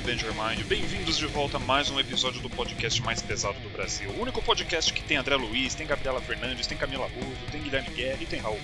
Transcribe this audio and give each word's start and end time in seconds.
Headband 0.00 0.24
Your 0.24 0.34
Mind. 0.34 0.64
Bem-vindos 0.66 1.18
de 1.18 1.26
volta 1.26 1.58
a 1.58 1.60
mais 1.60 1.90
um 1.90 2.00
episódio 2.00 2.40
do 2.40 2.48
podcast 2.48 3.02
mais 3.02 3.20
pesado 3.20 3.60
do 3.60 3.68
Brasil. 3.68 4.08
O 4.12 4.22
único 4.22 4.40
podcast 4.40 4.90
que 4.94 5.02
tem 5.02 5.18
André 5.18 5.36
Luiz, 5.36 5.74
tem 5.74 5.86
Gabriela 5.86 6.22
Fernandes, 6.22 6.66
tem 6.66 6.78
Camila 6.78 7.06
Buzo, 7.08 7.52
tem 7.52 7.60
Guilherme 7.60 7.90
Guerra 7.90 8.16
e 8.18 8.24
tem 8.24 8.40
Raul 8.40 8.58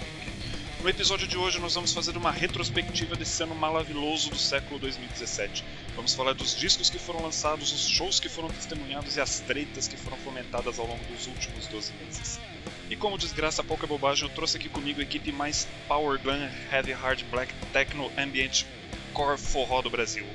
No 0.82 0.88
episódio 0.88 1.28
de 1.28 1.36
hoje 1.36 1.60
nós 1.60 1.74
vamos 1.74 1.92
fazer 1.92 2.16
uma 2.16 2.30
retrospectiva 2.30 3.14
desse 3.16 3.42
ano 3.42 3.54
maravilhoso 3.54 4.30
do 4.30 4.38
século 4.38 4.80
2017. 4.80 5.62
Vamos 5.94 6.14
falar 6.14 6.32
dos 6.32 6.56
discos 6.56 6.88
que 6.88 6.98
foram 6.98 7.20
lançados, 7.20 7.70
os 7.70 7.86
shows 7.86 8.18
que 8.18 8.30
foram 8.30 8.48
testemunhados 8.48 9.16
e 9.16 9.20
as 9.20 9.40
tretas 9.40 9.86
que 9.86 9.96
foram 9.98 10.16
fomentadas 10.16 10.78
ao 10.78 10.86
longo 10.86 11.04
dos 11.04 11.26
últimos 11.26 11.66
12 11.66 11.92
meses. 12.02 12.40
E 12.88 12.96
como 12.96 13.18
desgraça 13.18 13.62
pouca 13.62 13.86
bobagem, 13.86 14.26
eu 14.26 14.34
trouxe 14.34 14.56
aqui 14.56 14.70
comigo 14.70 15.00
a 15.00 15.02
equipe 15.02 15.30
mais 15.32 15.68
Power 15.86 16.18
Glam, 16.18 16.50
Heavy 16.72 16.92
Hard 16.92 17.22
Black, 17.24 17.52
Techno, 17.74 18.10
Ambient, 18.16 18.64
Core 19.12 19.36
Forró 19.36 19.82
do 19.82 19.90
Brasil. 19.90 20.26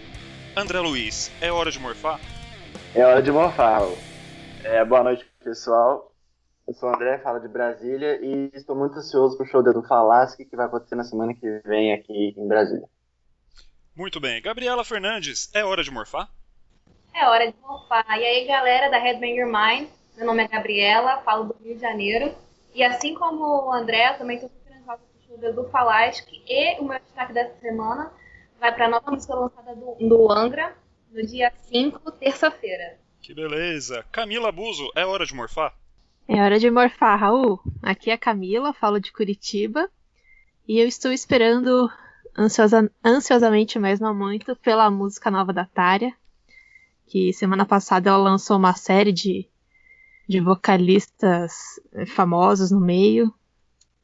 André 0.56 0.82
Luiz, 0.82 1.32
é 1.40 1.50
hora 1.50 1.72
de 1.72 1.80
morfar? 1.80 2.20
É 2.94 3.06
hora 3.06 3.22
de 3.22 3.32
morfar. 3.32 3.84
É, 4.66 4.84
boa 4.84 5.02
noite, 5.02 5.26
pessoal. 5.42 6.14
Eu 6.68 6.74
sou 6.74 6.90
o 6.90 6.94
André, 6.94 7.20
falo 7.20 7.40
de 7.40 7.48
Brasília 7.48 8.20
e 8.22 8.52
estou 8.54 8.76
muito 8.76 8.98
ansioso 8.98 9.38
para 9.38 9.46
o 9.46 9.50
show 9.50 9.64
do 9.64 9.82
Falasque 9.84 10.44
que 10.44 10.56
vai 10.58 10.66
acontecer 10.66 10.96
na 10.96 11.06
semana 11.06 11.34
que 11.34 11.62
vem 11.66 11.94
aqui 11.94 12.36
em 12.38 12.48
Brasília. 12.50 12.86
Muito 13.96 14.20
bem. 14.20 14.42
Gabriela 14.42 14.84
Fernandes, 14.84 15.50
é 15.54 15.64
hora 15.64 15.86
de 15.86 15.92
morfar? 15.92 16.30
É 17.14 17.26
hora 17.26 17.50
de 17.50 17.56
morfar. 17.62 18.06
E 18.10 18.26
aí, 18.26 18.46
galera 18.46 18.90
da 18.90 18.98
Headbang 18.98 19.34
Your 19.34 19.50
Mind, 19.50 19.88
meu 20.18 20.26
nome 20.26 20.44
é 20.44 20.48
Gabriela, 20.50 21.22
falo 21.22 21.46
do 21.46 21.56
Rio 21.64 21.76
de 21.76 21.82
Janeiro. 21.82 22.36
E 22.76 22.84
assim 22.84 23.14
como 23.14 23.68
o 23.68 23.72
André, 23.72 24.10
eu 24.10 24.18
também 24.18 24.36
estou 24.36 24.50
super 24.50 24.78
ansiosa 24.78 25.00
para 25.00 25.38
o 25.38 25.42
show 25.42 25.54
do 25.54 25.70
Falasque 25.70 26.44
e 26.46 26.78
o 26.82 26.84
meu 26.84 27.00
destaque 27.00 27.32
dessa 27.32 27.58
semana 27.62 28.12
vai 28.62 28.72
para 28.76 28.86
a 28.86 28.90
nova 28.90 29.10
música 29.10 29.34
lançada 29.34 29.76
do, 29.76 30.08
do 30.08 30.32
Angra 30.32 30.78
no 31.12 31.26
dia 31.26 31.52
5, 31.68 32.12
terça-feira. 32.12 33.00
Que 33.20 33.34
beleza. 33.34 34.06
Camila 34.12 34.52
Buzo, 34.52 34.88
é 34.96 35.04
hora 35.04 35.26
de 35.26 35.34
morfar? 35.34 35.76
É 36.28 36.40
hora 36.40 36.60
de 36.60 36.70
morfar, 36.70 37.20
Raul. 37.20 37.60
Aqui 37.82 38.12
é 38.12 38.14
a 38.14 38.18
Camila, 38.20 38.72
falo 38.72 39.00
de 39.00 39.12
Curitiba. 39.12 39.90
E 40.68 40.80
eu 40.80 40.88
estou 40.88 41.12
esperando 41.12 41.92
ansiosa, 42.38 42.90
ansiosamente, 43.04 43.80
mas 43.80 44.00
não 44.00 44.14
muito, 44.14 44.56
pela 44.58 44.92
música 44.92 45.32
nova 45.32 45.52
da 45.52 45.66
Tária. 45.66 46.14
Que 47.08 47.34
semana 47.34 47.66
passada 47.66 48.12
ela 48.12 48.20
lançou 48.20 48.58
uma 48.58 48.76
série 48.76 49.12
de, 49.12 49.50
de 50.30 50.40
vocalistas 50.40 51.82
famosos 52.16 52.70
no 52.70 52.80
meio. 52.80 53.34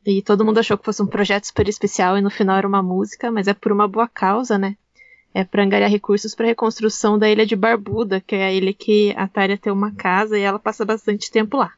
E 0.10 0.22
todo 0.22 0.46
mundo 0.46 0.60
achou 0.60 0.78
que 0.78 0.86
fosse 0.86 1.04
um 1.04 1.06
projeto 1.06 1.48
super 1.48 1.68
especial 1.68 2.18
e 2.18 2.22
no 2.22 2.30
final 2.30 2.56
era 2.56 2.66
uma 2.66 2.82
música, 2.82 3.30
mas 3.30 3.46
é 3.46 3.54
por 3.54 3.74
uma 3.74 3.90
boa 3.90 4.08
causa, 4.08 4.58
né? 4.58 4.78
É 5.34 5.44
para 5.44 5.62
angariar 5.62 5.92
recursos 5.92 6.34
para 6.34 6.46
a 6.46 6.48
reconstrução 6.48 7.20
da 7.20 7.30
ilha 7.30 7.46
de 7.46 7.58
Barbuda, 7.58 8.22
que 8.22 8.34
é 8.34 8.46
a 8.46 8.54
ilha 8.54 8.74
que 8.74 9.14
a 9.18 9.28
Tária 9.28 9.58
tem 9.58 9.72
uma 9.72 9.92
casa 9.92 10.40
e 10.40 10.44
ela 10.44 10.58
passa 10.60 10.86
bastante 10.86 11.30
tempo 11.30 11.58
lá. 11.58 11.74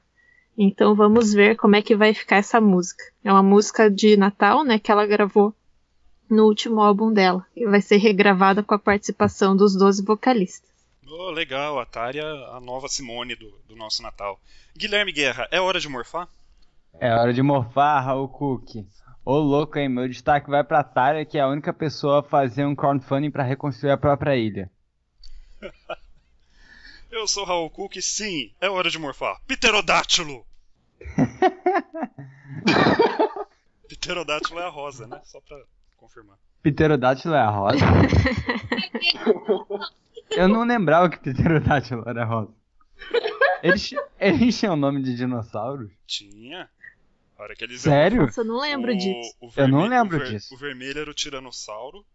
Então 0.55 0.93
vamos 0.93 1.33
ver 1.33 1.55
como 1.55 1.75
é 1.75 1.81
que 1.81 1.95
vai 1.95 2.13
ficar 2.13 2.35
essa 2.35 2.61
música. 2.61 3.03
É 3.23 3.31
uma 3.31 3.41
música 3.41 3.89
de 3.89 4.15
Natal, 4.15 4.63
né, 4.63 4.77
que 4.77 4.91
ela 4.91 5.07
gravou 5.07 5.51
no 6.29 6.45
último 6.45 6.81
álbum 6.81 7.11
dela. 7.11 7.43
E 7.55 7.65
vai 7.65 7.81
ser 7.81 7.97
regravada 7.97 8.61
com 8.61 8.75
a 8.75 8.79
participação 8.79 9.57
dos 9.57 9.75
12 9.75 10.03
vocalistas. 10.03 10.69
Oh, 11.09 11.31
legal, 11.31 11.79
a 11.79 11.85
Tária, 11.87 12.27
a 12.51 12.59
nova 12.59 12.87
Simone 12.87 13.33
do, 13.33 13.51
do 13.67 13.75
nosso 13.75 14.03
Natal. 14.03 14.39
Guilherme 14.77 15.11
Guerra, 15.11 15.47
é 15.49 15.59
hora 15.59 15.79
de 15.79 15.89
morfar? 15.89 16.29
É 16.93 17.13
hora 17.13 17.33
de 17.33 17.41
morfar, 17.41 18.05
Raul 18.05 18.29
Cook. 18.29 18.85
Ô 19.25 19.37
louco, 19.37 19.77
hein? 19.77 19.89
Meu 19.89 20.07
destaque 20.07 20.49
vai 20.49 20.63
pra 20.63 20.83
Tária, 20.83 21.25
que 21.25 21.37
é 21.37 21.41
a 21.41 21.47
única 21.47 21.73
pessoa 21.73 22.19
a 22.19 22.23
fazer 22.23 22.65
um 22.65 22.75
crowdfunding 22.75 23.29
para 23.29 23.43
reconstruir 23.43 23.91
a 23.91 23.97
própria 23.97 24.35
ilha. 24.35 24.71
Eu 27.11 27.27
sou 27.27 27.43
Raul 27.43 27.69
Cook, 27.69 27.95
sim, 28.01 28.53
é 28.61 28.69
hora 28.69 28.89
de 28.89 28.99
morfar. 28.99 29.41
Pterodátilo! 29.47 30.45
Pterodátilo 33.89 34.59
é 34.59 34.65
a 34.65 34.69
rosa, 34.69 35.07
né? 35.07 35.19
Só 35.23 35.41
pra 35.41 35.57
confirmar. 35.97 36.37
Pterodátilo 36.61 37.33
é 37.33 37.39
a 37.39 37.49
rosa? 37.49 37.83
Eu 40.29 40.47
não 40.47 40.63
lembrava 40.63 41.09
que 41.09 41.17
pterodátilo 41.17 42.07
era 42.07 42.23
rosa. 42.23 42.53
Eles, 43.63 43.91
eles 44.19 44.57
tinham 44.59 44.75
nome 44.75 45.01
de 45.03 45.15
dinossauros? 45.15 45.91
Tinha. 46.07 46.69
Hora 47.37 47.55
que 47.55 47.63
eles 47.63 47.81
Sério? 47.81 48.23
Nossa, 48.23 48.41
eu 48.41 48.45
não 48.45 48.59
lembro 48.59 48.91
o, 48.91 48.97
disso. 48.97 49.35
o 49.39 49.45
Eu 49.55 49.67
não 49.67 49.79
vermelho- 49.81 49.89
lembro 49.89 50.17
o 50.17 50.19
ver- 50.19 50.29
disso. 50.31 50.53
O 50.53 50.57
vermelho 50.57 50.99
era 50.99 51.09
o 51.09 51.13
Tiranossauro. 51.13 52.05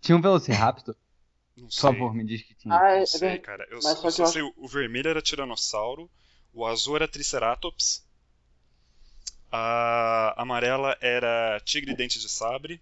Tinha 0.00 0.16
um 0.16 0.20
Velociraptor? 0.20 0.94
Não 1.56 1.66
Por 1.66 1.72
sei. 1.72 1.82
favor, 1.90 2.14
me 2.14 2.24
diz 2.24 2.42
que 2.42 2.54
tinha. 2.54 2.74
Ah, 2.74 2.90
é, 2.92 2.96
Não 2.96 3.02
é 3.02 3.06
sei, 3.06 3.38
cara. 3.38 3.66
Eu, 3.70 3.78
Mas 3.82 3.84
só, 3.84 3.94
só 3.96 4.06
eu 4.06 4.10
que 4.10 4.16
só 4.16 4.22
eu 4.22 4.26
sei, 4.28 4.42
o 4.56 4.68
vermelho 4.68 5.08
era 5.10 5.20
Tiranossauro, 5.20 6.08
o 6.54 6.64
azul 6.66 6.96
era 6.96 7.06
Triceratops, 7.08 8.06
a 9.52 10.34
amarela 10.40 10.96
era 11.00 11.60
Tigre 11.64 11.94
Dente 11.94 12.18
de 12.18 12.28
Sabre, 12.28 12.80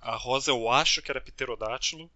a 0.00 0.16
rosa 0.16 0.50
eu 0.50 0.68
acho 0.70 1.02
que 1.02 1.10
era 1.10 1.20
Pterodátilo, 1.20 2.10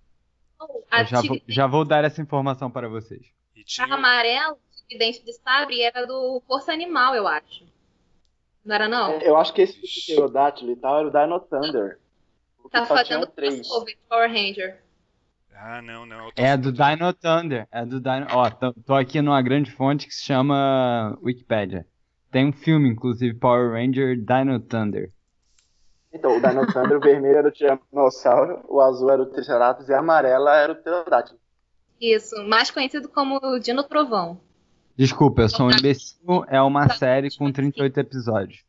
A 0.91 1.03
Eu 1.03 1.07
já, 1.07 1.21
vou, 1.23 1.41
já 1.47 1.67
vou 1.67 1.85
dar 1.85 2.05
essa 2.05 2.21
informação 2.23 2.71
para 2.71 2.89
vocês. 2.89 3.27
Tinha... 3.69 3.87
a 3.87 3.95
amarela, 3.95 4.57
de 4.89 4.99
dente 4.99 5.25
de 5.25 5.33
sabre, 5.35 5.83
era 5.83 6.07
do 6.07 6.43
Força 6.47 6.73
Animal, 6.73 7.15
eu 7.15 7.29
acho. 7.29 7.65
Não 8.65 8.75
era, 8.75 8.89
não? 8.89 9.13
É, 9.13 9.29
Eu 9.29 9.37
acho 9.37 9.53
que 9.53 9.63
esse 9.63 9.79
pterodátilo 9.81 10.73
e 10.73 10.77
tal 10.77 10.99
era 10.99 11.09
o 11.09 11.11
Dino 11.11 11.41
Thunder. 11.41 11.99
Tá 12.71 12.85
fazendo 12.85 13.27
três. 13.27 13.67
de 13.67 13.99
Power 14.09 14.31
Ranger. 14.31 14.83
Ah, 15.55 15.83
não, 15.83 16.07
não. 16.07 16.31
É 16.37 16.57
do 16.57 16.73
Dino 16.73 17.13
Thunder. 17.15 17.67
É 17.73 17.85
do 17.85 18.01
Dino. 18.01 18.27
Ó, 18.31 18.51
tô, 18.51 18.73
tô 18.75 18.95
aqui 18.95 19.21
numa 19.23 19.41
grande 19.43 19.71
fonte 19.71 20.07
que 20.07 20.15
se 20.15 20.23
chama 20.23 21.19
Wikipedia. 21.23 21.87
Tem 22.31 22.47
um 22.47 22.53
filme, 22.53 22.91
inclusive, 22.91 23.39
Power 23.39 23.73
Ranger 23.73 24.17
Dino 24.17 24.61
Thunder. 24.61 25.11
Então, 26.13 26.37
o 26.37 26.41
Dino 26.41 26.67
Thunder, 26.67 26.97
o 26.97 27.01
vermelho 27.01 27.39
era 27.39 27.49
o 27.49 27.51
Tiranossauro, 27.51 28.65
o 28.69 28.81
azul 28.81 29.11
era 29.11 29.23
o 29.23 29.27
Triceratops 29.27 29.89
e 29.89 29.95
a 29.95 29.99
amarela 29.99 30.57
era 30.57 30.73
o 30.73 30.77
Pterodátilo. 30.77 31.39
Isso, 32.01 32.37
mais 32.47 32.71
conhecido 32.71 33.09
como 33.09 33.41
Dino 33.59 33.83
Trovão. 33.85 34.41
Desculpa, 34.97 35.43
eu 35.43 35.49
sou 35.49 35.67
um 35.67 35.71
imbecil. 35.71 36.45
É 36.49 36.61
uma 36.61 36.89
série 36.89 37.29
com 37.37 37.51
38 37.53 37.99
episódios. 38.01 38.65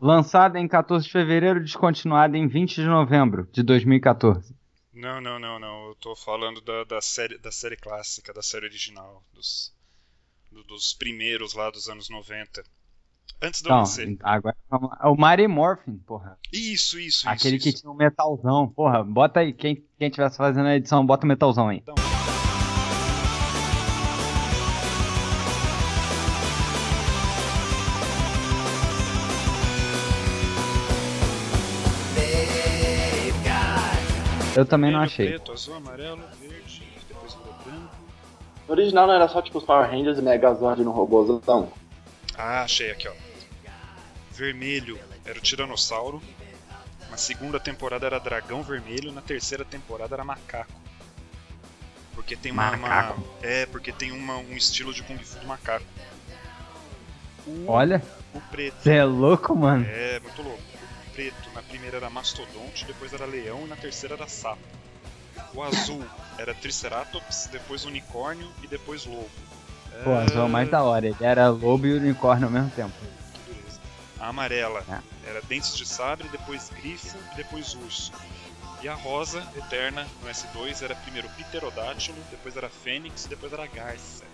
Lançada 0.00 0.58
em 0.60 0.68
14 0.68 1.06
de 1.06 1.12
fevereiro, 1.12 1.60
descontinuada 1.60 2.36
em 2.36 2.46
20 2.46 2.76
de 2.76 2.86
novembro 2.86 3.48
de 3.52 3.62
2014. 3.62 4.54
Não, 4.94 5.20
não, 5.20 5.38
não, 5.38 5.58
não. 5.58 5.88
Eu 5.88 5.94
tô 5.96 6.14
falando 6.14 6.60
da, 6.60 6.84
da 6.84 7.00
série, 7.00 7.36
da 7.38 7.50
série 7.50 7.76
clássica, 7.76 8.32
da 8.32 8.42
série 8.42 8.66
original, 8.66 9.22
dos, 9.34 9.72
do- 10.52 10.62
dos 10.64 10.92
primeiros 10.94 11.54
lá 11.54 11.70
dos 11.70 11.88
anos 11.88 12.08
90. 12.08 12.62
Antes 13.40 13.60
de 13.62 13.68
eu 13.68 13.72
Então, 13.72 13.78
nascer. 13.80 14.16
agora 14.22 14.56
lá. 14.70 15.10
O 15.10 15.14
Mighty 15.16 15.46
Morphin, 15.46 15.96
porra. 16.06 16.36
Isso, 16.52 16.98
isso, 16.98 17.28
Aquele 17.28 17.56
isso. 17.56 17.62
que 17.62 17.68
isso. 17.70 17.80
tinha 17.82 17.90
um 17.92 17.94
metalzão. 17.96 18.68
Porra, 18.68 19.04
bota 19.04 19.40
aí. 19.40 19.52
Quem, 19.52 19.84
quem 19.98 20.10
tivesse 20.10 20.36
fazendo 20.36 20.66
a 20.66 20.74
edição, 20.76 21.06
bota 21.06 21.24
o 21.24 21.28
metalzão 21.28 21.68
aí. 21.68 21.82
Eu 34.56 34.64
também 34.66 34.90
não 34.90 35.00
achei. 35.00 35.28
Preto, 35.28 35.52
azul, 35.52 35.74
amarelo, 35.74 36.20
verde, 36.40 36.82
depois 37.08 37.34
branco. 37.64 37.88
No 38.66 38.74
original 38.74 39.06
não 39.06 39.14
era 39.14 39.28
só 39.28 39.40
tipo 39.40 39.58
os 39.58 39.64
Power 39.64 39.88
Rangers 39.88 40.18
e 40.18 40.22
Megazord 40.22 40.82
no 40.82 40.90
robôzão. 40.90 41.68
Ah, 42.38 42.62
achei 42.62 42.90
aqui, 42.90 43.08
ó. 43.08 43.12
Vermelho 44.30 44.98
era 45.24 45.38
o 45.38 45.42
Tiranossauro. 45.42 46.22
Na 47.10 47.16
segunda 47.16 47.58
temporada 47.58 48.06
era 48.06 48.20
Dragão 48.20 48.62
Vermelho. 48.62 49.10
Na 49.10 49.20
terceira 49.20 49.64
temporada 49.64 50.14
era 50.14 50.24
Macaco. 50.24 50.72
Porque 52.14 52.36
tem 52.36 52.52
uma. 52.52 52.68
uma- 52.70 52.76
Macaco? 52.76 53.24
é, 53.42 53.66
porque 53.66 53.92
tem 53.92 54.12
uma, 54.12 54.36
um 54.36 54.56
estilo 54.56 54.92
de 54.94 55.02
Kung 55.02 55.18
Fu 55.18 55.38
do 55.40 55.46
macaco. 55.46 55.84
O, 57.46 57.64
Olha, 57.70 58.02
o 58.34 58.40
preto. 58.40 58.76
você 58.82 58.94
é 58.96 59.04
louco, 59.04 59.56
mano. 59.56 59.84
É, 59.88 60.20
muito 60.20 60.42
louco. 60.42 60.62
O 61.08 61.10
preto, 61.12 61.50
na 61.54 61.62
primeira 61.62 61.96
era 61.96 62.10
Mastodonte, 62.10 62.84
depois 62.84 63.12
era 63.12 63.24
Leão 63.24 63.64
e 63.64 63.68
na 63.68 63.76
terceira 63.76 64.14
era 64.14 64.28
Sapo. 64.28 64.62
O 65.54 65.62
azul 65.62 66.04
era 66.36 66.54
Triceratops, 66.54 67.48
depois 67.50 67.84
Unicórnio 67.84 68.48
e 68.62 68.66
depois 68.66 69.04
Lobo. 69.06 69.30
Pô, 70.04 70.10
é 70.12 70.42
o 70.44 70.48
mais 70.48 70.70
da 70.70 70.82
hora. 70.82 71.06
Ele 71.06 71.16
era 71.20 71.48
lobo 71.48 71.86
e 71.86 71.94
unicórnio 71.94 72.46
ao 72.46 72.50
mesmo 72.52 72.70
tempo. 72.70 72.92
Que 73.34 73.52
dureza. 73.52 73.80
A 74.20 74.28
amarela 74.28 74.84
É. 74.88 75.28
era 75.30 75.42
Dentes 75.42 75.74
de 75.76 75.86
Sabre, 75.86 76.28
depois 76.28 76.70
Grifo 76.70 77.16
e 77.32 77.36
depois 77.36 77.74
Urso. 77.74 78.12
E 78.80 78.88
a 78.88 78.94
rosa, 78.94 79.42
eterna, 79.56 80.06
no 80.22 80.28
S2, 80.30 80.82
era 80.82 80.94
primeiro 80.94 81.28
Pterodátilo, 81.30 82.16
depois 82.30 82.56
era 82.56 82.68
Fênix 82.68 83.24
e 83.24 83.28
depois 83.28 83.52
era 83.52 83.66
Garça. 83.66 84.24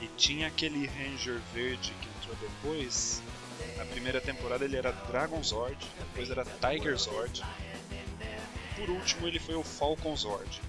E 0.00 0.08
tinha 0.16 0.48
aquele 0.48 0.86
Ranger 0.88 1.40
verde 1.54 1.94
que 2.00 2.08
entrou 2.18 2.36
depois. 2.40 3.22
Na 3.76 3.84
primeira 3.84 4.20
temporada 4.20 4.64
ele 4.64 4.76
era 4.76 4.90
Dragon 5.08 5.40
Zord, 5.42 5.76
depois 5.98 6.28
era 6.30 6.44
Tiger 6.44 6.96
Zord. 6.98 7.44
Por 8.74 8.90
último 8.90 9.28
ele 9.28 9.38
foi 9.38 9.54
o 9.54 9.62
Falcon 9.62 10.16
Zord. 10.16 10.60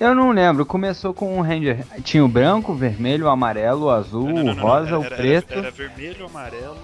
Eu 0.00 0.14
não 0.14 0.30
lembro, 0.30 0.64
começou 0.64 1.12
com 1.12 1.36
um 1.38 1.42
Ranger. 1.42 1.84
Tinha 2.02 2.24
o 2.24 2.28
branco, 2.28 2.72
o 2.72 2.74
vermelho, 2.74 3.26
o 3.26 3.28
amarelo, 3.28 3.84
o 3.86 3.90
azul, 3.90 4.28
Não, 4.28 4.42
não, 4.42 4.52
o 4.52 4.54
não, 4.56 4.62
rosa, 4.62 4.90
não, 4.90 5.00
o 5.00 5.04
era- 5.04 5.16
preto, 5.16 5.50
Era, 5.52 5.60
era 5.60 5.70
vermelho, 5.70 6.26
amarelo, 6.26 6.78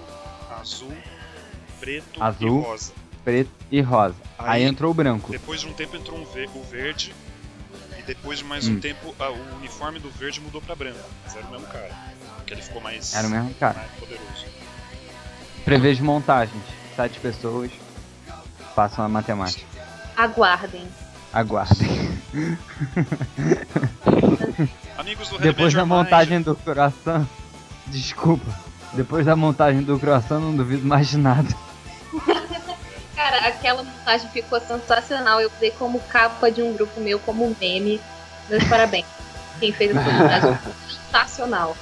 azul, 0.59 0.93
preto 1.79 2.23
Azul. 2.23 2.59
e 2.59 2.61
rosa. 2.63 2.93
preto 3.25 3.51
e 3.71 3.81
rosa. 3.81 4.15
Aí, 4.37 4.61
Aí- 4.63 4.63
entrou 4.69 4.91
o 4.91 4.93
branco. 4.93 5.31
Depois 5.31 5.59
de 5.61 5.67
um 5.67 5.73
tempo 5.73 5.95
entrou 5.97 6.17
um 6.19 6.25
ver- 6.25 6.49
o 6.55 6.63
verde. 6.63 7.13
E 7.97 8.03
depois 8.03 8.39
de 8.39 8.45
mais 8.45 8.67
Hum. 8.67 8.73
um 8.73 8.79
tempo 8.79 9.13
a- 9.19 9.29
o 9.29 9.55
uniforme 9.57 9.99
do 9.99 10.09
verde 10.09 10.39
mudou 10.41 10.61
pra 10.61 10.75
branco. 10.75 10.97
Mas 11.23 11.35
era 11.35 11.45
o 11.45 11.51
mesmo 11.51 11.67
cara. 11.67 11.89
Porque 12.37 12.53
ele 12.53 12.61
ficou 12.61 12.81
mais, 12.81 13.13
Era 13.15 13.27
o 13.27 13.29
mesmo 13.29 13.53
cara. 13.55 13.77
mais 13.79 13.91
poderoso. 13.99 14.45
Prevejo 15.65 16.03
montagens. 16.03 16.63
Sete 16.95 17.19
pessoas. 17.19 17.71
Façam 18.75 19.03
a 19.05 19.09
matemática. 19.09 19.65
Aguardem. 20.17 20.87
Aguardem. 21.33 22.19
Amigos 24.97 25.29
do 25.29 25.37
Red 25.37 25.43
Depois 25.43 25.73
da 25.73 25.85
Mind, 25.85 25.89
montagem 25.89 26.41
do 26.41 26.55
coração. 26.55 27.27
Desculpa. 27.87 28.51
Depois 28.93 29.25
da 29.25 29.35
montagem 29.35 29.81
do 29.81 29.97
coração, 29.97 30.41
não 30.41 30.55
duvido 30.55 30.85
mais 30.85 31.09
de 31.09 31.17
nada. 31.17 31.47
Cara, 33.15 33.47
aquela 33.47 33.83
montagem 33.83 34.29
ficou 34.29 34.59
sensacional. 34.59 35.39
Eu 35.39 35.49
usei 35.55 35.71
como 35.71 35.99
capa 36.01 36.51
de 36.51 36.61
um 36.61 36.73
grupo 36.73 36.99
meu, 36.99 37.17
como 37.19 37.55
meme. 37.59 38.01
Meus 38.49 38.63
parabéns. 38.65 39.05
Quem 39.59 39.71
fez 39.71 39.95
essa 39.95 40.11
montagem 40.11 40.59
sensacional. 40.89 41.77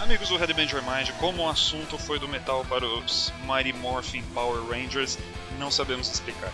Amigos 0.00 0.28
do 0.28 0.36
Red 0.36 0.54
Band 0.54 0.64
Your 0.64 0.82
Mind, 0.82 1.10
como 1.18 1.42
o 1.42 1.48
assunto 1.48 1.98
foi 1.98 2.18
do 2.18 2.26
metal 2.26 2.64
para 2.68 2.86
os 2.86 3.32
Mighty 3.46 3.72
Morphin 3.74 4.22
Power 4.34 4.62
Rangers, 4.70 5.18
não 5.58 5.70
sabemos 5.70 6.10
explicar. 6.10 6.50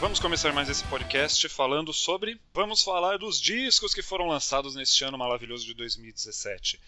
Vamos 0.00 0.18
começar 0.18 0.52
mais 0.52 0.68
esse 0.68 0.84
podcast 0.84 1.48
falando 1.48 1.92
sobre. 1.92 2.38
Vamos 2.52 2.82
falar 2.82 3.16
dos 3.16 3.40
discos 3.40 3.94
que 3.94 4.02
foram 4.02 4.26
lançados 4.26 4.74
neste 4.74 5.04
ano 5.04 5.16
maravilhoso 5.16 5.64
de 5.64 5.72
2017. 5.72 6.80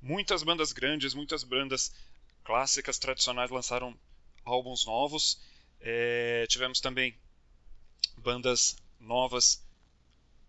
Muitas 0.00 0.42
bandas 0.44 0.72
grandes, 0.72 1.12
muitas 1.12 1.42
bandas 1.42 1.92
clássicas, 2.44 2.98
tradicionais 2.98 3.50
lançaram 3.50 3.98
álbuns 4.44 4.86
novos. 4.86 5.40
É, 5.80 6.46
tivemos 6.48 6.80
também 6.80 7.14
bandas 8.16 8.76
novas 8.98 9.60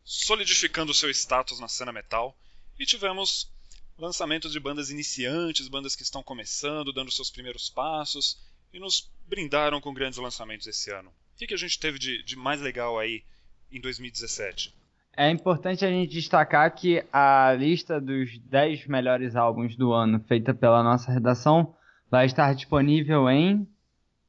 solidificando 0.06 0.94
seu 0.94 1.10
status 1.10 1.60
na 1.60 1.68
cena 1.68 1.92
metal. 1.92 2.38
E 2.80 2.86
tivemos 2.86 3.52
lançamentos 3.98 4.52
de 4.52 4.60
bandas 4.60 4.92
iniciantes, 4.92 5.68
bandas 5.68 5.96
que 5.96 6.04
estão 6.04 6.22
começando, 6.22 6.94
dando 6.94 7.12
seus 7.12 7.32
primeiros 7.32 7.70
passos, 7.70 8.38
e 8.72 8.80
nos 8.80 9.10
brindaram 9.28 9.82
com 9.82 9.94
grandes 9.94 10.20
lançamentos 10.20 10.68
esse 10.68 10.92
ano. 10.92 11.14
O 11.34 11.38
que, 11.38 11.48
que 11.48 11.54
a 11.54 11.58
gente 11.58 11.80
teve 11.80 11.98
de, 11.98 12.24
de 12.24 12.36
mais 12.36 12.62
legal 12.62 12.98
aí 13.00 13.24
em 13.72 13.82
2017? 13.82 14.74
É 15.16 15.30
importante 15.30 15.86
a 15.86 15.90
gente 15.90 16.12
destacar 16.12 16.74
que 16.74 17.04
a 17.12 17.54
lista 17.54 18.02
dos 18.02 18.38
10 18.40 18.88
melhores 18.88 19.36
álbuns 19.36 19.76
do 19.76 19.94
ano, 19.94 20.20
feita 20.22 20.54
pela 20.54 20.82
nossa 20.82 21.12
redação, 21.12 21.76
vai 22.10 22.26
estar 22.26 22.54
disponível 22.56 23.30
em. 23.30 23.68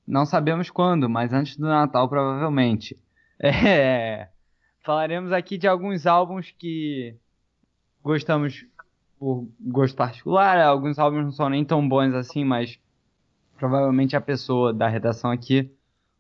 Não 0.07 0.27
sabemos 0.27 0.69
quando, 0.69 1.09
mas 1.09 1.33
antes 1.33 1.57
do 1.57 1.67
Natal, 1.67 2.09
provavelmente. 2.09 2.97
É, 3.37 4.29
falaremos 4.85 5.33
aqui 5.33 5.59
de 5.59 5.67
alguns 5.67 6.07
álbuns 6.07 6.55
que 6.57 7.17
gostamos 8.03 8.65
por 9.19 9.49
gosto 9.61 9.97
particular. 9.97 10.59
Alguns 10.61 10.99
álbuns 10.99 11.25
não 11.25 11.33
são 11.33 11.49
nem 11.51 11.65
tão 11.65 11.87
bons 11.87 12.15
assim, 12.15 12.45
mas 12.45 12.79
provavelmente 13.59 14.15
a 14.15 14.21
pessoa 14.21 14.73
da 14.73 14.89
redação 14.89 15.33
aqui 15.33 15.75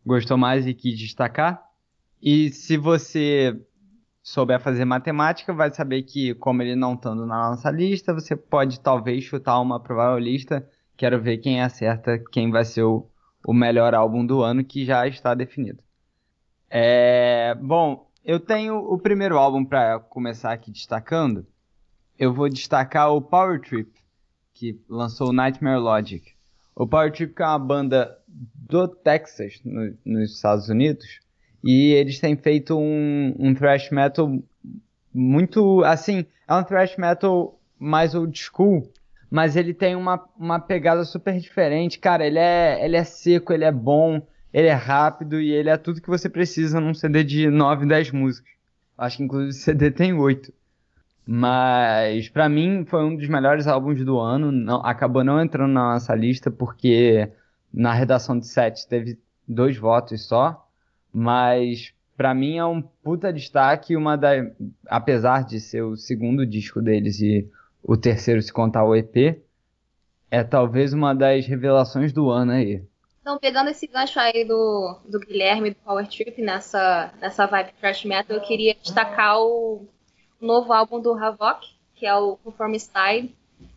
gostou 0.05 0.37
mais 0.37 0.67
e 0.67 0.75
quis 0.75 0.99
destacar. 0.99 1.62
E 2.23 2.51
se 2.51 2.77
você 2.77 3.59
souber 4.23 4.59
fazer 4.59 4.85
matemática, 4.85 5.53
vai 5.53 5.71
saber 5.71 6.03
que, 6.03 6.35
como 6.35 6.62
ele 6.62 6.75
não 6.75 6.95
estando 6.95 7.27
na 7.27 7.51
nossa 7.51 7.71
lista, 7.71 8.15
você 8.15 8.35
pode 8.35 8.81
talvez 8.81 9.25
chutar 9.25 9.61
uma 9.61 9.79
provável 9.79 10.19
lista. 10.19 10.67
Quero 10.97 11.21
ver 11.21 11.39
quem 11.39 11.61
acerta 11.61 12.19
quem 12.33 12.51
vai 12.51 12.65
ser 12.65 12.83
o, 12.83 13.06
o 13.47 13.53
melhor 13.53 13.95
álbum 13.95 14.25
do 14.25 14.43
ano, 14.43 14.65
que 14.65 14.85
já 14.85 15.06
está 15.06 15.35
definido. 15.35 15.83
É, 16.71 17.55
bom, 17.57 18.11
eu 18.25 18.41
tenho 18.41 18.79
o 18.79 18.99
primeiro 18.99 19.37
álbum 19.37 19.65
para 19.65 20.00
começar 20.00 20.53
aqui 20.53 20.71
destacando. 20.71 21.47
Eu 22.19 22.33
vou 22.33 22.49
destacar 22.49 23.12
o 23.12 23.21
Power 23.21 23.61
Trip, 23.61 23.93
que 24.55 24.81
lançou 24.89 25.29
o 25.29 25.33
Nightmare 25.33 25.81
Logic. 25.81 26.33
O 26.75 26.87
Power 26.87 27.12
Trip 27.12 27.35
é 27.41 27.47
uma 27.47 27.59
banda 27.59 28.19
do 28.75 28.88
Texas, 28.88 29.61
no- 29.65 29.94
nos 30.05 30.32
Estados 30.35 30.69
Unidos, 30.69 31.21
e 31.62 31.93
eles 31.93 32.19
têm 32.19 32.37
feito 32.37 32.76
um, 32.76 33.35
um 33.38 33.55
thrash 33.55 33.91
metal 33.91 34.31
muito, 35.12 35.82
assim, 35.85 36.26
é 36.49 36.55
um 36.55 36.65
thrash 36.65 36.97
metal 36.97 37.59
mais 37.79 38.15
old 38.15 38.37
school, 38.38 38.91
mas 39.31 39.56
ele 39.56 39.73
tem 39.73 39.94
uma, 39.94 40.23
uma 40.37 40.59
pegada 40.59 41.05
super 41.05 41.38
diferente. 41.38 41.99
Cara, 41.99 42.26
ele 42.26 42.38
é, 42.38 42.85
ele 42.85 42.97
é 42.97 43.05
seco, 43.05 43.53
ele 43.53 43.65
é 43.65 43.73
bom, 43.73 44.21
ele 44.53 44.69
é 44.69 44.73
rápido 44.73 45.41
e 45.41 45.50
ele 45.53 45.71
é 45.71 45.76
tudo 45.76 46.00
que 46.00 46.09
você 46.09 46.29
precisa 46.29 46.81
num 46.81 46.94
CD 46.94 47.25
de 47.25 47.49
9, 47.49 47.87
10 47.87 48.11
músicas. 48.11 48.53
Acho 48.99 49.17
que 49.19 49.23
inclusive 49.25 49.50
o 49.50 49.53
CD 49.53 49.91
tem 49.91 50.12
8. 50.12 50.53
Mas 51.26 52.29
pra 52.29 52.49
mim 52.49 52.85
foi 52.87 53.05
um 53.05 53.17
dos 53.17 53.29
melhores 53.29 53.67
álbuns 53.67 54.05
do 54.05 54.19
ano. 54.21 54.53
Não, 54.53 54.85
acabou 54.85 55.25
não 55.25 55.41
entrando 55.43 55.73
na 55.73 55.94
nossa 55.94 56.15
lista 56.15 56.50
porque 56.50 57.29
na 57.75 57.93
redação 57.93 58.38
de 58.38 58.47
set 58.47 58.87
teve 58.87 59.19
dois 59.47 59.76
votos 59.76 60.26
só. 60.26 60.67
Mas 61.12 61.93
pra 62.17 62.32
mim 62.32 62.59
é 62.59 62.65
um 62.65 62.81
puta 62.81 63.32
destaque. 63.32 63.97
Uma 63.97 64.17
da, 64.17 64.31
apesar 64.87 65.44
de 65.44 65.61
ser 65.61 65.82
o 65.82 65.97
segundo 65.97 66.47
disco 66.47 66.81
deles 66.81 67.21
e 67.21 67.49
o 67.82 67.97
terceiro 67.97 68.41
se 68.41 68.53
contar 68.53 68.85
o 68.85 68.94
EP, 68.94 69.43
é 70.31 70.43
talvez 70.43 70.93
uma 70.93 71.15
das 71.15 71.47
revelações 71.47 72.12
do 72.12 72.31
ano 72.31 72.53
aí. 72.53 72.82
Então, 73.21 73.38
pegando 73.38 73.71
esse 73.71 73.87
gancho 73.87 74.21
aí 74.21 74.44
do, 74.44 75.00
do 75.09 75.19
Guilherme 75.19 75.71
do 75.71 75.76
Power 75.76 76.06
Trip 76.06 76.43
nessa, 76.43 77.11
nessa 77.21 77.47
vibe 77.47 77.73
thrash 77.81 78.05
metal, 78.05 78.37
eu 78.37 78.43
queria 78.43 78.75
destacar 78.75 79.41
o 79.41 79.88
novo 80.38 80.73
álbum 80.73 81.00
do 81.00 81.15
Havok, 81.15 81.67
que 81.94 82.05
é 82.05 82.15
o 82.15 82.37
Conform 82.37 82.75
Style. 82.75 83.35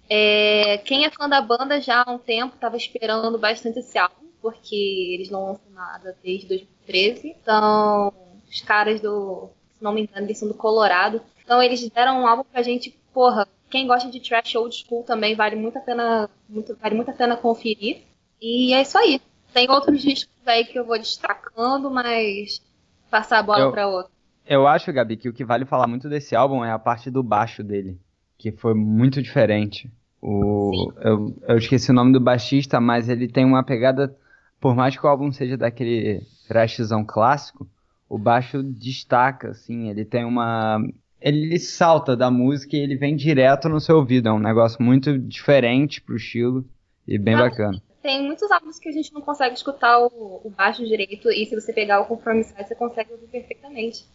É, 0.09 0.77
quem 0.79 1.05
é 1.05 1.11
fã 1.11 1.27
da 1.27 1.41
banda 1.41 1.81
já 1.81 2.03
há 2.05 2.11
um 2.11 2.17
tempo 2.17 2.55
estava 2.55 2.77
esperando 2.77 3.37
bastante 3.37 3.79
esse 3.79 3.97
álbum, 3.97 4.27
porque 4.41 4.75
eles 5.13 5.29
não 5.29 5.45
lançam 5.47 5.69
nada 5.71 6.17
desde 6.23 6.47
2013. 6.47 7.35
Então, 7.41 8.13
os 8.49 8.61
caras 8.61 9.01
do, 9.01 9.49
se 9.77 9.83
não 9.83 9.93
me 9.93 10.01
engano, 10.03 10.25
eles 10.25 10.37
são 10.37 10.47
do 10.47 10.53
Colorado. 10.53 11.21
Então, 11.43 11.61
eles 11.61 11.87
deram 11.89 12.21
um 12.21 12.27
álbum 12.27 12.43
pra 12.43 12.61
gente, 12.61 12.91
porra, 13.13 13.47
quem 13.69 13.85
gosta 13.87 14.09
de 14.09 14.19
trash 14.21 14.55
old 14.55 14.73
school 14.75 15.03
também 15.03 15.35
vale 15.35 15.55
muito 15.55 15.77
a 15.77 15.81
pena, 15.81 16.29
muito, 16.47 16.75
vale 16.75 16.95
muito 16.95 17.11
a 17.11 17.13
pena 17.13 17.35
conferir. 17.35 18.03
E 18.41 18.73
é 18.73 18.81
isso 18.81 18.97
aí. 18.97 19.21
Tem 19.53 19.69
outros 19.69 20.01
discos 20.01 20.35
aí 20.45 20.63
que 20.65 20.77
eu 20.77 20.85
vou 20.85 20.97
destacando, 20.97 21.89
mas 21.89 22.61
passar 23.09 23.39
a 23.39 23.43
bola 23.43 23.65
Eu- 23.65 23.71
pra 23.71 23.87
outro. 23.87 24.11
Eu 24.45 24.65
acho, 24.65 24.93
Gabi, 24.93 25.17
que 25.17 25.27
o 25.27 25.33
que 25.33 25.43
vale 25.43 25.65
falar 25.65 25.87
muito 25.87 26.07
desse 26.07 26.33
álbum 26.33 26.63
é 26.63 26.71
a 26.71 26.79
parte 26.79 27.11
do 27.11 27.21
baixo 27.21 27.61
dele, 27.61 27.99
que 28.37 28.49
foi 28.51 28.73
muito 28.73 29.21
diferente. 29.21 29.91
O, 30.21 30.91
eu, 31.01 31.35
eu 31.47 31.57
esqueci 31.57 31.91
o 31.91 31.93
nome 31.93 32.11
do 32.11 32.19
baixista, 32.19 32.81
mas 32.81 33.07
ele 33.07 33.27
tem 33.27 33.45
uma 33.45 33.63
pegada, 33.63 34.15
por 34.59 34.75
mais 34.75 34.97
que 34.97 35.05
o 35.05 35.09
álbum 35.09 35.31
seja 35.31 35.55
daquele 35.55 36.21
thrashzão 36.47 37.05
clássico, 37.05 37.67
o 38.09 38.17
baixo 38.17 38.63
destaca, 38.63 39.49
assim, 39.49 39.89
ele 39.89 40.05
tem 40.05 40.25
uma... 40.25 40.79
Ele 41.19 41.57
salta 41.59 42.15
da 42.15 42.29
música 42.29 42.75
e 42.75 42.79
ele 42.79 42.95
vem 42.95 43.15
direto 43.15 43.67
no 43.67 43.79
seu 43.79 43.97
ouvido, 43.97 44.29
é 44.29 44.31
um 44.31 44.39
negócio 44.39 44.81
muito 44.81 45.17
diferente 45.17 45.99
pro 46.01 46.15
estilo 46.15 46.63
e 47.07 47.17
bem 47.17 47.35
Ah, 47.35 47.49
bacana. 47.49 47.81
Tem 48.01 48.23
muitos 48.23 48.49
álbuns 48.51 48.79
que 48.79 48.87
a 48.87 48.91
gente 48.91 49.13
não 49.13 49.21
consegue 49.21 49.55
escutar 49.55 49.99
o, 49.99 50.41
o 50.43 50.49
baixo 50.49 50.85
direito, 50.85 51.29
e 51.29 51.45
se 51.45 51.55
você 51.55 51.73
pegar 51.73 51.99
o 52.01 52.05
Conform 52.05 52.41
Style, 52.41 52.67
você 52.67 52.75
consegue 52.75 53.11
ouvir 53.11 53.27
perfeitamente. 53.27 54.05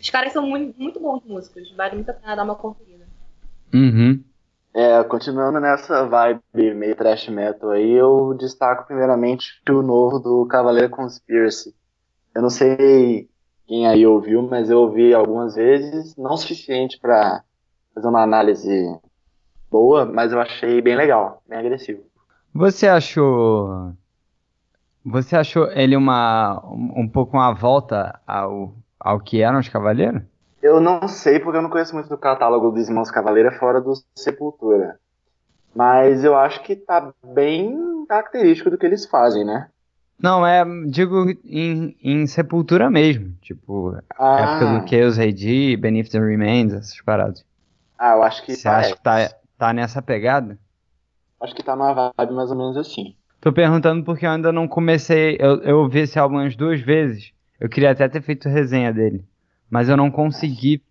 Os 0.00 0.08
caras 0.08 0.32
são 0.32 0.46
muito, 0.46 0.78
muito 0.78 1.00
bons 1.00 1.22
músicos, 1.24 1.70
vale 1.72 1.96
muito 1.96 2.10
a 2.10 2.14
pena 2.14 2.36
dar 2.36 2.44
uma 2.44 2.54
conferida. 2.54 3.06
Uhum. 3.74 4.22
É, 4.78 5.02
continuando 5.04 5.58
nessa 5.58 6.04
vibe 6.04 6.74
meio 6.74 6.94
thrash 6.94 7.30
metal 7.30 7.70
aí, 7.70 7.92
eu 7.92 8.34
destaco 8.34 8.86
primeiramente 8.86 9.58
o 9.70 9.80
novo 9.80 10.18
do 10.18 10.44
Cavaleiro 10.44 10.90
Conspiracy. 10.90 11.74
Eu 12.34 12.42
não 12.42 12.50
sei 12.50 13.26
quem 13.66 13.86
aí 13.86 14.06
ouviu, 14.06 14.42
mas 14.42 14.68
eu 14.68 14.80
ouvi 14.80 15.14
algumas 15.14 15.54
vezes, 15.54 16.14
não 16.14 16.34
o 16.34 16.36
suficiente 16.36 17.00
pra 17.00 17.42
fazer 17.94 18.06
uma 18.06 18.22
análise 18.22 19.00
boa, 19.70 20.04
mas 20.04 20.30
eu 20.30 20.40
achei 20.42 20.82
bem 20.82 20.94
legal, 20.94 21.42
bem 21.48 21.58
agressivo. 21.58 22.02
Você 22.52 22.86
achou. 22.86 23.94
Você 25.02 25.36
achou 25.36 25.72
ele 25.72 25.96
uma. 25.96 26.62
um, 26.66 27.00
um 27.00 27.08
pouco 27.08 27.38
uma 27.38 27.54
volta 27.54 28.20
ao, 28.26 28.74
ao 29.00 29.20
que 29.20 29.40
eram 29.40 29.58
os 29.58 29.70
Cavaleiros? 29.70 30.20
Eu 30.66 30.80
não 30.80 31.06
sei 31.06 31.38
porque 31.38 31.56
eu 31.58 31.62
não 31.62 31.70
conheço 31.70 31.94
muito 31.94 32.08
do 32.08 32.18
catálogo 32.18 32.72
dos 32.72 32.88
Irmãos 32.88 33.10
Cavaleira 33.10 33.52
fora 33.52 33.80
do 33.80 33.92
Sepultura. 34.16 34.98
Mas 35.72 36.24
eu 36.24 36.34
acho 36.36 36.60
que 36.64 36.74
tá 36.74 37.12
bem 37.24 38.04
característico 38.08 38.70
do 38.70 38.76
que 38.76 38.84
eles 38.84 39.06
fazem, 39.06 39.44
né? 39.44 39.68
Não, 40.20 40.44
é, 40.44 40.64
digo 40.88 41.30
em, 41.44 41.96
em 42.02 42.26
Sepultura 42.26 42.90
mesmo. 42.90 43.32
Tipo, 43.42 43.96
Ah, 44.18 44.40
época 44.40 44.80
do 44.80 44.88
Chaos 44.90 45.18
AD, 45.18 45.76
Beneath 45.76 46.10
the 46.10 46.18
Remains, 46.18 46.72
essas 46.72 47.00
paradas. 47.02 47.44
ah, 47.96 48.14
eu 48.16 48.22
acho 48.24 48.44
que 48.44 48.54
Você 48.56 48.66
acha 48.68 48.96
que 48.96 49.02
parece. 49.02 49.34
tá, 49.34 49.40
tá 49.58 49.72
nessa 49.72 50.02
pegada? 50.02 50.58
Acho 51.40 51.54
que 51.54 51.62
tá 51.62 51.76
numa 51.76 52.10
vibe 52.16 52.32
mais 52.32 52.50
ou 52.50 52.56
menos 52.56 52.76
assim. 52.76 53.14
Tô 53.40 53.52
perguntando 53.52 54.02
porque 54.04 54.26
eu 54.26 54.30
ainda 54.30 54.50
não 54.50 54.66
comecei. 54.66 55.36
Eu, 55.38 55.60
eu 55.62 55.78
ouvi 55.80 56.00
esse 56.00 56.18
álbum 56.18 56.36
umas 56.36 56.56
duas 56.56 56.80
vezes. 56.80 57.32
Eu 57.60 57.68
queria 57.68 57.90
até 57.92 58.08
ter 58.08 58.22
feito 58.22 58.48
resenha 58.48 58.92
dele. 58.92 59.22
Mas 59.70 59.88
eu 59.88 59.96
não 59.96 60.10
consegui 60.10 60.82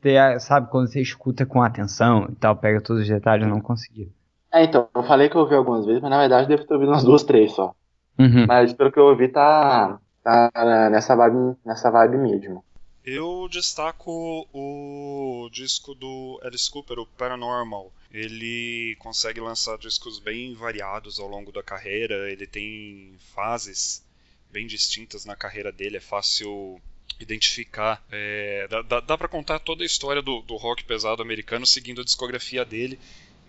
ter, 0.00 0.40
sabe, 0.40 0.70
quando 0.70 0.88
você 0.90 1.00
escuta 1.00 1.44
com 1.46 1.62
atenção 1.62 2.26
e 2.30 2.34
tal, 2.34 2.56
pega 2.56 2.80
todos 2.80 3.02
os 3.02 3.08
detalhes, 3.08 3.46
eu 3.46 3.52
não 3.52 3.60
consegui. 3.60 4.12
É, 4.52 4.64
então, 4.64 4.88
eu 4.94 5.02
falei 5.02 5.28
que 5.28 5.36
eu 5.36 5.42
ouvi 5.42 5.54
algumas 5.54 5.84
vezes, 5.84 6.00
mas 6.00 6.10
na 6.10 6.18
verdade 6.18 6.48
devo 6.48 6.64
ter 6.64 6.74
ouvido 6.74 6.90
umas 6.90 7.04
duas, 7.04 7.22
três 7.22 7.52
só. 7.52 7.74
Uhum. 8.18 8.46
Mas 8.46 8.72
pelo 8.72 8.90
que 8.90 8.98
eu 8.98 9.04
ouvi, 9.04 9.28
tá, 9.28 10.00
tá 10.22 10.50
nessa 10.90 11.14
vibe, 11.14 11.56
nessa 11.64 11.90
vibe 11.90 12.18
mesmo. 12.18 12.64
Eu 13.04 13.48
destaco 13.50 14.46
o 14.52 15.48
disco 15.50 15.94
do 15.94 16.38
Alice 16.42 16.70
Cooper, 16.70 16.98
o 16.98 17.06
Paranormal. 17.06 17.90
Ele 18.12 18.96
consegue 18.98 19.40
lançar 19.40 19.78
discos 19.78 20.18
bem 20.18 20.54
variados 20.54 21.18
ao 21.18 21.28
longo 21.28 21.52
da 21.52 21.62
carreira, 21.62 22.30
ele 22.30 22.46
tem 22.46 23.14
fases 23.34 24.04
bem 24.50 24.66
distintas 24.66 25.24
na 25.24 25.36
carreira 25.36 25.70
dele, 25.70 25.98
é 25.98 26.00
fácil 26.00 26.80
identificar. 27.20 28.04
É, 28.10 28.66
dá 28.68 28.82
dá, 28.82 29.00
dá 29.00 29.18
para 29.18 29.28
contar 29.28 29.58
toda 29.58 29.82
a 29.82 29.86
história 29.86 30.22
do, 30.22 30.40
do 30.42 30.56
rock 30.56 30.84
pesado 30.84 31.22
americano 31.22 31.66
seguindo 31.66 32.00
a 32.00 32.04
discografia 32.04 32.64
dele 32.64 32.98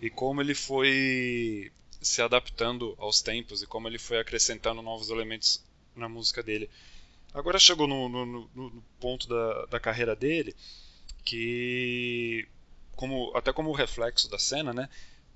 e 0.00 0.10
como 0.10 0.40
ele 0.40 0.54
foi 0.54 1.70
se 2.00 2.22
adaptando 2.22 2.94
aos 2.98 3.20
tempos 3.20 3.62
e 3.62 3.66
como 3.66 3.86
ele 3.86 3.98
foi 3.98 4.18
acrescentando 4.18 4.80
novos 4.82 5.10
elementos 5.10 5.62
na 5.94 6.08
música 6.08 6.42
dele. 6.42 6.68
Agora 7.34 7.58
chegou 7.58 7.86
no, 7.86 8.08
no- 8.08 8.26
no- 8.26 8.82
ponto 8.98 9.28
da, 9.28 9.66
da 9.66 9.80
carreira 9.80 10.16
dele 10.16 10.54
que, 11.24 12.46
como, 12.96 13.30
até 13.36 13.52
como 13.52 13.72
reflexo 13.72 14.28
da 14.30 14.38
cena, 14.38 14.72
né, 14.72 14.88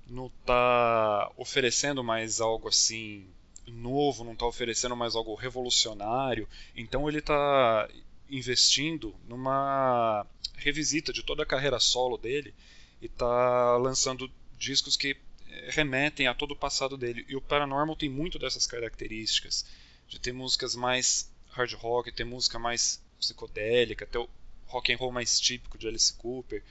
não 0.07 0.29
tá 0.45 1.31
oferecendo 1.37 2.03
mais 2.03 2.41
algo 2.41 2.67
assim 2.67 3.25
novo, 3.67 4.23
não 4.23 4.35
tá 4.35 4.45
oferecendo 4.45 4.95
mais 4.95 5.15
algo 5.15 5.33
revolucionário. 5.35 6.47
Então 6.75 7.07
ele 7.09 7.21
tá 7.21 7.87
investindo 8.29 9.15
numa 9.27 10.25
revisita 10.57 11.13
de 11.13 11.23
toda 11.23 11.43
a 11.43 11.45
carreira 11.45 11.79
solo 11.79 12.17
dele 12.17 12.53
e 13.01 13.07
tá 13.07 13.77
lançando 13.77 14.31
discos 14.57 14.95
que 14.95 15.17
eh, 15.49 15.69
remetem 15.71 16.27
a 16.27 16.33
todo 16.33 16.51
o 16.51 16.55
passado 16.55 16.97
dele. 16.97 17.25
E 17.27 17.35
o 17.35 17.41
Paranormal 17.41 17.95
tem 17.95 18.09
muito 18.09 18.39
dessas 18.39 18.65
características, 18.65 19.65
de 20.07 20.19
ter 20.19 20.31
músicas 20.31 20.75
mais 20.75 21.31
hard 21.49 21.73
rock, 21.73 22.11
ter 22.11 22.23
música 22.23 22.57
mais 22.57 23.01
psicodélica, 23.19 24.05
ter 24.05 24.17
o 24.17 24.29
rock 24.67 24.93
and 24.93 24.97
roll 24.97 25.11
mais 25.11 25.39
típico 25.39 25.77
de 25.77 25.87
Alice 25.87 26.13
Cooper. 26.13 26.63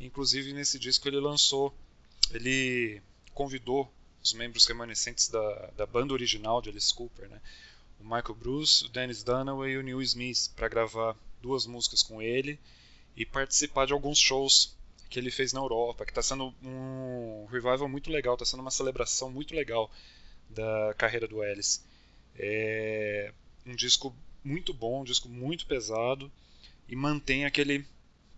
Inclusive 0.00 0.52
nesse 0.52 0.78
disco 0.78 1.08
ele 1.08 1.18
lançou, 1.18 1.74
ele 2.32 3.02
convidou 3.34 3.92
os 4.22 4.32
membros 4.32 4.66
remanescentes 4.66 5.28
da, 5.28 5.70
da 5.76 5.86
banda 5.86 6.12
original 6.12 6.60
de 6.60 6.68
Alice 6.68 6.94
Cooper, 6.94 7.28
né? 7.28 7.40
O 8.00 8.04
Michael 8.04 8.34
Bruce, 8.34 8.84
o 8.84 8.88
Dennis 8.88 9.22
Dunaway 9.22 9.72
e 9.72 9.78
o 9.78 9.82
Neil 9.82 10.02
Smith, 10.02 10.50
para 10.56 10.68
gravar 10.68 11.16
duas 11.40 11.66
músicas 11.66 12.02
com 12.02 12.20
ele 12.20 12.58
e 13.16 13.26
participar 13.26 13.86
de 13.86 13.92
alguns 13.92 14.18
shows 14.18 14.74
que 15.08 15.18
ele 15.18 15.30
fez 15.30 15.52
na 15.52 15.60
Europa, 15.60 16.04
que 16.04 16.12
está 16.12 16.22
sendo 16.22 16.54
um 16.62 17.46
revival 17.50 17.88
muito 17.88 18.10
legal, 18.10 18.34
está 18.34 18.46
sendo 18.46 18.60
uma 18.60 18.70
celebração 18.70 19.30
muito 19.30 19.54
legal 19.54 19.90
da 20.48 20.94
carreira 20.96 21.26
do 21.26 21.42
Alice. 21.42 21.80
É 22.36 23.32
um 23.66 23.74
disco 23.74 24.14
muito 24.42 24.72
bom, 24.72 25.02
um 25.02 25.04
disco 25.04 25.28
muito 25.28 25.66
pesado 25.66 26.30
e 26.88 26.96
mantém 26.96 27.44
aquele 27.44 27.84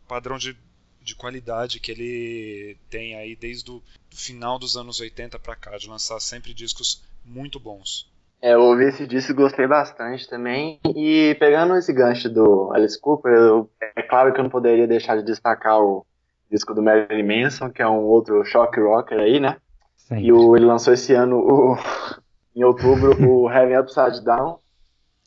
padrão 0.08 0.38
de, 0.38 0.56
de 1.00 1.14
qualidade 1.14 1.78
que 1.78 1.90
ele 1.90 2.76
tem 2.90 3.14
aí 3.14 3.36
desde 3.36 3.70
o 3.70 3.82
final 4.10 4.58
dos 4.58 4.76
anos 4.76 4.98
80 4.98 5.38
para 5.38 5.54
cá, 5.54 5.76
de 5.76 5.88
lançar 5.88 6.18
sempre 6.20 6.52
discos 6.52 7.02
muito 7.24 7.60
bons. 7.60 8.10
É, 8.42 8.54
eu 8.54 8.60
ouvi 8.60 8.86
esse 8.86 9.06
disco 9.06 9.30
e 9.30 9.34
gostei 9.36 9.68
bastante 9.68 10.28
também. 10.28 10.80
E 10.96 11.36
pegando 11.38 11.76
esse 11.76 11.92
gancho 11.92 12.28
do 12.28 12.72
Alice 12.72 13.00
Cooper, 13.00 13.32
eu- 13.32 13.70
é 13.94 14.02
claro 14.02 14.32
que 14.34 14.40
eu 14.40 14.42
não 14.42 14.50
poderia 14.50 14.86
deixar 14.86 15.16
de 15.16 15.22
destacar 15.22 15.80
o 15.80 16.04
disco 16.50 16.74
do 16.74 16.82
Marilyn 16.82 17.44
Manson, 17.44 17.70
que 17.70 17.80
é 17.80 17.88
um 17.88 18.00
outro 18.02 18.44
shock 18.44 18.78
rocker 18.80 19.20
aí, 19.20 19.38
né? 19.38 19.58
Sempre. 19.96 20.26
E 20.26 20.32
o- 20.32 20.56
ele 20.56 20.64
lançou 20.66 20.92
esse 20.92 21.14
ano, 21.14 21.38
o- 21.38 21.76
em 22.56 22.64
outubro, 22.64 23.12
o 23.24 23.48
Heaven 23.48 23.78
Upside 23.78 24.24
Down, 24.24 24.58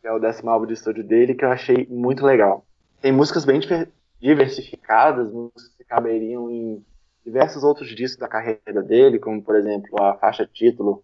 que 0.01 0.07
é 0.07 0.12
o 0.12 0.19
décimo 0.19 0.50
álbum 0.50 0.65
de 0.65 0.74
estúdio 0.74 1.03
dele, 1.03 1.36
que 1.36 1.45
eu 1.45 1.50
achei 1.51 1.88
muito 1.89 2.25
legal. 2.25 2.65
Tem 3.01 3.13
músicas 3.13 3.45
bem 3.45 3.62
diver- 3.62 3.89
diversificadas, 4.19 5.31
músicas 5.31 5.69
que 5.77 5.86
caberiam 5.86 6.51
em 6.51 6.84
diversos 7.25 7.63
outros 7.63 7.88
discos 7.95 8.19
da 8.19 8.27
carreira 8.27 8.84
dele, 8.84 9.19
como, 9.19 9.41
por 9.41 9.55
exemplo, 9.55 9.89
a 10.03 10.15
faixa 10.15 10.45
título, 10.45 11.01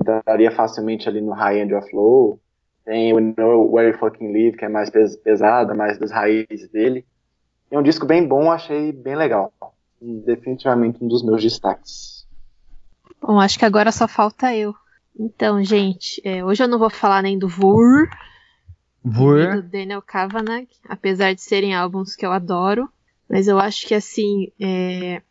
entraria 0.00 0.50
facilmente 0.50 1.08
ali 1.08 1.20
no 1.20 1.32
High 1.32 1.60
End 1.60 1.74
of 1.74 1.94
Low. 1.94 2.40
Tem 2.84 3.12
o 3.12 3.20
Know 3.20 3.72
Where 3.72 3.90
You 3.90 3.98
Fucking 3.98 4.32
Live, 4.32 4.56
que 4.56 4.64
é 4.64 4.68
mais 4.68 4.90
pes- 4.90 5.16
pesada, 5.16 5.74
mais 5.74 5.98
das 5.98 6.10
raízes 6.10 6.68
dele. 6.70 7.06
É 7.70 7.78
um 7.78 7.82
disco 7.82 8.04
bem 8.04 8.26
bom, 8.26 8.50
achei 8.50 8.92
bem 8.92 9.14
legal. 9.14 9.52
Definitivamente 10.00 11.02
um 11.02 11.08
dos 11.08 11.24
meus 11.24 11.42
destaques. 11.42 12.26
Bom, 13.20 13.38
acho 13.38 13.58
que 13.58 13.64
agora 13.64 13.92
só 13.92 14.08
falta 14.08 14.54
eu. 14.54 14.74
Então, 15.18 15.62
gente, 15.62 16.20
é, 16.24 16.44
hoje 16.44 16.62
eu 16.64 16.68
não 16.68 16.78
vou 16.78 16.90
falar 16.90 17.22
nem 17.22 17.38
do 17.38 17.48
Vur, 17.48 18.08
nem 19.04 19.04
do 19.04 19.10
Vur. 19.10 19.62
Daniel 19.62 20.02
Kavanagh, 20.02 20.66
apesar 20.88 21.34
de 21.34 21.40
serem 21.40 21.74
álbuns 21.74 22.16
que 22.16 22.26
eu 22.26 22.32
adoro. 22.32 22.88
Mas 23.28 23.46
eu 23.46 23.58
acho 23.58 23.86
que, 23.86 23.94
assim, 23.94 24.48
é, 24.60 25.22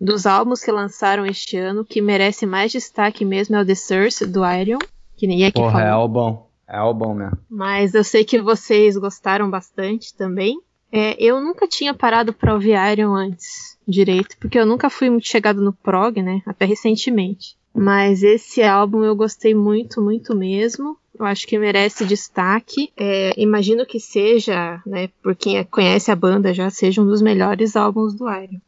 dos 0.00 0.26
álbuns 0.26 0.62
que 0.62 0.70
lançaram 0.70 1.26
este 1.26 1.56
ano, 1.56 1.84
que 1.84 2.00
merece 2.00 2.46
mais 2.46 2.72
destaque 2.72 3.24
mesmo 3.24 3.56
é 3.56 3.62
o 3.62 3.66
The 3.66 3.74
Source, 3.74 4.26
do 4.26 4.40
Iron, 4.48 4.78
que 5.16 5.26
ninguém 5.26 5.46
aqui 5.46 5.60
Porra, 5.60 5.80
é 5.80 5.84
falou. 5.84 6.00
álbum. 6.00 6.38
É 6.68 6.76
álbum 6.76 7.14
mesmo. 7.14 7.38
Mas 7.50 7.94
eu 7.94 8.04
sei 8.04 8.24
que 8.24 8.40
vocês 8.40 8.96
gostaram 8.96 9.50
bastante 9.50 10.14
também. 10.14 10.60
É, 10.92 11.16
eu 11.22 11.40
nunca 11.40 11.66
tinha 11.66 11.92
parado 11.94 12.32
pra 12.32 12.54
ouvir 12.54 12.74
Iron 12.92 13.14
antes, 13.14 13.78
direito, 13.86 14.36
porque 14.38 14.58
eu 14.58 14.66
nunca 14.66 14.88
fui 14.90 15.08
muito 15.10 15.26
chegado 15.26 15.60
no 15.62 15.72
prog, 15.72 16.22
né? 16.22 16.42
Até 16.46 16.64
recentemente. 16.64 17.56
Mas 17.74 18.22
esse 18.22 18.62
álbum 18.62 19.04
eu 19.04 19.14
gostei 19.14 19.54
muito, 19.54 20.00
muito 20.02 20.34
mesmo. 20.34 20.96
Eu 21.18 21.26
acho 21.26 21.46
que 21.46 21.58
merece 21.58 22.04
destaque. 22.04 22.92
É, 22.96 23.32
imagino 23.36 23.84
que 23.86 23.98
seja, 24.00 24.80
né, 24.86 25.08
por 25.22 25.34
quem 25.34 25.62
conhece 25.64 26.10
a 26.10 26.16
banda 26.16 26.54
já, 26.54 26.70
seja 26.70 27.02
um 27.02 27.06
dos 27.06 27.20
melhores 27.22 27.76
álbuns 27.76 28.14
do 28.14 28.28
Iron. 28.30 28.60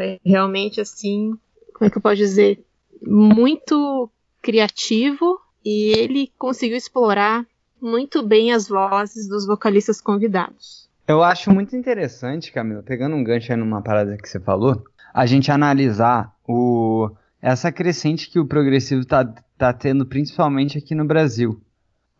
Foi 0.00 0.18
realmente 0.24 0.80
assim, 0.80 1.36
como 1.74 1.86
é 1.86 1.90
que 1.90 1.98
eu 1.98 2.00
posso 2.00 2.16
dizer? 2.16 2.64
Muito 3.06 4.10
criativo 4.40 5.38
e 5.62 5.92
ele 5.92 6.32
conseguiu 6.38 6.78
explorar 6.78 7.46
muito 7.80 8.26
bem 8.26 8.50
as 8.50 8.66
vozes 8.66 9.28
dos 9.28 9.46
vocalistas 9.46 10.00
convidados. 10.00 10.88
Eu 11.06 11.22
acho 11.22 11.50
muito 11.50 11.76
interessante, 11.76 12.50
Camila, 12.50 12.82
pegando 12.82 13.14
um 13.14 13.22
gancho 13.22 13.52
aí 13.52 13.58
numa 13.58 13.82
parada 13.82 14.16
que 14.16 14.26
você 14.26 14.40
falou, 14.40 14.82
a 15.12 15.26
gente 15.26 15.50
analisar 15.50 16.34
o, 16.48 17.10
essa 17.42 17.70
crescente 17.70 18.30
que 18.30 18.38
o 18.38 18.46
progressivo 18.46 19.04
tá, 19.04 19.24
tá 19.58 19.70
tendo, 19.70 20.06
principalmente 20.06 20.78
aqui 20.78 20.94
no 20.94 21.04
Brasil. 21.04 21.60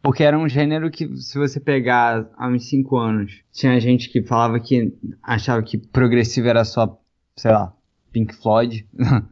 Porque 0.03 0.23
era 0.23 0.39
um 0.39 0.49
gênero 0.49 0.91
que, 0.91 1.17
se 1.17 1.39
você 1.39 1.59
pegar 1.59 2.29
há 2.37 2.49
uns 2.49 2.69
5 2.69 2.97
anos, 2.97 3.43
tinha 3.53 3.81
gente 3.81 4.11
que 4.11 4.23
falava 4.23 4.59
que 4.61 4.93
achava 5.23 5.63
que 5.63 5.79
progressivo 5.79 6.49
era 6.49 6.65
só, 6.65 6.99
sei 7.41 7.53
lá, 7.53 7.73
Pink 8.13 8.35
Floyd. 8.35 8.87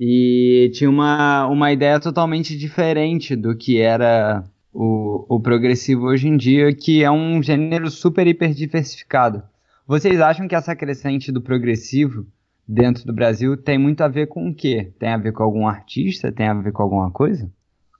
e 0.00 0.70
tinha 0.72 0.88
uma, 0.88 1.46
uma 1.46 1.70
ideia 1.70 2.00
totalmente 2.00 2.56
diferente 2.56 3.36
do 3.36 3.54
que 3.54 3.78
era 3.78 4.42
o, 4.72 5.26
o 5.28 5.38
progressivo 5.38 6.06
hoje 6.06 6.28
em 6.28 6.36
dia, 6.36 6.74
que 6.74 7.04
é 7.04 7.10
um 7.10 7.42
gênero 7.42 7.90
super 7.90 8.26
hiper 8.26 8.54
diversificado. 8.54 9.42
Vocês 9.86 10.18
acham 10.18 10.48
que 10.48 10.54
essa 10.54 10.74
crescente 10.74 11.30
do 11.30 11.42
progressivo 11.42 12.26
dentro 12.66 13.04
do 13.06 13.12
Brasil 13.12 13.54
tem 13.54 13.76
muito 13.76 14.00
a 14.00 14.08
ver 14.08 14.28
com 14.28 14.48
o 14.48 14.54
quê? 14.54 14.90
Tem 14.98 15.10
a 15.10 15.18
ver 15.18 15.32
com 15.32 15.42
algum 15.42 15.68
artista? 15.68 16.32
Tem 16.32 16.48
a 16.48 16.54
ver 16.54 16.72
com 16.72 16.82
alguma 16.82 17.10
coisa? 17.10 17.50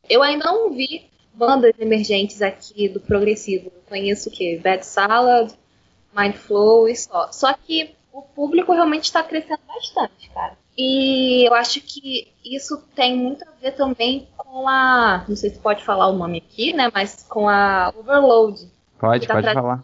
Eu 0.09 0.23
ainda 0.23 0.47
não 0.47 0.73
vi 0.73 1.03
bandas 1.35 1.75
emergentes 1.79 2.41
aqui 2.41 2.89
do 2.89 3.01
progressivo. 3.01 3.71
Conheço 3.87 4.31
o 4.31 4.33
quê? 4.33 4.59
Bad 4.63 4.85
Salad, 4.85 5.53
Mind 6.17 6.35
Flow 6.35 6.89
e 6.89 6.97
só. 6.97 7.31
Só 7.31 7.53
que 7.53 7.95
o 8.17 8.23
público 8.23 8.73
realmente 8.73 9.05
está 9.05 9.23
crescendo 9.23 9.61
bastante, 9.69 10.31
cara. 10.31 10.57
E 10.77 11.47
eu 11.47 11.53
acho 11.53 11.83
que 11.83 12.33
isso 12.43 12.83
tem 12.95 13.15
muito 13.15 13.45
a 13.45 13.53
ver 13.61 13.73
também 13.73 14.27
com 14.35 14.67
a. 14.67 15.23
Não 15.29 15.37
sei 15.37 15.51
se 15.51 15.59
pode 15.59 15.85
falar 15.85 16.09
o 16.09 16.17
nome 16.17 16.39
aqui, 16.39 16.73
né? 16.73 16.91
Mas 16.93 17.27
com 17.29 17.47
a 17.47 17.93
Overload. 17.95 18.71
Pode, 18.99 19.27
tá 19.27 19.35
pode 19.35 19.53
falar. 19.53 19.83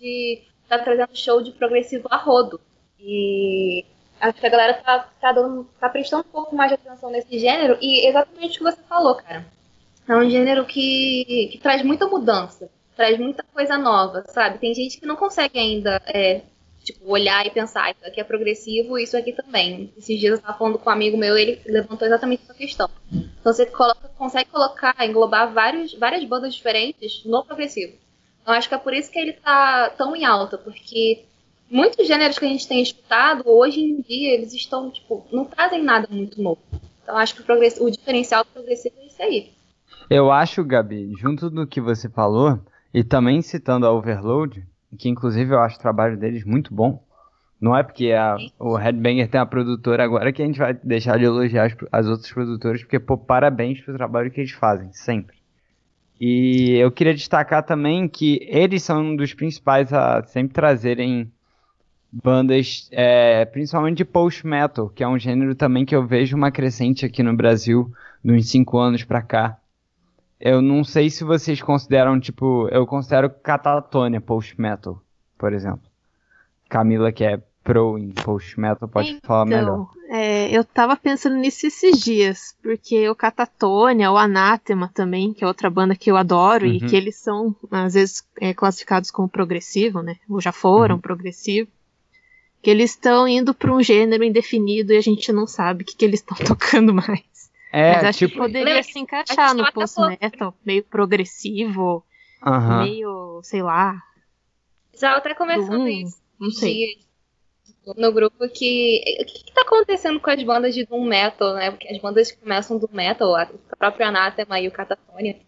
De, 0.00 0.42
tá 0.66 0.78
trazendo 0.78 1.14
show 1.14 1.42
de 1.42 1.52
progressivo 1.52 2.08
a 2.10 2.16
rodo. 2.16 2.58
E 2.98 3.84
acho 4.18 4.40
que 4.40 4.46
a 4.46 4.50
galera 4.50 4.74
tá, 4.74 5.06
tá, 5.20 5.32
dando, 5.32 5.68
tá 5.78 5.90
prestando 5.90 6.24
um 6.26 6.32
pouco 6.32 6.56
mais 6.56 6.70
de 6.70 6.76
atenção 6.76 7.10
nesse 7.10 7.38
gênero. 7.38 7.76
E 7.82 8.06
exatamente 8.06 8.54
o 8.54 8.64
que 8.64 8.72
você 8.72 8.82
falou, 8.88 9.14
cara. 9.14 9.46
É 10.08 10.16
um 10.16 10.28
gênero 10.28 10.64
que, 10.64 11.50
que 11.52 11.58
traz 11.58 11.82
muita 11.82 12.06
mudança, 12.06 12.70
traz 12.96 13.18
muita 13.18 13.44
coisa 13.52 13.76
nova, 13.76 14.24
sabe? 14.28 14.58
Tem 14.58 14.74
gente 14.74 14.98
que 14.98 15.04
não 15.04 15.16
consegue 15.16 15.58
ainda 15.58 16.00
é, 16.06 16.42
tipo, 16.92 17.10
olhar 17.10 17.46
e 17.46 17.50
pensar, 17.50 17.90
isso 17.90 18.06
aqui 18.06 18.20
é 18.20 18.24
progressivo, 18.24 18.98
isso 18.98 19.16
aqui 19.16 19.32
também. 19.32 19.92
Esses 19.96 20.18
dias 20.18 20.32
eu 20.32 20.36
estava 20.36 20.56
falando 20.56 20.78
com 20.78 20.88
um 20.88 20.92
amigo 20.92 21.16
meu, 21.16 21.36
ele 21.36 21.60
levantou 21.66 22.06
exatamente 22.06 22.42
essa 22.44 22.54
questão. 22.54 22.90
Então 23.12 23.52
você 23.52 23.66
coloca, 23.66 24.08
consegue 24.16 24.50
colocar, 24.50 24.94
englobar 25.04 25.52
vários, 25.52 25.94
várias 25.94 26.24
bandas 26.24 26.54
diferentes 26.54 27.24
no 27.24 27.44
progressivo. 27.44 27.94
Então 28.42 28.54
acho 28.54 28.68
que 28.68 28.74
é 28.74 28.78
por 28.78 28.94
isso 28.94 29.10
que 29.10 29.18
ele 29.18 29.30
está 29.30 29.90
tão 29.90 30.14
em 30.16 30.24
alta, 30.24 30.56
porque 30.56 31.24
muitos 31.70 32.06
gêneros 32.06 32.38
que 32.38 32.44
a 32.44 32.48
gente 32.48 32.66
tem 32.66 32.82
escutado, 32.82 33.42
hoje 33.46 33.80
em 33.80 34.00
dia, 34.00 34.34
eles 34.34 34.54
estão, 34.54 34.90
tipo, 34.90 35.26
não 35.30 35.44
trazem 35.44 35.82
nada 35.82 36.08
muito 36.10 36.40
novo. 36.42 36.60
Então 37.02 37.16
acho 37.16 37.34
que 37.34 37.52
o, 37.52 37.84
o 37.84 37.90
diferencial 37.90 38.44
do 38.44 38.50
progressivo 38.50 38.96
é 38.98 39.06
isso 39.06 39.22
aí. 39.22 39.52
Eu 40.10 40.30
acho, 40.30 40.64
Gabi, 40.64 41.12
junto 41.18 41.50
do 41.50 41.66
que 41.66 41.80
você 41.80 42.08
falou, 42.08 42.58
e 42.92 43.04
também 43.04 43.42
citando 43.42 43.86
a 43.86 43.92
Overload, 43.92 44.66
que 44.96 45.08
inclusive 45.08 45.52
eu 45.52 45.60
acho 45.60 45.76
o 45.76 45.80
trabalho 45.80 46.16
deles 46.16 46.44
muito 46.44 46.72
bom. 46.72 47.02
Não 47.60 47.76
é 47.76 47.82
porque 47.82 48.12
a, 48.12 48.36
o 48.58 48.76
Headbanger 48.76 49.28
tem 49.28 49.40
uma 49.40 49.46
produtora 49.46 50.04
agora 50.04 50.32
que 50.32 50.40
a 50.40 50.46
gente 50.46 50.58
vai 50.58 50.74
deixar 50.74 51.18
de 51.18 51.24
elogiar 51.24 51.66
as, 51.66 51.76
as 51.90 52.06
outras 52.06 52.32
produtoras, 52.32 52.82
porque, 52.82 53.00
pô, 53.00 53.18
parabéns 53.18 53.80
pelo 53.80 53.96
trabalho 53.96 54.30
que 54.30 54.40
eles 54.40 54.52
fazem, 54.52 54.92
sempre. 54.92 55.36
E 56.20 56.76
eu 56.78 56.90
queria 56.90 57.14
destacar 57.14 57.64
também 57.64 58.08
que 58.08 58.40
eles 58.48 58.82
são 58.82 59.02
um 59.02 59.16
dos 59.16 59.34
principais 59.34 59.92
a 59.92 60.22
sempre 60.24 60.54
trazerem 60.54 61.30
bandas, 62.12 62.88
é, 62.92 63.44
principalmente 63.44 63.98
de 63.98 64.04
post-metal, 64.04 64.88
que 64.88 65.02
é 65.02 65.08
um 65.08 65.18
gênero 65.18 65.54
também 65.54 65.84
que 65.84 65.94
eu 65.94 66.06
vejo 66.06 66.36
uma 66.36 66.50
crescente 66.50 67.04
aqui 67.04 67.22
no 67.22 67.36
Brasil 67.36 67.92
nos 68.22 68.48
cinco 68.50 68.78
anos 68.78 69.04
pra 69.04 69.22
cá. 69.22 69.58
Eu 70.40 70.62
não 70.62 70.84
sei 70.84 71.10
se 71.10 71.24
vocês 71.24 71.60
consideram, 71.60 72.18
tipo, 72.20 72.68
eu 72.70 72.86
considero 72.86 73.28
Catatonia 73.28 74.20
post-metal, 74.20 75.02
por 75.36 75.52
exemplo. 75.52 75.82
Camila, 76.68 77.10
que 77.10 77.24
é 77.24 77.42
pro 77.64 77.98
em 77.98 78.10
post-metal, 78.12 78.88
pode 78.88 79.10
então, 79.10 79.28
falar 79.28 79.44
melhor. 79.44 79.90
É, 80.08 80.48
eu 80.56 80.64
tava 80.64 80.96
pensando 80.96 81.36
nisso 81.36 81.66
esses 81.66 82.00
dias, 82.00 82.56
porque 82.62 83.06
o 83.10 83.14
Catatonia, 83.14 84.10
o 84.10 84.16
Anátema 84.16 84.90
também, 84.94 85.34
que 85.34 85.44
é 85.44 85.46
outra 85.46 85.68
banda 85.68 85.94
que 85.94 86.10
eu 86.10 86.16
adoro, 86.16 86.66
uhum. 86.66 86.72
e 86.72 86.80
que 86.80 86.96
eles 86.96 87.16
são, 87.16 87.54
às 87.70 87.92
vezes, 87.92 88.26
é, 88.40 88.54
classificados 88.54 89.10
como 89.10 89.28
progressivo, 89.28 90.02
né? 90.02 90.16
Ou 90.30 90.40
já 90.40 90.50
foram 90.52 90.94
uhum. 90.94 91.00
progressivo. 91.00 91.68
Que 92.62 92.70
eles 92.70 92.92
estão 92.92 93.28
indo 93.28 93.52
para 93.52 93.72
um 93.72 93.82
gênero 93.82 94.24
indefinido 94.24 94.92
e 94.92 94.96
a 94.96 95.00
gente 95.02 95.30
não 95.30 95.46
sabe 95.46 95.82
o 95.82 95.86
que, 95.86 95.94
que 95.94 96.04
eles 96.04 96.20
estão 96.20 96.38
tocando 96.44 96.94
mais. 96.94 97.27
É, 97.72 97.94
Mas 97.94 98.04
acho 98.04 98.18
tipo... 98.18 98.32
que 98.32 98.38
poderia 98.38 98.82
se 98.82 98.98
encaixar 98.98 99.54
no 99.54 99.70
post-metal, 99.72 100.54
meio 100.64 100.82
progressivo, 100.84 102.04
uhum. 102.44 102.78
meio, 102.82 103.40
sei 103.42 103.62
lá. 103.62 104.00
Já 104.98 105.16
até 105.16 105.34
começando 105.34 105.70
Doom, 105.70 105.86
isso. 105.86 106.20
Não 106.40 106.50
sei. 106.50 106.98
No 107.96 108.12
grupo 108.12 108.48
que. 108.48 109.02
O 109.20 109.24
que, 109.24 109.44
que 109.44 109.52
tá 109.52 109.62
acontecendo 109.62 110.20
com 110.20 110.30
as 110.30 110.42
bandas 110.42 110.74
de 110.74 110.84
Doom 110.84 111.04
Metal, 111.04 111.54
né? 111.54 111.70
Porque 111.70 111.88
as 111.88 111.98
bandas 111.98 112.30
que 112.30 112.38
começam 112.38 112.78
do 112.78 112.88
Metal, 112.92 113.34
a 113.34 113.46
própria 113.78 114.08
Anathema 114.08 114.60
e 114.60 114.68
o 114.68 114.72
Catatonia, 114.72 115.38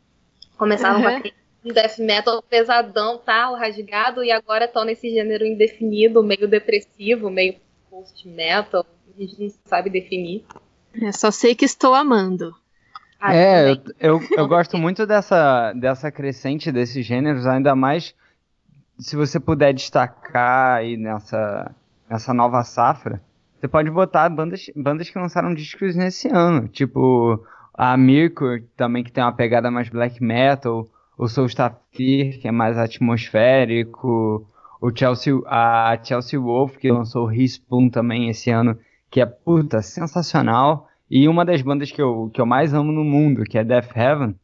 começavam 0.57 1.03
uhum. 1.03 1.21
com 1.21 1.31
um 1.65 1.73
death 1.73 1.99
metal 1.99 2.43
pesadão, 2.43 3.19
tal, 3.19 3.55
rasgado, 3.55 4.25
e 4.25 4.31
agora 4.31 4.65
estão 4.65 4.85
nesse 4.85 5.11
gênero 5.11 5.45
indefinido, 5.45 6.23
meio 6.23 6.49
depressivo, 6.49 7.29
meio 7.29 7.57
post-metal, 7.91 8.87
a 9.15 9.21
gente 9.21 9.39
não 9.39 9.51
sabe 9.67 9.91
definir. 9.91 10.45
É 10.95 11.13
só 11.13 11.31
sei 11.31 11.55
que 11.55 11.65
estou 11.65 11.95
amando. 11.95 12.55
Ah, 13.21 13.35
é, 13.35 13.73
eu, 13.73 13.77
eu, 14.01 14.21
eu, 14.31 14.49
gosto 14.49 14.79
muito 14.79 15.07
dessa, 15.07 15.75
dessa 15.75 16.11
crescente 16.11 16.73
desses 16.73 17.05
gêneros, 17.05 17.47
ainda 17.47 17.77
mais 17.77 18.15
se 18.99 19.15
você 19.15 19.39
puder 19.39 19.75
destacar 19.75 20.79
aí 20.79 20.97
nessa, 20.97 21.71
nessa 22.09 22.33
nova 22.33 22.65
safra. 22.65 23.21
Você 23.59 23.69
pode 23.69 23.91
botar 23.91 24.29
bandas, 24.31 24.71
bandas 24.75 25.11
que 25.11 25.19
lançaram 25.19 25.55
discos 25.55 25.95
nesse 25.95 26.29
ano, 26.29 26.67
tipo 26.67 27.45
a 27.75 27.95
Mirkor, 27.97 28.63
também 28.75 29.05
que 29.05 29.13
tem 29.13 29.23
uma 29.23 29.33
pegada 29.33 29.71
mais 29.71 29.89
black 29.91 30.23
metal, 30.23 30.89
o 31.17 31.29
Soul 31.29 31.47
Staffir, 31.47 32.41
que 32.41 32.49
é 32.49 32.51
mais 32.51 32.79
atmosférico, 32.79 34.47
o 34.81 34.91
Chelsea, 34.95 35.35
a 35.47 35.99
Chelsea 36.03 36.41
Wolf, 36.41 36.77
que 36.79 36.91
lançou 36.91 37.25
o 37.25 37.29
Respawn 37.29 37.91
também 37.91 38.31
esse 38.31 38.51
ano, 38.51 38.79
que 39.11 39.21
é 39.21 39.27
puta 39.27 39.83
sensacional. 39.83 40.89
E 41.11 41.29
uma 41.29 41.45
das 41.45 41.61
bandas 41.61 41.91
que 41.91 42.01
eu, 42.01 42.31
que 42.33 42.41
eu 42.41 42.47
mais 42.47 42.73
amo 42.73 42.93
no 42.93 43.05
mundo, 43.05 43.45
que 43.45 43.59
é 43.59 43.65
Death 43.65 43.97
Heaven, 43.97 44.37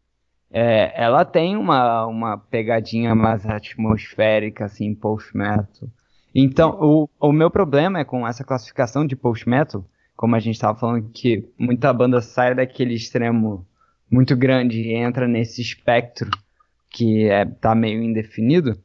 é, 0.51 0.93
ela 1.01 1.25
tem 1.25 1.57
uma, 1.57 2.07
uma 2.07 2.39
pegadinha 2.39 3.15
mais 3.15 3.47
atmosférica, 3.47 4.65
assim, 4.65 4.95
post-metal. 4.95 5.89
Então, 6.35 6.77
o, 6.81 7.09
o 7.21 7.33
meu 7.33 7.51
problema 7.51 8.01
é 8.01 8.05
com 8.05 8.27
essa 8.27 8.45
classificação 8.45 9.07
de 9.07 9.15
post-metal, 9.15 9.85
como 10.17 10.35
a 10.35 10.41
gente 10.41 10.55
estava 10.55 10.79
falando, 10.79 11.09
que 11.13 11.49
muita 11.59 11.93
banda 11.93 12.21
sai 12.21 12.55
daquele 12.55 12.95
extremo 12.95 13.67
muito 14.11 14.37
grande 14.37 14.81
e 14.81 14.95
entra 14.95 15.27
nesse 15.29 15.61
espectro 15.61 16.31
que 16.91 17.29
é, 17.29 17.45
tá 17.45 17.75
meio 17.75 18.03
indefinido, 18.03 18.79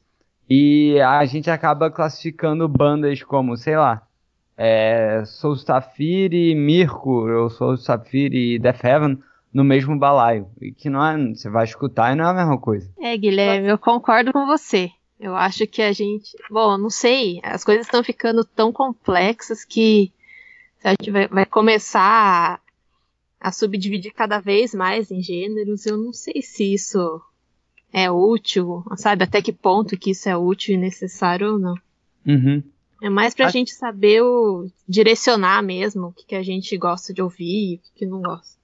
e 0.50 1.00
a 1.00 1.24
gente 1.24 1.50
acaba 1.50 1.90
classificando 1.90 2.68
bandas 2.68 3.24
como, 3.24 3.56
sei 3.56 3.78
lá, 3.78 4.06
é, 4.64 5.26
Soul 5.26 5.56
Safiri, 5.56 6.54
Mirko, 6.54 7.28
ou 7.28 7.50
Soul 7.50 7.78
Safiri 7.78 8.54
e 8.54 8.60
Death 8.60 8.84
Heaven 8.84 9.18
no 9.52 9.64
mesmo 9.64 9.98
balaio. 9.98 10.48
E 10.62 10.72
que 10.72 10.88
não 10.88 11.04
é, 11.04 11.18
você 11.34 11.50
vai 11.50 11.64
escutar 11.64 12.14
e 12.14 12.16
não 12.16 12.26
é 12.26 12.30
a 12.30 12.34
mesma 12.34 12.60
coisa. 12.60 12.88
É, 13.00 13.18
Guilherme, 13.18 13.68
eu 13.70 13.80
concordo 13.80 14.32
com 14.32 14.46
você. 14.46 14.92
Eu 15.20 15.36
acho 15.36 15.66
que 15.66 15.82
a 15.82 15.92
gente. 15.92 16.38
Bom, 16.50 16.78
não 16.78 16.92
sei, 16.92 17.40
as 17.44 17.64
coisas 17.64 17.88
estão 17.88 18.04
ficando 18.04 18.46
tão 18.46 18.72
complexas 18.72 19.66
que 19.66 20.12
a 20.84 20.92
gente 20.92 21.10
vai, 21.10 21.28
vai 21.28 21.46
começar 21.48 22.62
a, 23.40 23.48
a 23.48 23.52
subdividir 23.52 24.14
cada 24.14 24.40
vez 24.40 24.76
mais 24.76 25.10
em 25.10 25.24
gêneros. 25.24 25.88
Eu 25.88 25.98
não 25.98 26.14
sei 26.14 26.40
se 26.44 26.72
isso 26.72 27.20
é 27.92 28.12
útil, 28.12 28.84
sabe? 28.96 29.24
Até 29.24 29.42
que 29.42 29.52
ponto 29.52 29.98
que 29.98 30.12
isso 30.12 30.30
é 30.30 30.38
útil 30.38 30.76
e 30.76 30.78
necessário 30.78 31.54
ou 31.54 31.60
não. 31.60 31.76
Uhum. 32.28 32.62
É 33.02 33.10
mais 33.10 33.34
pra 33.34 33.48
a... 33.48 33.50
gente 33.50 33.74
saber 33.74 34.22
o 34.22 34.68
direcionar 34.88 35.64
mesmo 35.64 36.08
o 36.08 36.14
que, 36.14 36.28
que 36.28 36.36
a 36.36 36.44
gente 36.44 36.78
gosta 36.78 37.12
de 37.12 37.22
ouvir 37.22 37.74
e 37.74 37.76
o 37.76 37.80
que, 37.80 37.92
que 37.96 38.06
não 38.06 38.22
gosta. 38.22 38.62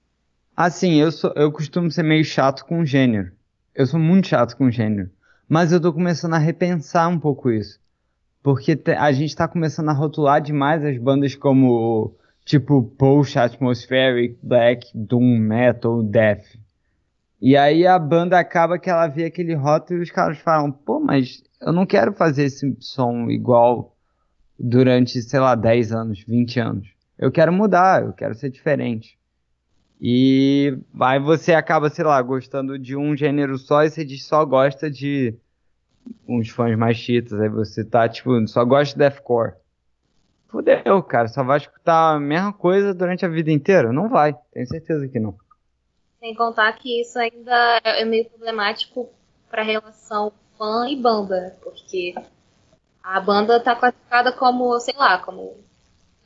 Assim, 0.56 0.94
eu, 0.94 1.10
sou, 1.10 1.32
eu 1.36 1.50
costumo 1.50 1.90
ser 1.90 2.04
meio 2.04 2.24
chato 2.24 2.64
com 2.64 2.84
gênero. 2.84 3.32
Eu 3.74 3.86
sou 3.86 3.98
muito 3.98 4.28
chato 4.28 4.56
com 4.56 4.70
gênero. 4.70 5.10
Mas 5.48 5.72
eu 5.72 5.80
tô 5.80 5.92
começando 5.92 6.34
a 6.34 6.38
repensar 6.38 7.08
um 7.08 7.18
pouco 7.18 7.50
isso. 7.50 7.80
Porque 8.42 8.78
a 8.96 9.10
gente 9.12 9.34
tá 9.34 9.48
começando 9.48 9.88
a 9.88 9.92
rotular 9.92 10.40
demais 10.40 10.84
as 10.84 10.96
bandas 10.98 11.34
como 11.34 12.14
tipo 12.44 12.82
Post 12.82 13.38
Atmospheric, 13.38 14.38
Black, 14.42 14.90
Doom, 14.94 15.38
Metal, 15.38 16.02
Death. 16.02 16.44
E 17.40 17.56
aí 17.56 17.86
a 17.86 17.98
banda 17.98 18.38
acaba 18.38 18.78
que 18.78 18.90
ela 18.90 19.06
vê 19.06 19.24
aquele 19.24 19.54
rótulo 19.54 20.00
e 20.00 20.02
os 20.02 20.10
caras 20.10 20.38
falam, 20.38 20.72
pô, 20.72 20.98
mas 20.98 21.42
eu 21.60 21.72
não 21.72 21.86
quero 21.86 22.12
fazer 22.12 22.44
esse 22.44 22.76
som 22.80 23.28
igual 23.30 23.96
durante, 24.58 25.22
sei 25.22 25.40
lá, 25.40 25.54
10 25.54 25.92
anos, 25.92 26.24
20 26.26 26.58
anos. 26.58 26.88
Eu 27.18 27.30
quero 27.30 27.52
mudar, 27.52 28.02
eu 28.02 28.12
quero 28.12 28.34
ser 28.34 28.50
diferente. 28.50 29.18
E 30.00 30.78
aí 31.00 31.18
você 31.18 31.52
acaba, 31.52 31.90
sei 31.90 32.04
lá, 32.04 32.20
gostando 32.22 32.78
de 32.78 32.96
um 32.96 33.16
gênero 33.16 33.58
só 33.58 33.82
e 33.82 33.90
você 33.90 34.04
diz 34.04 34.24
só 34.24 34.44
gosta 34.44 34.90
de 34.90 35.34
uns 36.26 36.48
fãs 36.48 36.76
mais 36.76 36.96
chitas. 36.96 37.40
Aí 37.40 37.48
você 37.48 37.84
tá, 37.84 38.08
tipo, 38.08 38.46
só 38.46 38.64
gosta 38.64 38.94
de 38.94 38.98
deathcore. 38.98 39.54
Fudeu, 40.48 41.02
cara. 41.02 41.28
Só 41.28 41.42
vai 41.42 41.58
escutar 41.58 42.14
a 42.14 42.20
mesma 42.20 42.52
coisa 42.52 42.94
durante 42.94 43.24
a 43.24 43.28
vida 43.28 43.50
inteira? 43.50 43.92
Não 43.92 44.08
vai. 44.08 44.34
Tenho 44.52 44.66
certeza 44.66 45.08
que 45.08 45.18
não. 45.18 45.36
Sem 46.20 46.34
contar 46.34 46.72
que 46.72 47.00
isso 47.00 47.18
ainda 47.18 47.80
é 47.84 48.04
meio 48.04 48.24
problemático 48.26 49.08
pra 49.50 49.62
relação 49.62 50.32
fã 50.56 50.88
e 50.88 50.96
banda. 50.96 51.56
Porque 51.62 52.14
a 53.10 53.20
banda 53.20 53.56
está 53.56 53.74
classificada 53.74 54.30
como, 54.32 54.78
sei 54.80 54.94
lá, 54.94 55.16
como 55.16 55.56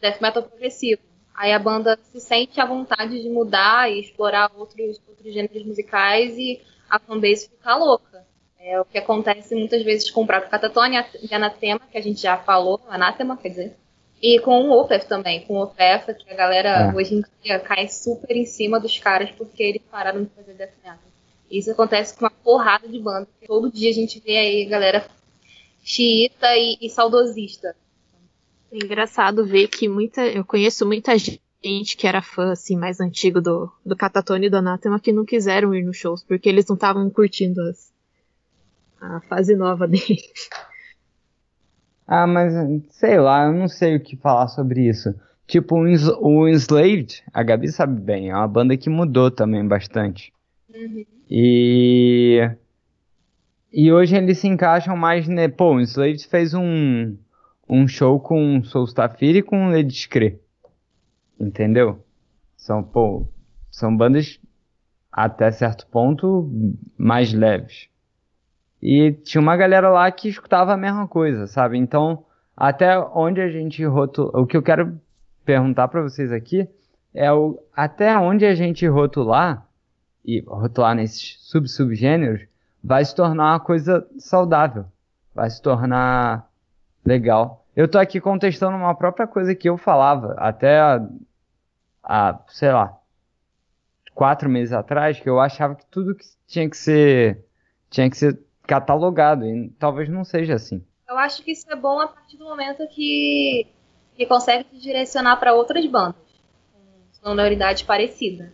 death 0.00 0.20
metal 0.20 0.42
progressivo. 0.42 1.00
Aí 1.32 1.52
a 1.52 1.58
banda 1.58 1.96
se 2.10 2.20
sente 2.20 2.60
à 2.60 2.66
vontade 2.66 3.22
de 3.22 3.28
mudar 3.28 3.88
e 3.88 4.00
explorar 4.00 4.50
outros, 4.56 5.00
outros 5.08 5.32
gêneros 5.32 5.64
musicais 5.64 6.36
e 6.36 6.60
a 6.90 6.98
fanbase 6.98 7.48
fica 7.48 7.76
louca. 7.76 8.26
É 8.58 8.80
o 8.80 8.84
que 8.84 8.98
acontece 8.98 9.54
muitas 9.54 9.82
vezes 9.82 10.10
com 10.10 10.24
o 10.24 10.26
próprio 10.26 10.50
Catatonia 10.50 11.06
e 11.22 11.32
Anatema, 11.32 11.80
que 11.90 11.96
a 11.96 12.02
gente 12.02 12.20
já 12.20 12.36
falou, 12.36 12.80
Anatema, 12.88 13.36
quer 13.36 13.50
dizer, 13.50 13.76
e 14.20 14.40
com 14.40 14.68
o 14.68 14.80
Opeth 14.80 15.06
também, 15.06 15.46
com 15.46 15.54
o 15.54 15.62
Opeth, 15.62 16.14
que 16.14 16.32
a 16.32 16.36
galera 16.36 16.90
é. 16.90 16.94
hoje 16.94 17.14
em 17.14 17.24
dia 17.44 17.60
cai 17.60 17.88
super 17.88 18.36
em 18.36 18.44
cima 18.44 18.80
dos 18.80 18.98
caras 18.98 19.30
porque 19.30 19.62
eles 19.62 19.82
pararam 19.88 20.24
de 20.24 20.30
fazer 20.30 20.54
death 20.54 20.74
metal. 20.82 20.98
Isso 21.48 21.70
acontece 21.70 22.14
com 22.14 22.24
uma 22.24 22.30
porrada 22.30 22.88
de 22.88 22.98
banda. 22.98 23.28
Todo 23.46 23.70
dia 23.70 23.90
a 23.90 23.94
gente 23.94 24.20
vê 24.20 24.36
aí 24.36 24.64
galera 24.64 25.06
xiita 25.82 26.56
e, 26.56 26.78
e 26.80 26.88
saudosista. 26.88 27.74
É 28.70 28.76
engraçado 28.76 29.44
ver 29.44 29.68
que 29.68 29.88
muita, 29.88 30.26
eu 30.26 30.44
conheço 30.44 30.86
muita 30.86 31.12
gente 31.18 31.96
que 31.96 32.06
era 32.06 32.22
fã, 32.22 32.52
assim, 32.52 32.76
mais 32.76 33.00
antigo 33.00 33.40
do, 33.40 33.70
do 33.84 33.96
Catatone 33.96 34.46
e 34.46 34.50
do 34.50 34.56
Anathema 34.56 34.98
que 34.98 35.12
não 35.12 35.24
quiseram 35.24 35.74
ir 35.74 35.84
nos 35.84 35.96
shows, 35.96 36.24
porque 36.24 36.48
eles 36.48 36.66
não 36.66 36.74
estavam 36.74 37.08
curtindo 37.10 37.60
as, 37.62 37.92
a 39.00 39.20
fase 39.20 39.54
nova 39.54 39.86
deles. 39.88 40.48
Ah, 42.06 42.26
mas 42.26 42.52
sei 42.90 43.18
lá, 43.18 43.46
eu 43.46 43.52
não 43.52 43.68
sei 43.68 43.96
o 43.96 44.00
que 44.00 44.16
falar 44.16 44.48
sobre 44.48 44.88
isso. 44.88 45.14
Tipo, 45.46 45.76
o 45.76 46.48
Enslaved, 46.48 47.22
a 47.32 47.42
Gabi 47.42 47.70
sabe 47.70 48.00
bem, 48.00 48.30
é 48.30 48.34
uma 48.34 48.48
banda 48.48 48.76
que 48.76 48.88
mudou 48.88 49.30
também 49.30 49.66
bastante. 49.66 50.32
Uhum. 50.74 51.04
E. 51.28 52.50
E 53.72 53.90
hoje 53.90 54.14
eles 54.14 54.38
se 54.38 54.46
encaixam 54.46 54.94
mais, 54.94 55.26
né? 55.26 55.48
Pô, 55.48 55.74
o 55.74 55.80
Enslaved 55.80 56.26
fez 56.26 56.52
um, 56.52 57.16
um 57.66 57.88
show 57.88 58.20
com 58.20 58.62
Soulstafir 58.62 59.36
e 59.36 59.42
com 59.42 59.70
Lady 59.70 59.94
Scree. 59.94 60.38
Entendeu? 61.40 62.04
São, 62.54 62.82
pô, 62.82 63.26
são 63.70 63.96
bandas 63.96 64.38
até 65.10 65.50
certo 65.50 65.86
ponto 65.86 66.50
mais 66.98 67.32
leves. 67.32 67.88
E 68.80 69.12
tinha 69.12 69.40
uma 69.40 69.56
galera 69.56 69.88
lá 69.88 70.10
que 70.10 70.28
escutava 70.28 70.74
a 70.74 70.76
mesma 70.76 71.08
coisa, 71.08 71.46
sabe? 71.46 71.78
Então, 71.78 72.26
até 72.54 72.98
onde 72.98 73.40
a 73.40 73.48
gente 73.48 73.82
rotula. 73.86 74.38
O 74.38 74.46
que 74.46 74.56
eu 74.56 74.62
quero 74.62 75.00
perguntar 75.46 75.88
para 75.88 76.02
vocês 76.02 76.30
aqui 76.30 76.68
é 77.14 77.32
o 77.32 77.58
até 77.74 78.18
onde 78.18 78.44
a 78.44 78.54
gente 78.54 78.86
rotular 78.86 79.66
e 80.24 80.40
rotular 80.40 80.94
nesses 80.94 81.38
sub-subgêneros 81.40 82.51
vai 82.82 83.04
se 83.04 83.14
tornar 83.14 83.52
uma 83.52 83.60
coisa 83.60 84.06
saudável, 84.18 84.86
vai 85.34 85.48
se 85.48 85.60
tornar 85.62 86.48
legal. 87.04 87.66
Eu 87.74 87.88
tô 87.88 87.98
aqui 87.98 88.20
contestando 88.20 88.76
uma 88.76 88.94
própria 88.94 89.26
coisa 89.26 89.54
que 89.54 89.68
eu 89.68 89.78
falava 89.78 90.34
até 90.38 90.80
a 90.80 92.40
sei 92.48 92.72
lá, 92.72 92.98
quatro 94.14 94.48
meses 94.48 94.72
atrás, 94.72 95.20
que 95.20 95.28
eu 95.28 95.40
achava 95.40 95.74
que 95.74 95.86
tudo 95.86 96.14
que 96.14 96.24
tinha 96.46 96.68
que 96.68 96.76
ser 96.76 97.44
tinha 97.88 98.08
que 98.08 98.16
ser 98.16 98.40
catalogado 98.66 99.44
e 99.44 99.68
talvez 99.78 100.08
não 100.08 100.24
seja 100.24 100.54
assim. 100.54 100.84
Eu 101.08 101.18
acho 101.18 101.42
que 101.42 101.52
isso 101.52 101.70
é 101.70 101.76
bom 101.76 102.00
a 102.00 102.08
partir 102.08 102.38
do 102.38 102.44
momento 102.44 102.86
que, 102.88 103.66
que 104.14 104.24
consegue 104.26 104.66
se 104.70 104.78
direcionar 104.78 105.36
para 105.36 105.52
outras 105.52 105.84
bandas 105.86 106.16
com 106.72 106.80
sonoridade 107.12 107.84
parecida. 107.84 108.52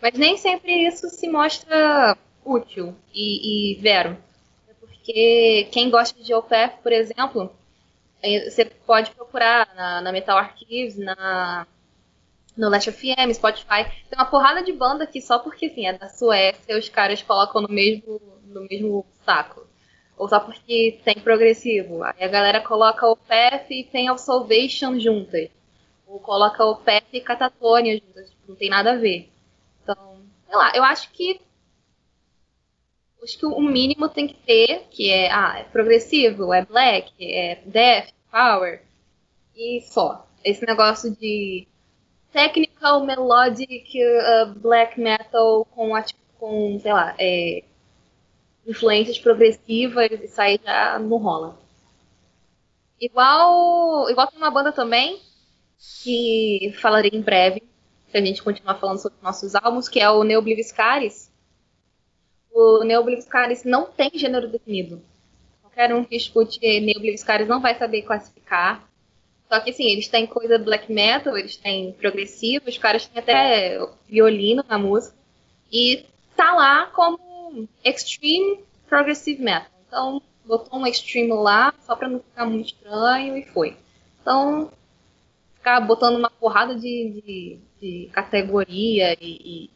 Mas 0.00 0.14
nem 0.14 0.36
sempre 0.36 0.86
isso 0.86 1.08
se 1.08 1.26
mostra 1.28 2.16
útil 2.46 2.94
e, 3.12 3.72
e 3.72 3.74
vero. 3.80 4.16
Porque 4.80 5.68
quem 5.70 5.90
gosta 5.90 6.20
de 6.22 6.32
OPF, 6.32 6.78
por 6.82 6.92
exemplo, 6.92 7.52
é, 8.22 8.50
você 8.50 8.64
pode 8.64 9.10
procurar 9.10 9.68
na, 9.74 10.00
na 10.00 10.12
Metal 10.12 10.36
Archives, 10.36 10.96
na, 10.96 11.66
no 12.56 12.68
Last 12.68 12.90
FM, 12.90 13.32
Spotify. 13.34 13.84
Tem 14.08 14.18
uma 14.18 14.24
porrada 14.24 14.62
de 14.62 14.72
banda 14.72 15.06
que 15.06 15.20
só 15.20 15.38
porque 15.38 15.66
assim, 15.66 15.86
é 15.86 15.92
da 15.92 16.08
Suécia, 16.08 16.78
os 16.78 16.88
caras 16.88 17.22
colocam 17.22 17.62
no 17.62 17.68
mesmo, 17.68 18.20
no 18.46 18.62
mesmo 18.62 19.06
saco. 19.24 19.66
Ou 20.16 20.28
só 20.28 20.40
porque 20.40 20.98
tem 21.04 21.16
progressivo. 21.16 22.02
Aí 22.02 22.24
a 22.24 22.28
galera 22.28 22.60
coloca 22.60 23.06
o 23.06 23.16
PF 23.16 23.74
e 23.74 23.84
tem 23.84 24.10
o 24.10 24.16
Salvation 24.16 24.98
juntas. 24.98 25.50
Ou 26.06 26.18
coloca 26.18 26.64
o 26.64 26.76
PF 26.76 27.06
e 27.12 27.20
Catatonia 27.20 27.98
juntas. 27.98 28.30
Tipo, 28.30 28.42
não 28.48 28.56
tem 28.56 28.70
nada 28.70 28.92
a 28.92 28.96
ver. 28.96 29.30
Então, 29.82 30.22
sei 30.46 30.56
lá, 30.56 30.72
eu 30.74 30.82
acho 30.82 31.10
que 31.10 31.40
acho 33.26 33.38
que 33.38 33.46
o 33.46 33.60
mínimo 33.60 34.08
tem 34.08 34.28
que 34.28 34.34
ter, 34.34 34.86
que 34.88 35.10
é, 35.10 35.30
ah, 35.32 35.58
é 35.58 35.64
progressivo, 35.64 36.54
é 36.54 36.64
black, 36.64 37.12
é 37.20 37.56
death, 37.66 38.10
power, 38.30 38.82
e 39.54 39.80
só. 39.82 40.26
Esse 40.44 40.64
negócio 40.64 41.10
de 41.16 41.66
technical, 42.30 43.04
melodic, 43.04 43.98
uh, 43.98 44.54
black 44.60 45.00
metal 45.00 45.64
com, 45.72 45.90
com 46.38 46.78
sei 46.78 46.92
lá, 46.92 47.16
é, 47.18 47.64
influências 48.64 49.18
progressivas 49.18 50.08
e 50.12 50.28
sair 50.28 50.60
já 50.64 50.96
não 51.00 51.16
rola. 51.16 51.58
Igual, 53.00 54.08
igual 54.08 54.28
tem 54.28 54.38
uma 54.38 54.50
banda 54.52 54.70
também, 54.70 55.20
que 56.04 56.72
falarei 56.80 57.10
em 57.12 57.20
breve, 57.20 57.62
se 58.08 58.16
a 58.16 58.24
gente 58.24 58.42
continuar 58.42 58.76
falando 58.76 58.98
sobre 58.98 59.18
nossos 59.20 59.56
álbuns, 59.56 59.88
que 59.88 59.98
é 59.98 60.08
o 60.08 60.22
Neobliviscaris. 60.22 61.34
O 62.58 62.82
Neobliviscaris 62.84 63.64
não 63.64 63.84
tem 63.84 64.10
gênero 64.14 64.48
definido. 64.48 65.02
Qualquer 65.60 65.94
um 65.94 66.02
que 66.02 66.16
escute 66.16 66.58
Neobliviscaris 66.80 67.46
não 67.46 67.60
vai 67.60 67.74
saber 67.74 68.00
classificar. 68.00 68.88
Só 69.46 69.60
que 69.60 69.68
assim, 69.68 69.84
eles 69.84 70.08
têm 70.08 70.26
coisa 70.26 70.58
black 70.58 70.90
metal, 70.90 71.36
eles 71.36 71.58
têm 71.58 71.92
progressivo, 71.92 72.66
os 72.66 72.78
caras 72.78 73.06
têm 73.06 73.20
até 73.20 73.78
violino 74.08 74.64
na 74.66 74.78
música. 74.78 75.14
E 75.70 76.06
tá 76.34 76.54
lá 76.54 76.86
como 76.86 77.68
Extreme 77.84 78.60
Progressive 78.88 79.42
Metal. 79.42 79.70
Então, 79.86 80.22
botou 80.46 80.80
um 80.80 80.86
Extreme 80.86 81.34
lá, 81.34 81.74
só 81.84 81.94
pra 81.94 82.08
não 82.08 82.20
ficar 82.20 82.46
muito 82.46 82.68
estranho, 82.68 83.36
e 83.36 83.42
foi. 83.42 83.76
Então, 84.22 84.72
ficar 85.56 85.78
botando 85.80 86.16
uma 86.16 86.30
porrada 86.30 86.74
de, 86.74 87.20
de, 87.20 87.58
de 87.78 88.10
categoria 88.14 89.14
e, 89.20 89.66
e 89.66 89.70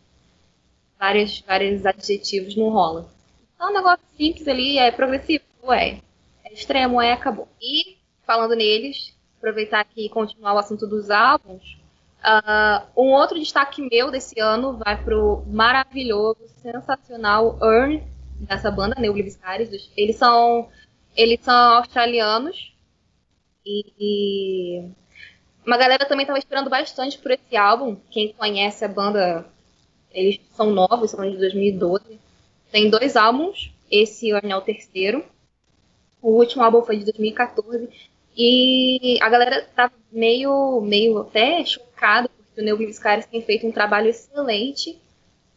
vários, 1.01 1.41
vários 1.41 1.87
adjetivos 1.87 2.55
não 2.55 2.69
rola. 2.69 3.09
Então, 3.55 3.69
é 3.69 3.71
um 3.71 3.75
negócio 3.75 4.05
simples 4.17 4.47
ali, 4.47 4.79
é 4.79 4.91
progressivo, 4.91 5.43
é. 5.73 5.99
É 6.45 6.53
extremo, 6.53 7.01
é, 7.01 7.13
acabou. 7.13 7.49
E, 7.61 7.97
falando 8.27 8.55
neles, 8.55 9.17
aproveitar 9.39 9.81
aqui 9.81 10.05
e 10.07 10.11
continuar 10.11 10.53
o 10.55 10.59
assunto 10.59 10.87
dos 10.87 11.11
álbuns, 11.11 11.79
uh, 12.21 12.87
um 12.95 13.13
outro 13.13 13.39
destaque 13.39 13.89
meu 13.91 14.11
desse 14.11 14.39
ano 14.39 14.77
vai 14.77 15.03
pro 15.03 15.43
maravilhoso, 15.47 16.47
sensacional 16.63 17.59
Earn, 17.63 18.03
dessa 18.39 18.71
banda, 18.71 19.01
Neobliviscaris. 19.01 19.91
Eles 19.97 20.17
são, 20.17 20.69
eles 21.17 21.41
são 21.41 21.75
australianos 21.77 22.75
e, 23.65 23.85
e 23.99 24.91
uma 25.67 25.77
galera 25.77 26.05
também 26.05 26.25
estava 26.25 26.39
esperando 26.39 26.69
bastante 26.69 27.19
por 27.19 27.31
esse 27.31 27.57
álbum. 27.57 27.97
Quem 28.11 28.33
conhece 28.33 28.85
a 28.85 28.89
banda, 28.89 29.47
eles 30.13 30.41
são 30.55 30.71
novos, 30.71 31.11
são 31.11 31.29
de 31.29 31.37
2012. 31.37 32.19
Tem 32.71 32.89
dois 32.89 33.17
álbuns, 33.17 33.73
esse 33.91 34.31
é 34.31 34.57
o 34.57 34.61
terceiro. 34.61 35.25
O 36.23 36.31
último 36.31 36.63
álbum 36.63 36.83
foi 36.83 36.99
de 36.99 37.05
2014 37.05 37.89
e 38.37 39.19
a 39.21 39.29
galera 39.29 39.69
tá 39.75 39.91
meio, 40.13 40.81
meio 40.81 41.19
até 41.19 41.65
chocada, 41.65 42.29
porque 42.29 42.61
o 42.61 42.65
Neil 42.65 43.01
Caras 43.01 43.27
tem 43.27 43.43
feito 43.43 43.67
um 43.67 43.73
trabalho 43.73 44.09
excelente. 44.09 44.99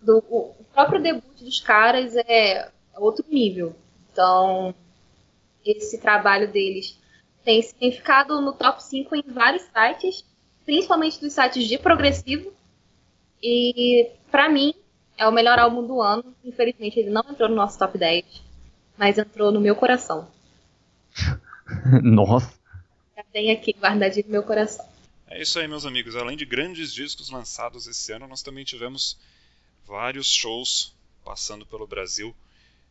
Do, 0.02 0.18
o 0.30 0.54
próprio 0.74 1.02
debut 1.02 1.40
dos 1.40 1.60
caras 1.60 2.16
é 2.16 2.70
outro 2.96 3.26
nível. 3.30 3.76
Então, 4.12 4.74
esse 5.66 5.98
trabalho 5.98 6.52
deles 6.52 7.00
tem 7.44 7.62
significado 7.62 8.40
no 8.42 8.54
top 8.54 8.84
5 8.84 9.16
em 9.16 9.24
vários 9.28 9.64
sites, 9.64 10.26
principalmente 10.66 11.20
dos 11.20 11.34
sites 11.34 11.68
de 11.68 11.78
progressivo. 11.78 12.52
E, 13.44 14.10
para 14.32 14.48
mim, 14.48 14.74
é 15.18 15.28
o 15.28 15.32
melhor 15.32 15.60
álbum 15.60 15.86
do 15.86 16.02
ano. 16.02 16.34
Infelizmente, 16.46 16.98
ele 16.98 17.10
não 17.10 17.24
entrou 17.30 17.50
no 17.50 17.56
nosso 17.56 17.78
top 17.78 17.98
10, 17.98 18.24
mas 18.98 19.18
entrou 19.18 19.52
no 19.52 19.60
meu 19.60 19.76
coração. 19.76 20.32
Nossa! 22.02 22.58
Já 23.18 23.24
tem 23.34 23.52
aqui 23.52 23.76
guardadinho 23.78 24.26
no 24.28 24.32
meu 24.32 24.44
coração. 24.44 24.88
É 25.28 25.42
isso 25.42 25.60
aí, 25.60 25.68
meus 25.68 25.86
amigos. 25.86 26.16
Além 26.16 26.38
de 26.38 26.46
grandes 26.46 26.94
discos 26.94 27.30
lançados 27.30 27.86
esse 27.86 28.14
ano, 28.14 28.28
nós 28.28 28.42
também 28.42 28.64
tivemos 28.64 29.20
vários 29.86 30.28
shows 30.28 30.96
passando 31.26 31.66
pelo 31.66 31.86
Brasil. 31.86 32.34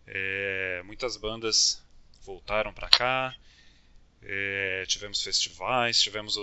É, 0.06 0.82
muitas 0.84 1.16
bandas 1.16 1.82
voltaram 2.24 2.72
para 2.74 2.88
cá. 2.88 3.34
É, 4.24 4.84
tivemos 4.86 5.22
festivais, 5.22 6.00
tivemos 6.00 6.36
o, 6.36 6.42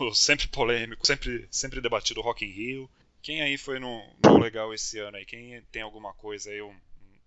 o, 0.00 0.04
o, 0.10 0.14
sempre 0.14 0.46
polêmico, 0.48 1.06
sempre, 1.06 1.48
sempre 1.50 1.80
debatido 1.80 2.20
Rock 2.20 2.44
in 2.44 2.50
Rio. 2.50 2.90
Quem 3.22 3.40
aí 3.40 3.56
foi 3.56 3.78
no, 3.78 4.02
no 4.24 4.38
legal 4.38 4.74
esse 4.74 4.98
ano 4.98 5.16
aí? 5.16 5.24
Quem 5.24 5.62
tem 5.70 5.82
alguma 5.82 6.12
coisa 6.14 6.50
aí, 6.50 6.60
um, 6.60 6.74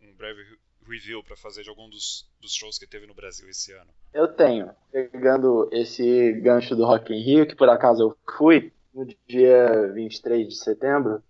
um 0.01 0.13
breve 0.17 0.43
review 0.85 1.23
para 1.23 1.37
fazer 1.37 1.63
de 1.63 1.69
algum 1.69 1.89
dos, 1.89 2.29
dos 2.41 2.53
shows 2.53 2.77
que 2.77 2.85
teve 2.85 3.07
no 3.07 3.13
Brasil 3.13 3.49
esse 3.49 3.71
ano? 3.71 3.89
Eu 4.13 4.27
tenho. 4.27 4.69
Pegando 4.91 5.69
esse 5.71 6.33
gancho 6.33 6.75
do 6.75 6.85
Rock 6.85 7.13
in 7.13 7.21
Rio, 7.21 7.47
que 7.47 7.55
por 7.55 7.69
acaso 7.69 8.03
eu 8.03 8.17
fui, 8.37 8.73
no 8.93 9.07
dia 9.25 9.91
23 9.93 10.47
de 10.47 10.55
setembro, 10.55 11.23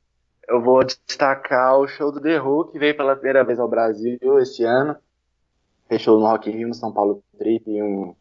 eu 0.48 0.60
vou 0.60 0.84
destacar 0.84 1.78
o 1.78 1.88
show 1.88 2.12
do 2.12 2.20
The 2.20 2.42
Who, 2.42 2.72
que 2.72 2.80
veio 2.80 2.98
pela 2.98 3.16
primeira 3.16 3.44
vez 3.44 3.60
ao 3.60 3.70
Brasil 3.70 4.18
esse 4.40 4.64
ano. 4.64 4.96
Fechou 5.88 6.20
no 6.20 6.26
Rock 6.26 6.50
in 6.50 6.54
Rio, 6.54 6.68
no 6.68 6.74
São 6.74 6.92
Paulo 6.92 7.24
Trip, 7.38 7.70
um 7.84 8.16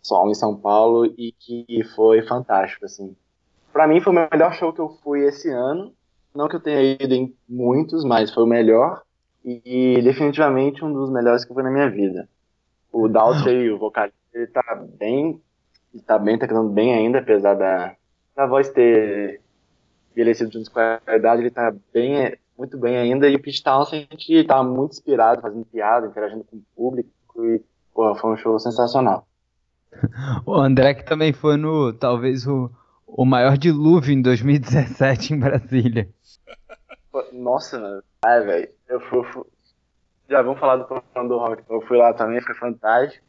solo 0.00 0.30
em 0.30 0.34
São 0.34 0.56
Paulo, 0.56 1.06
e 1.18 1.32
que 1.32 1.82
foi 1.96 2.22
fantástico, 2.22 2.84
assim. 2.84 3.16
Pra 3.72 3.86
mim 3.86 4.00
foi 4.00 4.12
o 4.12 4.28
melhor 4.30 4.52
show 4.54 4.72
que 4.72 4.80
eu 4.80 4.90
fui 5.02 5.24
esse 5.24 5.48
ano. 5.50 5.92
Não 6.34 6.48
que 6.48 6.56
eu 6.56 6.60
tenha 6.60 6.80
ido 7.00 7.14
em 7.14 7.34
muitos, 7.48 8.04
mas 8.04 8.32
foi 8.32 8.44
o 8.44 8.46
melhor. 8.46 9.02
E, 9.44 9.96
e 9.98 10.02
definitivamente 10.02 10.84
um 10.84 10.92
dos 10.92 11.10
melhores 11.10 11.44
que 11.44 11.50
eu 11.50 11.54
fui 11.54 11.62
na 11.62 11.70
minha 11.70 11.90
vida. 11.90 12.28
O 12.92 13.08
Daltrey, 13.08 13.70
o 13.70 13.78
vocalista, 13.78 14.18
ele 14.34 14.46
tá 14.46 14.62
bem. 14.98 15.40
Ele 15.92 16.02
tá 16.02 16.18
bem, 16.18 16.38
tá 16.38 16.46
cantando 16.46 16.70
bem 16.70 16.94
ainda, 16.94 17.18
apesar 17.18 17.54
da, 17.54 17.94
da 18.34 18.46
voz 18.46 18.70
ter 18.70 19.40
envelhecido 20.12 20.52
junto 20.52 20.70
com 20.70 20.80
a 20.80 21.16
idade, 21.16 21.42
ele 21.42 21.50
tá 21.50 21.74
bem, 21.92 22.36
muito 22.56 22.78
bem 22.78 22.96
ainda. 22.96 23.28
E 23.28 23.34
o 23.34 23.40
Pete 23.40 23.62
Townsend 23.62 24.06
tá 24.46 24.62
muito 24.62 24.92
inspirado, 24.92 25.42
fazendo 25.42 25.64
piada, 25.66 26.06
interagindo 26.06 26.44
com 26.44 26.56
o 26.56 26.62
público. 26.76 27.10
E, 27.44 27.62
porra, 27.94 28.14
foi 28.18 28.32
um 28.32 28.36
show 28.36 28.58
sensacional. 28.58 29.26
O 30.46 30.54
André 30.54 30.94
que 30.94 31.04
também 31.04 31.32
foi 31.34 31.56
no, 31.58 31.92
talvez, 31.92 32.46
o, 32.46 32.70
o 33.14 33.24
maior 33.24 33.56
dilúvio 33.58 34.12
em 34.12 34.22
2017 34.22 35.34
em 35.34 35.38
Brasília. 35.38 36.08
Nossa, 37.32 37.78
mano. 37.78 38.02
Ai, 38.24 38.40
velho. 38.44 38.68
Eu 38.88 39.00
fui, 39.00 39.22
fui, 39.24 39.44
Já 40.28 40.42
vamos 40.42 40.58
falar 40.58 40.76
do 40.76 40.84
plano 40.84 41.28
do 41.28 41.38
rock. 41.38 41.62
Eu 41.68 41.80
fui 41.82 41.98
lá 41.98 42.14
também, 42.14 42.40
foi 42.40 42.54
fantástico. 42.54 43.24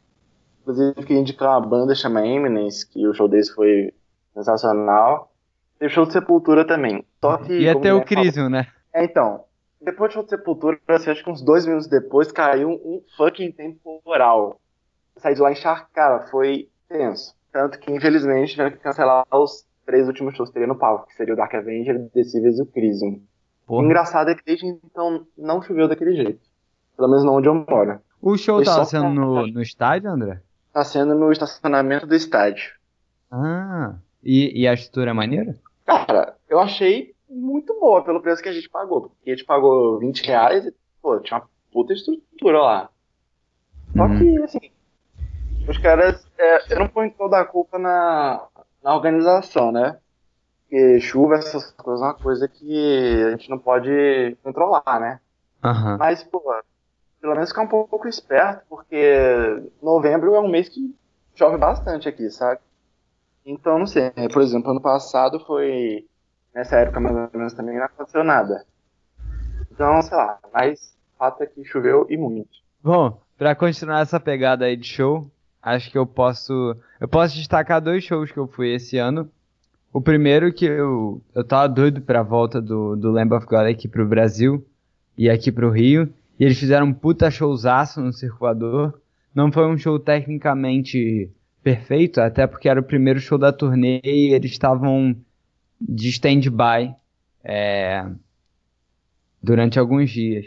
Inclusive, 0.62 0.94
queria 0.94 1.20
indicar 1.20 1.50
uma 1.50 1.60
banda 1.60 1.94
chama 1.94 2.26
Eminence, 2.26 2.88
que 2.88 3.06
o 3.06 3.12
show 3.12 3.28
deles 3.28 3.50
foi 3.50 3.92
sensacional. 4.32 5.30
Teve 5.78 5.92
show 5.92 6.06
de 6.06 6.12
Sepultura 6.12 6.66
também. 6.66 7.04
Só 7.20 7.36
que. 7.36 7.52
Ia 7.52 7.78
ter 7.78 7.92
o 7.92 8.02
Crisium, 8.02 8.48
né? 8.48 8.66
É, 8.92 9.04
então. 9.04 9.44
Depois 9.82 10.10
do 10.10 10.14
show 10.14 10.22
de 10.22 10.30
Sepultura, 10.30 10.80
assim, 10.88 11.10
acho 11.10 11.22
que 11.22 11.30
uns 11.30 11.42
dois 11.42 11.66
minutos 11.66 11.86
depois, 11.86 12.32
caiu 12.32 12.70
um 12.70 13.02
fucking 13.18 13.52
temporal. 13.52 14.58
Saí 15.18 15.34
de 15.34 15.42
lá 15.42 15.52
encharcado, 15.52 16.30
foi 16.30 16.70
tenso. 16.88 17.34
Tanto 17.52 17.78
que, 17.78 17.92
infelizmente, 17.92 18.52
tiveram 18.52 18.70
que 18.70 18.78
cancelar 18.78 19.26
os 19.30 19.66
três 19.84 20.06
últimos 20.06 20.34
shows 20.36 20.50
teria 20.50 20.66
no 20.68 20.76
palco, 20.76 21.06
que 21.06 21.14
seria 21.14 21.34
o 21.34 21.36
Dark 21.36 21.54
Avenger, 21.54 21.96
o 21.96 22.10
Deceives 22.14 22.58
e 22.58 22.62
o 22.62 22.66
Crisium. 22.66 23.20
Porra. 23.66 23.84
Engraçado 23.84 24.30
é 24.30 24.34
que 24.34 24.44
desde 24.44 24.66
então 24.66 25.26
não 25.36 25.62
choveu 25.62 25.88
daquele 25.88 26.14
jeito. 26.14 26.40
Pelo 26.96 27.08
menos 27.08 27.24
não 27.24 27.34
onde 27.34 27.48
eu 27.48 27.54
moro. 27.54 27.98
O 28.20 28.36
show 28.36 28.64
só 28.64 28.84
sendo 28.84 29.08
no, 29.10 29.46
no 29.46 29.60
estádio, 29.62 30.10
André? 30.10 30.40
Tá 30.72 30.84
sendo 30.84 31.14
no 31.14 31.30
estacionamento 31.32 32.06
do 32.06 32.14
estádio. 32.14 32.72
Ah, 33.30 33.94
e, 34.22 34.62
e 34.62 34.68
a 34.68 34.72
estrutura 34.74 35.10
é 35.10 35.14
maneira? 35.14 35.54
Cara, 35.84 36.36
eu 36.48 36.58
achei 36.60 37.14
muito 37.28 37.78
boa 37.80 38.02
pelo 38.04 38.20
preço 38.20 38.42
que 38.42 38.48
a 38.48 38.52
gente 38.52 38.68
pagou. 38.68 39.02
Porque 39.10 39.30
a 39.30 39.34
gente 39.36 39.44
pagou 39.46 39.98
20 39.98 40.26
reais 40.26 40.66
e, 40.66 40.74
pô, 41.02 41.18
tinha 41.20 41.38
uma 41.40 41.48
puta 41.72 41.92
estrutura 41.92 42.58
lá. 42.60 42.90
Só 43.96 44.04
Uhum. 44.04 44.18
que, 44.18 44.42
assim, 44.42 44.58
os 45.68 45.78
caras. 45.78 46.26
é, 46.38 46.74
eu 46.74 46.78
não 46.80 46.88
ponho 46.88 47.12
toda 47.16 47.38
a 47.40 47.44
culpa 47.44 47.78
na, 47.78 48.46
na 48.84 48.94
organização, 48.94 49.72
né? 49.72 49.98
Porque 50.60 51.00
chuva, 51.00 51.36
essas 51.36 51.72
coisas, 51.72 52.02
é 52.02 52.04
uma 52.04 52.14
coisa 52.14 52.46
que 52.46 53.24
a 53.26 53.30
gente 53.30 53.48
não 53.48 53.58
pode 53.58 54.36
controlar, 54.42 55.00
né? 55.00 55.20
Aham. 55.64 55.96
Mas, 55.96 56.22
pô, 56.22 56.42
pelo 57.20 57.34
menos 57.34 57.48
ficar 57.48 57.62
um 57.62 57.68
pouco 57.68 58.06
esperto, 58.06 58.62
porque 58.68 59.70
novembro 59.82 60.34
é 60.34 60.40
um 60.40 60.48
mês 60.48 60.68
que 60.68 60.94
chove 61.34 61.56
bastante 61.56 62.06
aqui, 62.06 62.28
sabe? 62.28 62.60
Então, 63.46 63.78
não 63.78 63.86
sei. 63.86 64.10
Por 64.32 64.42
exemplo, 64.42 64.70
ano 64.70 64.80
passado 64.80 65.40
foi. 65.40 66.06
Nessa 66.54 66.76
época, 66.76 67.00
mais 67.00 67.16
ou 67.16 67.30
menos, 67.32 67.54
também 67.54 67.76
não 67.76 67.84
aconteceu 67.84 68.22
nada. 68.22 68.64
Então, 69.72 70.00
sei 70.02 70.16
lá, 70.16 70.38
mas 70.52 70.96
fato 71.18 71.42
é 71.42 71.46
que 71.46 71.64
choveu 71.64 72.06
e 72.08 72.16
muito. 72.16 72.50
Bom, 72.80 73.20
pra 73.36 73.56
continuar 73.56 74.02
essa 74.02 74.20
pegada 74.20 74.66
aí 74.66 74.76
de 74.76 74.86
show, 74.86 75.28
acho 75.64 75.90
que 75.90 75.98
eu 75.98 76.06
posso. 76.06 76.76
Eu 77.00 77.08
posso 77.08 77.34
destacar 77.34 77.80
dois 77.80 78.04
shows 78.04 78.30
que 78.30 78.38
eu 78.38 78.46
fui 78.46 78.74
esse 78.74 78.98
ano. 78.98 79.30
O 79.92 80.00
primeiro 80.00 80.52
que 80.52 80.66
eu, 80.66 81.22
eu 81.34 81.44
tava 81.44 81.68
doido 81.68 82.00
pra 82.00 82.22
volta 82.22 82.60
do, 82.60 82.96
do 82.96 83.10
Lamb 83.10 83.32
of 83.34 83.46
God 83.46 83.66
aqui 83.66 83.88
pro 83.88 84.06
Brasil 84.06 84.64
e 85.16 85.30
aqui 85.30 85.50
pro 85.50 85.70
Rio. 85.70 86.12
E 86.38 86.44
eles 86.44 86.58
fizeram 86.58 86.86
um 86.86 86.92
puta 86.92 87.30
showzaço 87.30 88.00
no 88.00 88.12
circulador. 88.12 89.00
Não 89.34 89.50
foi 89.50 89.66
um 89.66 89.78
show 89.78 89.98
tecnicamente 89.98 91.30
perfeito, 91.62 92.20
até 92.20 92.46
porque 92.46 92.68
era 92.68 92.80
o 92.80 92.84
primeiro 92.84 93.18
show 93.20 93.38
da 93.38 93.52
turnê 93.52 94.00
e 94.04 94.34
eles 94.34 94.50
estavam 94.50 95.16
de 95.80 96.08
stand-by 96.10 96.94
é, 97.42 98.06
durante 99.42 99.78
alguns 99.78 100.10
dias. 100.10 100.46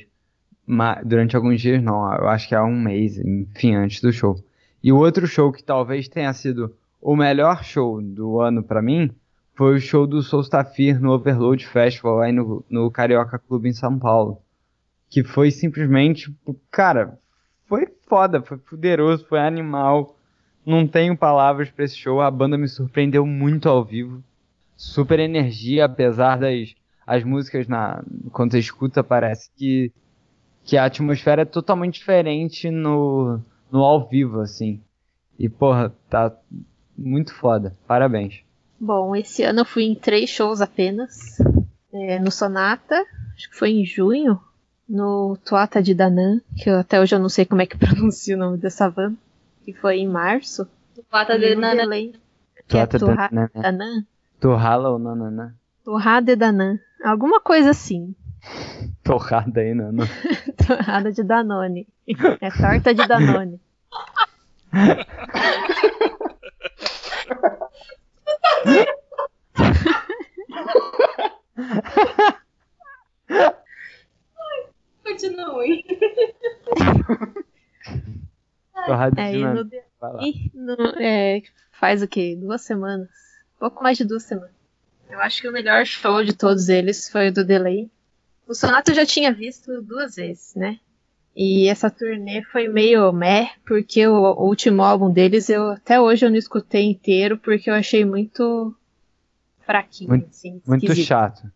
Durante 1.05 1.35
alguns 1.35 1.61
dias 1.61 1.81
não, 1.81 2.13
eu 2.15 2.27
acho 2.27 2.49
que 2.49 2.53
há 2.53 2.63
um 2.63 2.77
mês, 2.77 3.17
enfim, 3.17 3.75
antes 3.75 4.01
do 4.01 4.11
show. 4.11 4.37
E 4.83 4.91
o 4.91 4.97
outro 4.97 5.27
show 5.27 5.51
que 5.51 5.63
talvez 5.63 6.07
tenha 6.07 6.31
sido 6.33 6.75
o 7.01 7.15
melhor 7.15 7.63
show 7.63 8.01
do 8.01 8.39
ano 8.39 8.63
pra 8.63 8.81
mim 8.81 9.11
foi 9.53 9.75
o 9.75 9.81
show 9.81 10.05
do 10.05 10.21
Soulstafir 10.21 11.01
no 11.01 11.11
Overload 11.11 11.65
Festival 11.65 12.21
aí 12.21 12.31
no, 12.31 12.63
no 12.69 12.91
Carioca 12.91 13.39
Clube 13.39 13.69
em 13.69 13.73
São 13.73 13.97
Paulo. 13.97 14.39
Que 15.09 15.23
foi 15.23 15.51
simplesmente, 15.51 16.33
cara, 16.69 17.17
foi 17.65 17.87
foda, 18.07 18.41
foi 18.41 18.57
poderoso, 18.57 19.25
foi 19.27 19.39
animal. 19.39 20.15
Não 20.65 20.87
tenho 20.87 21.17
palavras 21.17 21.69
pra 21.69 21.85
esse 21.85 21.95
show, 21.95 22.21
a 22.21 22.29
banda 22.29 22.57
me 22.57 22.67
surpreendeu 22.67 23.25
muito 23.25 23.67
ao 23.67 23.83
vivo. 23.83 24.21
Super 24.75 25.19
energia, 25.19 25.85
apesar 25.85 26.37
das 26.37 26.75
as 27.07 27.23
músicas 27.23 27.69
na 27.69 28.03
quando 28.33 28.51
você 28.51 28.59
escuta 28.59 29.01
parece 29.01 29.49
que 29.55 29.93
que 30.65 30.75
a 30.75 30.83
atmosfera 30.83 31.43
é 31.43 31.45
totalmente 31.45 31.99
diferente 31.99 32.69
no, 32.69 33.39
no 33.71 33.83
ao 33.83 34.07
vivo, 34.07 34.39
assim. 34.41 34.81
E, 35.37 35.47
porra, 35.49 35.93
tá 36.09 36.31
muito 36.97 37.33
foda. 37.33 37.75
Parabéns. 37.87 38.41
Bom, 38.79 39.15
esse 39.15 39.43
ano 39.43 39.61
eu 39.61 39.65
fui 39.65 39.83
em 39.83 39.95
três 39.95 40.29
shows 40.29 40.61
apenas. 40.61 41.37
É, 41.93 42.19
no 42.19 42.31
Sonata, 42.31 42.95
acho 43.35 43.49
que 43.49 43.55
foi 43.57 43.71
em 43.71 43.85
junho. 43.85 44.39
No 44.87 45.37
Tuata 45.43 45.81
de 45.83 45.93
Danan, 45.93 46.39
que 46.55 46.69
eu- 46.69 46.79
até 46.79 46.99
hoje 47.01 47.13
eu 47.13 47.19
não 47.19 47.27
sei 47.29 47.45
como 47.45 47.61
é 47.61 47.65
que 47.65 47.75
pronuncia 48.11 48.35
o 48.35 48.39
nome 48.39 48.57
dessa 48.57 48.89
banda. 48.89 49.17
Que 49.63 49.73
foi 49.73 49.97
em 49.99 50.07
março. 50.07 50.67
E 50.95 51.01
de 51.01 51.03
que 52.67 52.77
é 52.77 52.85
Tuata 52.85 52.99
Dananã. 52.99 53.49
Danan. 53.53 54.05
Torrala 54.39 54.89
ou 54.89 54.99
nananã? 54.99 55.53
Torrada 55.83 56.25
de 56.25 56.35
Danan. 56.35 56.79
Alguma 57.03 57.39
coisa 57.41 57.71
assim. 57.71 58.15
Torrada 59.03 59.61
aí, 59.61 59.73
não. 59.73 59.91
Torrada 60.75 61.11
de 61.11 61.23
Danone. 61.23 61.87
É 62.41 62.49
torta 62.51 62.93
de 62.93 63.07
Danone. 63.07 63.59
Continue. 75.03 75.83
Torrada 78.85 79.21
É, 79.21 79.31
de 79.31 79.37
e 79.37 79.43
lá. 79.43 79.63
e 80.21 80.51
no- 80.53 81.01
é, 81.01 81.41
faz 81.71 82.01
o 82.01 82.07
quê? 82.07 82.35
Duas 82.39 82.61
semanas. 82.61 83.09
Pouco 83.59 83.81
mais 83.83 83.97
de 83.97 84.05
duas 84.05 84.23
semanas. 84.23 84.51
Eu 85.09 85.19
acho 85.21 85.41
que 85.41 85.47
o 85.47 85.51
melhor 85.51 85.85
show 85.85 86.23
de 86.23 86.33
todos 86.33 86.69
eles 86.69 87.09
foi 87.09 87.29
o 87.29 87.33
do 87.33 87.43
Delay. 87.45 87.89
O 88.47 88.53
Sonata 88.53 88.91
eu 88.91 88.95
já 88.95 89.05
tinha 89.05 89.33
visto 89.33 89.81
duas 89.81 90.15
vezes, 90.15 90.55
né? 90.55 90.79
E 91.35 91.67
essa 91.69 91.89
turnê 91.91 92.41
foi 92.43 92.67
meio 92.67 93.11
meh, 93.11 93.51
porque 93.65 94.07
o, 94.07 94.13
o 94.15 94.47
último 94.47 94.81
álbum 94.81 95.11
deles 95.11 95.49
eu 95.49 95.71
até 95.71 95.99
hoje 95.99 96.25
eu 96.25 96.29
não 96.31 96.37
escutei 96.37 96.89
inteiro, 96.89 97.37
porque 97.37 97.69
eu 97.69 97.75
achei 97.75 98.03
muito 98.03 98.75
fraquinho, 99.65 100.09
Muito- 100.09 100.27
assim, 100.29 100.61
Muito 100.65 100.95
chato. 100.95 101.51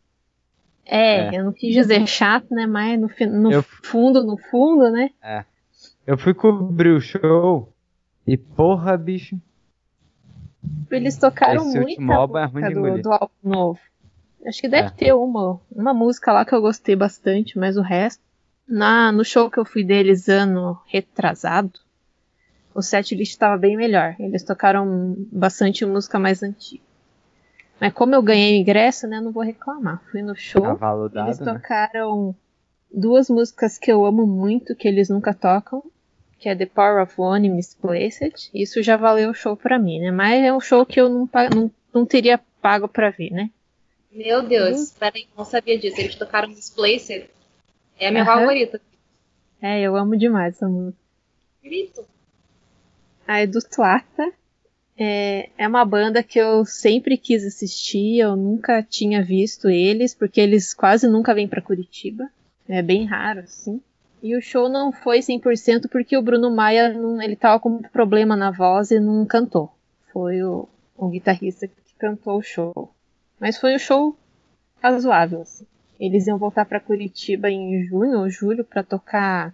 É, 0.86 1.34
É. 1.36 1.40
eu 1.40 1.46
não 1.46 1.54
quis 1.54 1.74
dizer 1.74 2.06
chato, 2.06 2.54
né? 2.54 2.68
Mas 2.68 3.00
no, 3.00 3.10
no 3.42 3.52
Eu- 3.52 3.64
fundo, 3.64 4.24
no 4.24 4.38
fundo, 4.38 4.92
né? 4.92 5.10
Eu 6.06 6.18
fui 6.18 6.34
cobrir 6.34 6.92
o 6.92 7.00
show 7.00 7.74
e, 8.28 8.36
porra, 8.38 8.98
bicho. 8.98 9.40
Eles 10.92 11.18
tocaram 11.18 11.62
Esse 11.68 11.80
último 11.80 12.12
álbum 12.12 12.38
é 12.38 12.46
ruim 12.46 12.74
do, 12.74 13.02
do 13.02 13.12
álbum 13.14 13.30
novo. 13.44 13.80
Acho 14.46 14.62
que 14.62 14.68
deve 14.68 14.88
É. 14.88 14.92
ter 14.92 15.14
uma, 15.14 15.60
uma 15.72 15.94
música 15.94 16.32
lá 16.32 16.44
que 16.46 16.54
eu 16.54 16.62
gostei 16.62 16.96
bastante, 16.96 17.58
mas 17.58 17.78
o 17.78 17.82
resto. 17.82 18.22
Na, 18.68 19.12
no 19.12 19.26
show 19.26 19.50
que 19.50 19.58
eu 19.58 19.66
fui 19.66 19.84
deles 19.84 20.30
ano 20.30 20.80
retrasado, 20.88 21.80
o 22.74 22.82
setlist 22.82 23.32
estava 23.32 23.58
bem 23.58 23.76
melhor. 23.76 24.16
Eles 24.18 24.44
tocaram 24.44 25.16
bastante 25.32 25.86
música 25.86 26.18
mais 26.18 26.42
antiga. 26.42 26.84
Mas 27.80 27.94
como 27.94 28.16
eu 28.16 28.22
ganhei 28.22 28.58
ingresso, 28.58 29.08
né, 29.08 29.18
eu 29.18 29.24
não 29.24 29.32
vou 29.32 29.44
reclamar. 29.44 30.02
Fui 30.12 30.22
no 30.22 30.36
show, 30.36 30.62
Cavalo 30.62 31.06
eles 31.06 31.38
dado, 31.38 31.46
né? 31.46 31.54
tocaram 31.54 32.36
duas 32.94 33.30
músicas 33.30 33.78
que 33.78 33.92
eu 33.92 34.06
amo 34.06 34.26
muito, 34.26 34.76
que 34.76 34.88
eles 34.88 35.10
nunca 35.10 35.34
tocam, 35.34 35.84
que 36.38 36.48
é 36.48 36.56
The 36.56 36.68
Power 36.68 37.02
of 37.04 37.14
One 37.20 37.48
e 37.48 37.52
Misplaced. 37.52 38.50
Isso 38.54 38.82
já 38.82 38.96
valeu 38.98 39.32
o 39.32 39.34
show 39.34 39.58
pra 39.58 39.78
mim, 39.80 40.00
né? 40.00 40.12
Mas 40.12 40.44
é 40.44 40.54
um 40.54 40.60
show 40.60 40.86
que 40.86 41.02
eu 41.02 41.10
não, 41.10 41.30
não, 41.54 41.72
não 41.94 42.06
teria 42.06 42.40
pago 42.62 42.88
pra 42.88 43.10
ver, 43.10 43.32
né? 43.32 43.50
Meu 44.12 44.42
Deus, 44.42 44.92
peraí, 44.92 45.28
não 45.38 45.46
sabia 45.46 45.80
disso. 45.80 46.00
Eles 46.00 46.16
tocaram 46.16 46.50
Displaced. 46.50 47.30
É 47.98 48.08
a 48.08 48.12
minha 48.12 48.24
Aham. 48.24 48.40
favorita. 48.40 48.82
É, 49.62 49.82
eu 49.82 49.96
amo 49.96 50.18
demais 50.18 50.56
essa 50.56 50.68
música. 50.68 50.98
Grito. 51.64 52.06
A 53.28 53.46
do 53.46 53.60
Tuata 53.62 54.34
é, 54.98 55.50
é 55.58 55.68
uma 55.68 55.86
banda 55.86 56.22
que 56.22 56.40
eu 56.40 56.66
sempre 56.66 57.18
quis 57.18 57.46
assistir, 57.46 58.20
eu 58.20 58.36
nunca 58.36 58.84
tinha 58.84 59.24
visto 59.24 59.70
eles, 59.70 60.14
porque 60.14 60.42
eles 60.42 60.74
quase 60.74 61.08
nunca 61.08 61.34
vêm 61.34 61.48
pra 61.48 61.62
Curitiba. 61.62 62.30
É 62.68 62.82
bem 62.82 63.06
raro, 63.06 63.42
assim. 63.42 63.82
E 64.22 64.36
o 64.36 64.42
show 64.42 64.70
não 64.70 64.92
foi 64.92 65.20
100% 65.20 65.88
porque 65.90 66.16
o 66.16 66.22
Bruno 66.22 66.52
Maia, 66.52 66.94
não, 66.94 67.22
ele 67.22 67.36
tava 67.36 67.60
com 67.60 67.70
um 67.70 67.82
problema 67.82 68.36
na 68.36 68.52
voz 68.52 68.92
e 68.92 69.00
não 69.00 69.26
cantou. 69.26 69.72
Foi 70.12 70.44
o, 70.44 70.68
o 70.96 71.08
guitarrista 71.10 71.68
que 71.68 71.74
cantou 71.98 72.38
o 72.38 72.44
show. 72.44 72.92
Mas 73.42 73.58
foi 73.58 73.76
um 73.76 73.80
show 73.80 74.16
razoável. 74.80 75.42
Assim. 75.42 75.66
Eles 76.00 76.28
iam 76.28 76.38
voltar 76.38 76.64
para 76.66 76.80
Curitiba 76.80 77.50
em 77.50 77.84
junho 77.86 78.20
ou 78.20 78.30
julho 78.30 78.64
para 78.64 78.84
tocar 78.84 79.52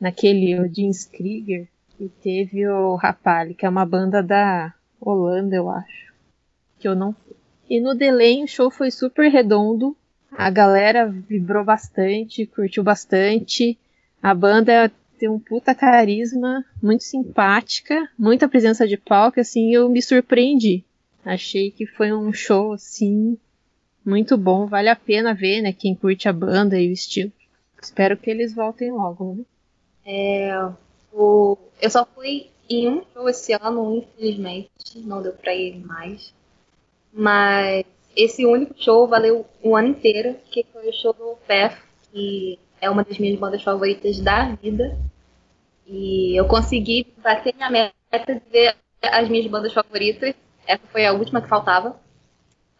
naquele 0.00 0.58
Odins 0.58 1.04
Krieger 1.04 1.68
e 2.00 2.08
teve 2.08 2.66
o 2.66 2.94
Rapali, 2.94 3.54
que 3.54 3.66
é 3.66 3.68
uma 3.68 3.84
banda 3.84 4.22
da 4.22 4.72
Holanda, 4.98 5.56
eu 5.56 5.68
acho, 5.68 6.14
que 6.78 6.88
eu 6.88 6.94
não 6.94 7.12
fui. 7.12 7.36
E 7.68 7.80
no 7.80 7.94
Delay 7.94 8.42
o 8.42 8.48
show 8.48 8.70
foi 8.70 8.90
super 8.90 9.28
redondo, 9.30 9.96
a 10.30 10.48
galera 10.48 11.06
vibrou 11.06 11.64
bastante, 11.64 12.46
curtiu 12.46 12.82
bastante. 12.82 13.78
A 14.22 14.32
banda 14.32 14.90
tem 15.18 15.28
um 15.28 15.38
puta 15.38 15.74
carisma, 15.74 16.64
muito 16.82 17.04
simpática, 17.04 18.08
muita 18.18 18.48
presença 18.48 18.86
de 18.86 18.96
palco, 18.96 19.40
assim, 19.40 19.74
eu 19.74 19.88
me 19.88 20.00
surpreendi. 20.00 20.84
Achei 21.28 21.70
que 21.70 21.84
foi 21.84 22.10
um 22.10 22.32
show, 22.32 22.72
assim, 22.72 23.36
muito 24.02 24.34
bom, 24.38 24.66
vale 24.66 24.88
a 24.88 24.96
pena 24.96 25.34
ver, 25.34 25.60
né, 25.60 25.74
quem 25.74 25.94
curte 25.94 26.26
a 26.26 26.32
banda 26.32 26.80
e 26.80 26.88
o 26.88 26.92
estilo. 26.92 27.30
Espero 27.82 28.16
que 28.16 28.30
eles 28.30 28.54
voltem 28.54 28.90
logo, 28.90 29.34
né? 29.34 29.44
É, 30.06 30.70
o, 31.12 31.58
eu 31.82 31.90
só 31.90 32.06
fui 32.06 32.46
em 32.70 32.88
um 32.88 33.02
show 33.12 33.28
esse 33.28 33.52
ano, 33.52 33.96
infelizmente, 33.96 34.70
não 35.04 35.20
deu 35.20 35.34
pra 35.34 35.54
ir 35.54 35.78
mais. 35.84 36.32
Mas 37.12 37.84
esse 38.16 38.46
único 38.46 38.74
show 38.82 39.06
valeu 39.06 39.44
um 39.62 39.76
ano 39.76 39.88
inteiro, 39.88 40.34
que 40.50 40.64
foi 40.72 40.88
o 40.88 40.92
show 40.94 41.12
do 41.12 41.36
Path, 41.46 41.78
que 42.10 42.58
é 42.80 42.88
uma 42.88 43.04
das 43.04 43.18
minhas 43.18 43.38
bandas 43.38 43.62
favoritas 43.62 44.18
da 44.18 44.54
vida. 44.54 44.98
E 45.86 46.34
eu 46.34 46.46
consegui 46.46 47.06
bater 47.22 47.54
minha 47.54 47.70
meta 47.70 48.34
de 48.34 48.50
ver 48.50 48.74
as 49.02 49.28
minhas 49.28 49.46
bandas 49.46 49.74
favoritas. 49.74 50.34
Essa 50.68 50.82
foi 50.92 51.06
a 51.06 51.14
última 51.14 51.40
que 51.40 51.48
faltava. 51.48 51.96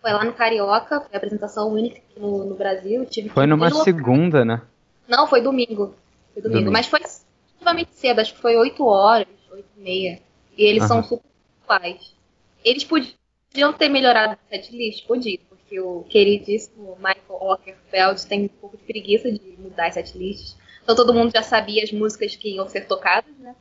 Foi 0.02 0.12
lá 0.12 0.22
no 0.22 0.34
Carioca, 0.34 1.00
foi 1.00 1.14
a 1.14 1.16
apresentação 1.16 1.72
única 1.72 2.02
no, 2.14 2.44
no 2.44 2.54
Brasil. 2.54 3.06
Tive 3.06 3.30
foi 3.30 3.46
numa 3.46 3.70
segunda, 3.70 4.44
né? 4.44 4.60
Não, 5.08 5.26
foi 5.26 5.40
domingo. 5.40 5.94
Foi 6.34 6.42
domingo. 6.42 6.66
domingo. 6.66 6.70
Mas 6.70 6.86
foi 6.86 7.00
relativamente 7.00 7.94
cedo, 7.94 8.20
acho 8.20 8.34
que 8.34 8.42
foi 8.42 8.56
8 8.58 8.84
horas, 8.84 9.26
8 9.50 9.64
e 9.78 9.80
meia. 9.80 10.20
E 10.56 10.64
eles 10.64 10.82
uhum. 10.82 10.88
são 10.88 11.02
super 11.02 11.24
pais. 11.66 12.14
Eles 12.62 12.84
podiam 12.84 13.72
ter 13.72 13.88
melhorado 13.88 14.34
o 14.34 14.48
setlist? 14.50 15.06
Podiam 15.06 15.48
que 15.68 15.80
o 15.80 16.04
queridíssimo 16.08 16.96
Michael 16.96 17.24
Ockerfeld 17.28 18.26
tem 18.26 18.44
um 18.44 18.48
pouco 18.48 18.76
de 18.76 18.82
preguiça 18.84 19.32
de 19.32 19.56
mudar 19.58 19.86
as 19.86 19.94
setlists. 19.94 20.56
Então 20.82 20.94
todo 20.94 21.14
mundo 21.14 21.32
já 21.34 21.42
sabia 21.42 21.82
as 21.82 21.92
músicas 21.92 22.36
que 22.36 22.54
iam 22.54 22.68
ser 22.68 22.86
tocadas, 22.86 23.34
né? 23.38 23.54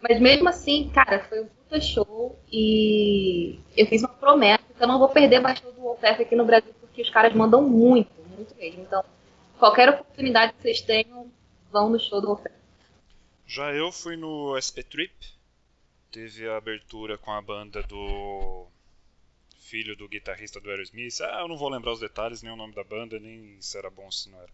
Mas 0.00 0.20
mesmo 0.20 0.48
assim, 0.48 0.90
cara, 0.92 1.20
foi 1.20 1.46
puta 1.70 1.80
show 1.80 2.36
e 2.50 3.60
eu 3.76 3.86
fiz 3.86 4.02
uma 4.02 4.08
promessa 4.08 4.64
que 4.76 4.82
eu 4.82 4.88
não 4.88 4.98
vou 4.98 5.08
perder 5.08 5.38
mais 5.38 5.60
show 5.60 5.72
do 5.72 5.80
Wolfpack 5.80 6.22
aqui 6.22 6.34
no 6.34 6.44
Brasil 6.44 6.74
porque 6.80 7.00
os 7.00 7.10
caras 7.10 7.32
mandam 7.32 7.62
muito, 7.62 8.10
muito 8.36 8.54
mesmo. 8.56 8.82
Então, 8.82 9.04
qualquer 9.58 9.88
oportunidade 9.88 10.52
que 10.52 10.62
vocês 10.62 10.80
tenham, 10.80 11.30
vão 11.70 11.88
no 11.88 12.00
show 12.00 12.20
do 12.20 12.26
Wolfpack. 12.26 12.56
Já 13.46 13.72
eu 13.72 13.92
fui 13.92 14.16
no 14.16 14.58
SP 14.58 14.82
Trip, 14.82 15.14
teve 16.10 16.48
a 16.48 16.56
abertura 16.56 17.16
com 17.16 17.30
a 17.30 17.40
banda 17.40 17.82
do 17.84 18.66
filho 19.60 19.96
do 19.96 20.08
guitarrista 20.08 20.60
do 20.60 20.68
Aerosmith. 20.68 21.20
Ah, 21.20 21.42
eu 21.42 21.48
não 21.48 21.56
vou 21.56 21.68
lembrar 21.68 21.92
os 21.92 22.00
detalhes, 22.00 22.42
nem 22.42 22.52
o 22.52 22.56
nome 22.56 22.74
da 22.74 22.82
banda, 22.82 23.18
nem 23.20 23.56
se 23.60 23.78
era 23.78 23.88
bom 23.88 24.04
ou 24.04 24.12
se 24.12 24.28
não 24.28 24.38
era. 24.40 24.50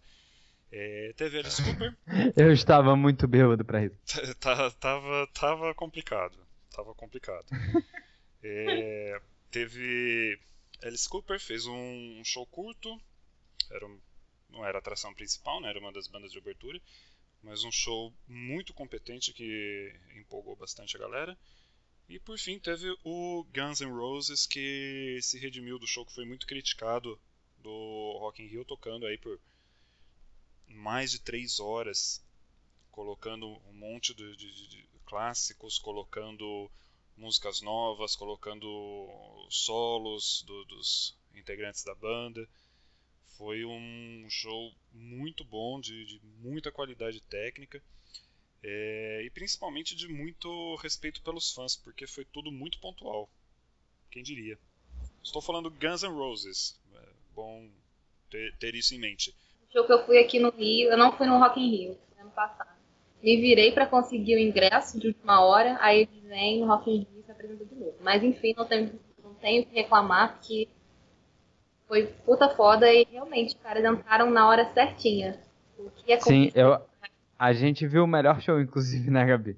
É, 0.71 1.13
teve 1.15 1.39
Alice 1.39 1.63
Cooper. 1.63 1.95
eu 2.35 2.51
estava 2.51 2.95
muito 2.95 3.27
bêbado 3.27 3.63
pra 3.63 3.83
isso. 3.85 3.95
tava, 4.79 5.27
tava 5.33 5.73
complicado. 5.73 6.46
Tava 6.77 6.93
complicado. 6.93 7.47
é, 8.43 9.19
teve 9.49 10.39
Alice 10.83 11.09
Cooper, 11.09 11.39
fez 11.39 11.65
um 11.65 12.21
show 12.23 12.45
curto. 12.45 13.01
Era, 13.71 13.89
não 14.47 14.63
era 14.63 14.77
a 14.77 14.79
atração 14.79 15.11
principal, 15.15 15.59
né? 15.59 15.69
era 15.69 15.79
uma 15.79 15.91
das 15.91 16.07
bandas 16.07 16.31
de 16.31 16.37
abertura. 16.37 16.79
Mas 17.41 17.63
um 17.63 17.71
show 17.71 18.13
muito 18.27 18.75
competente 18.75 19.33
que 19.33 19.91
empolgou 20.17 20.55
bastante 20.55 20.95
a 20.95 20.99
galera. 20.99 21.35
E 22.07 22.19
por 22.19 22.37
fim 22.37 22.59
teve 22.59 22.95
o 23.03 23.43
Guns 23.51 23.81
N' 23.81 23.91
Roses 23.91 24.45
que 24.45 25.17
se 25.23 25.39
redimiu 25.39 25.79
do 25.79 25.87
show 25.87 26.05
que 26.05 26.13
foi 26.13 26.25
muito 26.25 26.45
criticado 26.45 27.19
do 27.57 28.17
Rock 28.19 28.43
in 28.43 28.47
Rio 28.47 28.63
tocando 28.63 29.07
aí 29.07 29.17
por 29.17 29.39
mais 30.67 31.09
de 31.09 31.19
três 31.19 31.59
horas, 31.59 32.23
colocando 32.91 33.47
um 33.67 33.73
monte 33.73 34.13
de, 34.13 34.35
de, 34.35 34.67
de 34.67 34.96
clássicos, 35.07 35.79
colocando 35.79 36.69
músicas 37.17 37.61
novas, 37.61 38.15
colocando 38.15 38.67
solos 39.49 40.43
do, 40.43 40.65
dos 40.65 41.17
integrantes 41.33 41.83
da 41.83 41.95
banda. 41.95 42.47
Foi 43.37 43.65
um 43.65 44.27
show 44.29 44.73
muito 44.93 45.43
bom, 45.43 45.79
de, 45.79 46.05
de 46.05 46.19
muita 46.41 46.71
qualidade 46.71 47.21
técnica. 47.21 47.81
É, 48.63 49.21
e 49.23 49.29
principalmente 49.29 49.95
de 49.95 50.07
muito 50.07 50.75
respeito 50.77 51.21
pelos 51.21 51.51
fãs, 51.53 51.75
porque 51.75 52.07
foi 52.07 52.25
tudo 52.25 52.51
muito 52.51 52.79
pontual. 52.79 53.29
Quem 54.09 54.23
diria? 54.23 54.57
Estou 55.23 55.41
falando 55.41 55.69
Guns 55.69 56.03
N' 56.03 56.13
Roses. 56.13 56.79
É 56.95 57.09
bom 57.35 57.69
ter, 58.29 58.55
ter, 58.57 58.75
isso 58.75 58.95
em 58.95 58.99
mente. 58.99 59.35
O 59.69 59.71
show 59.71 59.85
que 59.85 59.93
eu 59.93 60.05
fui 60.05 60.17
aqui 60.17 60.39
no 60.39 60.49
Rio, 60.49 60.89
eu 60.89 60.97
não 60.97 61.15
fui 61.15 61.27
no 61.27 61.37
Rock 61.37 61.59
in 61.59 61.69
Rio, 61.69 61.97
ano 62.17 62.31
passado. 62.31 62.76
Me 63.27 63.35
virei 63.41 63.73
para 63.73 63.85
conseguir 63.85 64.35
o 64.35 64.39
ingresso 64.39 64.97
de 64.97 65.07
última 65.07 65.41
hora, 65.41 65.77
aí 65.81 66.03
eles 66.03 66.23
vêm 66.29 66.61
no 66.61 66.67
Rock 66.67 66.89
in 66.89 66.99
Rio 66.99 67.19
e 67.19 67.23
se 67.23 67.29
apresentam 67.29 67.67
de 67.67 67.75
novo. 67.75 67.97
Mas 68.01 68.23
enfim, 68.23 68.53
não 68.55 68.65
tenho, 68.65 68.97
não 69.21 69.33
tenho 69.33 69.65
que 69.65 69.75
reclamar, 69.75 70.35
porque 70.35 70.69
foi 71.89 72.05
puta 72.25 72.47
foda 72.47 72.89
e 72.89 73.05
realmente 73.11 73.49
os 73.49 73.61
caras 73.61 73.83
entraram 73.83 74.31
na 74.31 74.47
hora 74.47 74.71
certinha. 74.73 75.37
O 75.77 75.89
que 75.89 76.13
é 76.13 76.17
Sim, 76.21 76.51
eu, 76.55 76.79
a 77.37 77.51
gente 77.51 77.85
viu 77.85 78.05
o 78.05 78.07
melhor 78.07 78.39
show, 78.39 78.61
inclusive, 78.61 79.11
né, 79.11 79.25
Gabi? 79.25 79.57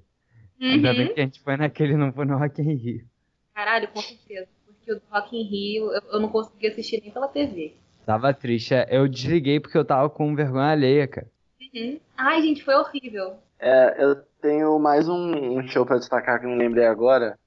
Uhum. 0.60 0.72
Ainda 0.72 0.92
bem 0.92 1.14
que 1.14 1.22
a 1.22 1.24
gente 1.26 1.40
foi 1.40 1.56
naquele 1.56 1.96
não 1.96 2.12
foi 2.12 2.26
no 2.26 2.40
Rock 2.40 2.64
in 2.64 2.74
Rio. 2.74 3.06
Caralho, 3.54 3.88
com 3.90 4.02
certeza. 4.02 4.48
Porque 4.66 4.94
o 4.94 5.02
Rock 5.12 5.38
in 5.38 5.44
Rio 5.44 5.94
eu, 5.94 6.02
eu 6.14 6.20
não 6.20 6.30
consegui 6.30 6.66
assistir 6.66 7.02
nem 7.04 7.12
pela 7.12 7.28
TV. 7.28 7.76
Tava 8.04 8.34
triste. 8.34 8.74
É, 8.74 8.88
eu 8.90 9.08
desliguei 9.08 9.60
porque 9.60 9.78
eu 9.78 9.86
tava 9.86 10.10
com 10.10 10.36
vergonha 10.36 10.72
alheia, 10.72 11.08
cara. 11.08 11.28
Uhum. 11.62 12.00
Ai, 12.18 12.42
gente, 12.42 12.64
foi 12.64 12.74
horrível. 12.74 13.38
É, 13.60 14.02
eu 14.02 14.16
tenho 14.42 14.80
mais 14.80 15.10
um, 15.10 15.62
show 15.68 15.86
para 15.86 15.98
destacar 15.98 16.40
que 16.40 16.46
eu 16.46 16.50
não 16.50 16.58
lembrei 16.58 16.86
agora. 16.86 17.38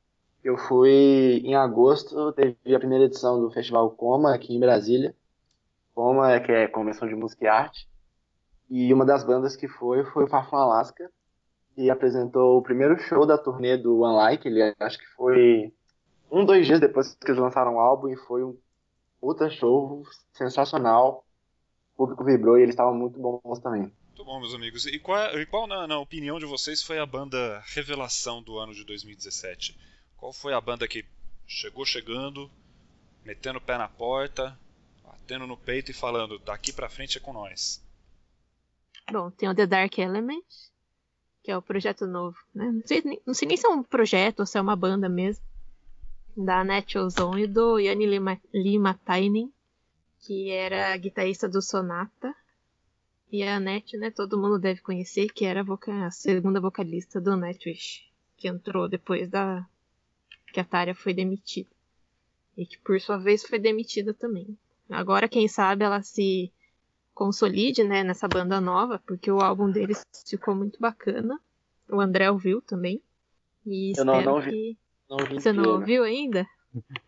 Eu 0.44 0.58
fui 0.58 1.40
em 1.42 1.54
agosto, 1.54 2.32
teve 2.32 2.56
a 2.74 2.78
primeira 2.78 3.04
edição 3.04 3.40
do 3.40 3.50
Festival 3.50 3.90
Coma 3.92 4.34
aqui 4.34 4.54
em 4.54 4.60
Brasília. 4.60 5.14
Coma, 5.94 6.38
que 6.40 6.52
é 6.52 6.68
Convenção 6.68 7.08
de 7.08 7.14
Música 7.14 7.44
e 7.44 7.48
Arte. 7.48 7.88
E 8.68 8.92
uma 8.92 9.06
das 9.06 9.24
bandas 9.24 9.56
que 9.56 9.68
foi 9.68 10.04
foi 10.04 10.24
o 10.24 10.28
Fafon 10.28 10.56
Alaska, 10.56 11.10
que 11.74 11.88
apresentou 11.90 12.58
o 12.58 12.62
primeiro 12.62 12.98
show 12.98 13.24
da 13.24 13.38
turnê 13.38 13.78
do 13.78 14.04
Unlike. 14.04 14.48
Ele 14.48 14.74
acho 14.80 14.98
que 14.98 15.06
foi 15.16 15.72
um, 16.30 16.44
dois 16.44 16.66
dias 16.66 16.80
depois 16.80 17.14
que 17.14 17.30
eles 17.30 17.40
lançaram 17.40 17.76
o 17.76 17.80
álbum 17.80 18.08
e 18.08 18.16
foi 18.16 18.44
um 18.44 18.56
puta 19.20 19.48
show 19.48 20.02
sensacional. 20.34 21.24
O 21.94 21.98
público 21.98 22.24
vibrou 22.24 22.58
e 22.58 22.62
eles 22.62 22.74
estavam 22.74 22.94
muito 22.94 23.18
bons 23.18 23.60
também. 23.60 23.92
Muito 24.22 24.30
bom, 24.30 24.38
meus 24.38 24.54
amigos. 24.54 24.86
E 24.86 25.00
qual, 25.00 25.36
e 25.36 25.44
qual 25.44 25.66
na, 25.66 25.84
na, 25.84 25.98
opinião 25.98 26.38
de 26.38 26.46
vocês, 26.46 26.80
foi 26.80 26.96
a 26.96 27.04
banda 27.04 27.60
revelação 27.66 28.40
do 28.40 28.56
ano 28.56 28.72
de 28.72 28.84
2017? 28.84 29.76
Qual 30.16 30.32
foi 30.32 30.54
a 30.54 30.60
banda 30.60 30.86
que 30.86 31.04
chegou 31.44 31.84
chegando, 31.84 32.48
metendo 33.24 33.58
o 33.58 33.60
pé 33.60 33.76
na 33.76 33.88
porta, 33.88 34.56
batendo 35.04 35.44
no 35.44 35.56
peito 35.56 35.90
e 35.90 35.94
falando: 35.94 36.38
daqui 36.38 36.72
pra 36.72 36.88
frente 36.88 37.18
é 37.18 37.20
com 37.20 37.32
nós? 37.32 37.84
Bom, 39.10 39.28
tem 39.32 39.48
o 39.48 39.54
The 39.56 39.66
Dark 39.66 39.98
Element, 39.98 40.46
que 41.42 41.50
é 41.50 41.56
o 41.56 41.62
projeto 41.62 42.06
novo, 42.06 42.38
né? 42.54 42.70
Não 42.70 42.86
sei, 42.86 43.02
não 43.26 43.34
sei 43.34 43.48
nem 43.48 43.56
se 43.56 43.66
é 43.66 43.70
um 43.70 43.82
projeto 43.82 44.40
ou 44.40 44.46
se 44.46 44.56
é 44.56 44.60
uma 44.60 44.76
banda 44.76 45.08
mesmo. 45.08 45.44
Da 46.36 46.62
Natural 46.62 47.10
Zone 47.10 47.42
e 47.42 47.46
do 47.48 47.80
Yanni 47.80 48.06
Lima, 48.06 48.40
Lima 48.54 48.94
Tainen, 49.04 49.52
que 50.20 50.48
era 50.52 50.96
guitarrista 50.96 51.48
do 51.48 51.60
Sonata. 51.60 52.32
E 53.32 53.42
a 53.42 53.58
Net, 53.58 53.96
né, 53.96 54.10
todo 54.10 54.38
mundo 54.38 54.58
deve 54.58 54.82
conhecer, 54.82 55.28
que 55.32 55.46
era 55.46 55.60
a, 55.60 55.64
voca 55.64 56.04
a 56.04 56.10
segunda 56.10 56.60
vocalista 56.60 57.18
do 57.18 57.34
Nightwish, 57.34 58.04
que 58.36 58.46
entrou 58.46 58.86
depois 58.86 59.26
da 59.26 59.66
que 60.52 60.60
a 60.60 60.64
Tária 60.64 60.94
foi 60.94 61.14
demitida. 61.14 61.70
E 62.54 62.66
que 62.66 62.78
por 62.78 63.00
sua 63.00 63.16
vez 63.16 63.42
foi 63.42 63.58
demitida 63.58 64.12
também. 64.12 64.54
Agora, 64.90 65.26
quem 65.26 65.48
sabe, 65.48 65.82
ela 65.82 66.02
se 66.02 66.52
consolide, 67.14 67.82
né, 67.82 68.04
nessa 68.04 68.28
banda 68.28 68.60
nova, 68.60 69.02
porque 69.06 69.30
o 69.30 69.40
álbum 69.40 69.70
deles 69.70 70.04
ficou 70.26 70.54
muito 70.54 70.78
bacana. 70.78 71.40
O 71.88 72.02
André 72.02 72.30
ouviu 72.30 72.60
também. 72.60 73.02
E 73.64 73.94
eu 73.96 74.04
não, 74.04 74.20
não 74.20 74.40
vi. 74.42 74.50
Que... 74.50 74.78
Não 75.08 75.16
vi 75.24 75.34
você 75.40 75.52
não 75.54 75.70
ouviu 75.70 76.04
ainda? 76.04 76.46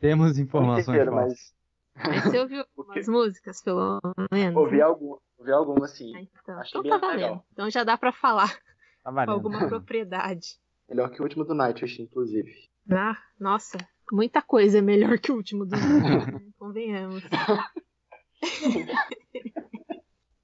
Temos 0.01 0.39
informações 0.39 0.89
inteiro, 0.89 1.15
mas... 1.15 1.55
mas 1.95 2.25
você 2.25 2.39
ouviu 2.39 2.65
algumas 2.75 3.09
músicas, 3.09 3.61
pelo 3.61 4.01
menos? 4.33 4.57
Ouvi, 4.57 4.81
algum, 4.81 5.19
ouvi 5.45 5.53
algumas, 5.53 5.91
sim. 5.91 6.17
Ah, 6.17 6.23
então, 6.23 6.59
Achei 6.59 6.81
então 6.81 7.01
tá 7.01 7.07
valendo. 7.07 7.21
Legal. 7.21 7.47
Então 7.53 7.71
já 7.71 7.85
dá 7.85 7.99
pra 7.99 8.13
falar 8.13 8.59
tá 9.03 9.27
com 9.27 9.31
alguma 9.31 9.69
propriedade. 9.69 10.59
Melhor 10.89 11.11
que 11.11 11.21
o 11.21 11.23
último 11.23 11.45
do 11.45 11.55
Nightwish, 11.55 12.01
inclusive. 12.01 12.51
Ah, 12.91 13.17
nossa, 13.39 13.77
muita 14.11 14.41
coisa 14.43 14.79
é 14.79 14.83
melhor 14.83 15.19
que 15.19 15.31
o 15.31 15.37
último 15.37 15.67
do 15.67 15.77
Nightwish, 15.77 16.33
né? 16.33 16.41
convenhamos. 16.59 17.23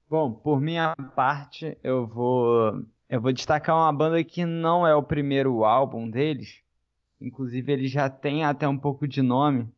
Bom, 0.09 0.33
por 0.33 0.61
minha 0.61 0.95
parte, 1.15 1.79
eu 1.83 2.07
vou 2.07 2.85
eu 3.09 3.21
vou 3.21 3.33
destacar 3.33 3.77
uma 3.77 3.93
banda 3.93 4.23
que 4.25 4.45
não 4.45 4.87
é 4.87 4.95
o 4.95 5.03
primeiro 5.03 5.65
álbum 5.65 6.11
deles. 6.11 6.63
Inclusive, 7.21 7.73
eles 7.73 7.91
já 7.91 8.09
têm 8.09 8.45
até 8.45 8.67
um 8.67 8.79
pouco 8.79 9.07
de 9.07 9.21
nome, 9.21 9.69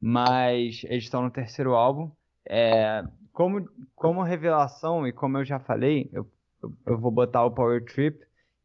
mas 0.00 0.82
eles 0.84 1.04
estão 1.04 1.22
no 1.22 1.30
terceiro 1.30 1.74
álbum. 1.74 2.10
É, 2.48 3.04
como, 3.32 3.68
como 3.94 4.22
revelação, 4.22 5.06
e 5.06 5.12
como 5.12 5.38
eu 5.38 5.44
já 5.44 5.58
falei, 5.58 6.08
eu, 6.12 6.26
eu 6.86 6.98
vou 6.98 7.10
botar 7.10 7.44
o 7.44 7.50
Power 7.50 7.84
Trip. 7.84 8.18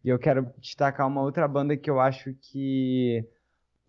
E 0.03 0.09
eu 0.09 0.19
quero 0.19 0.47
destacar 0.59 1.07
uma 1.07 1.21
outra 1.21 1.47
banda 1.47 1.75
que 1.75 1.89
eu 1.89 1.99
acho 1.99 2.33
que 2.35 3.25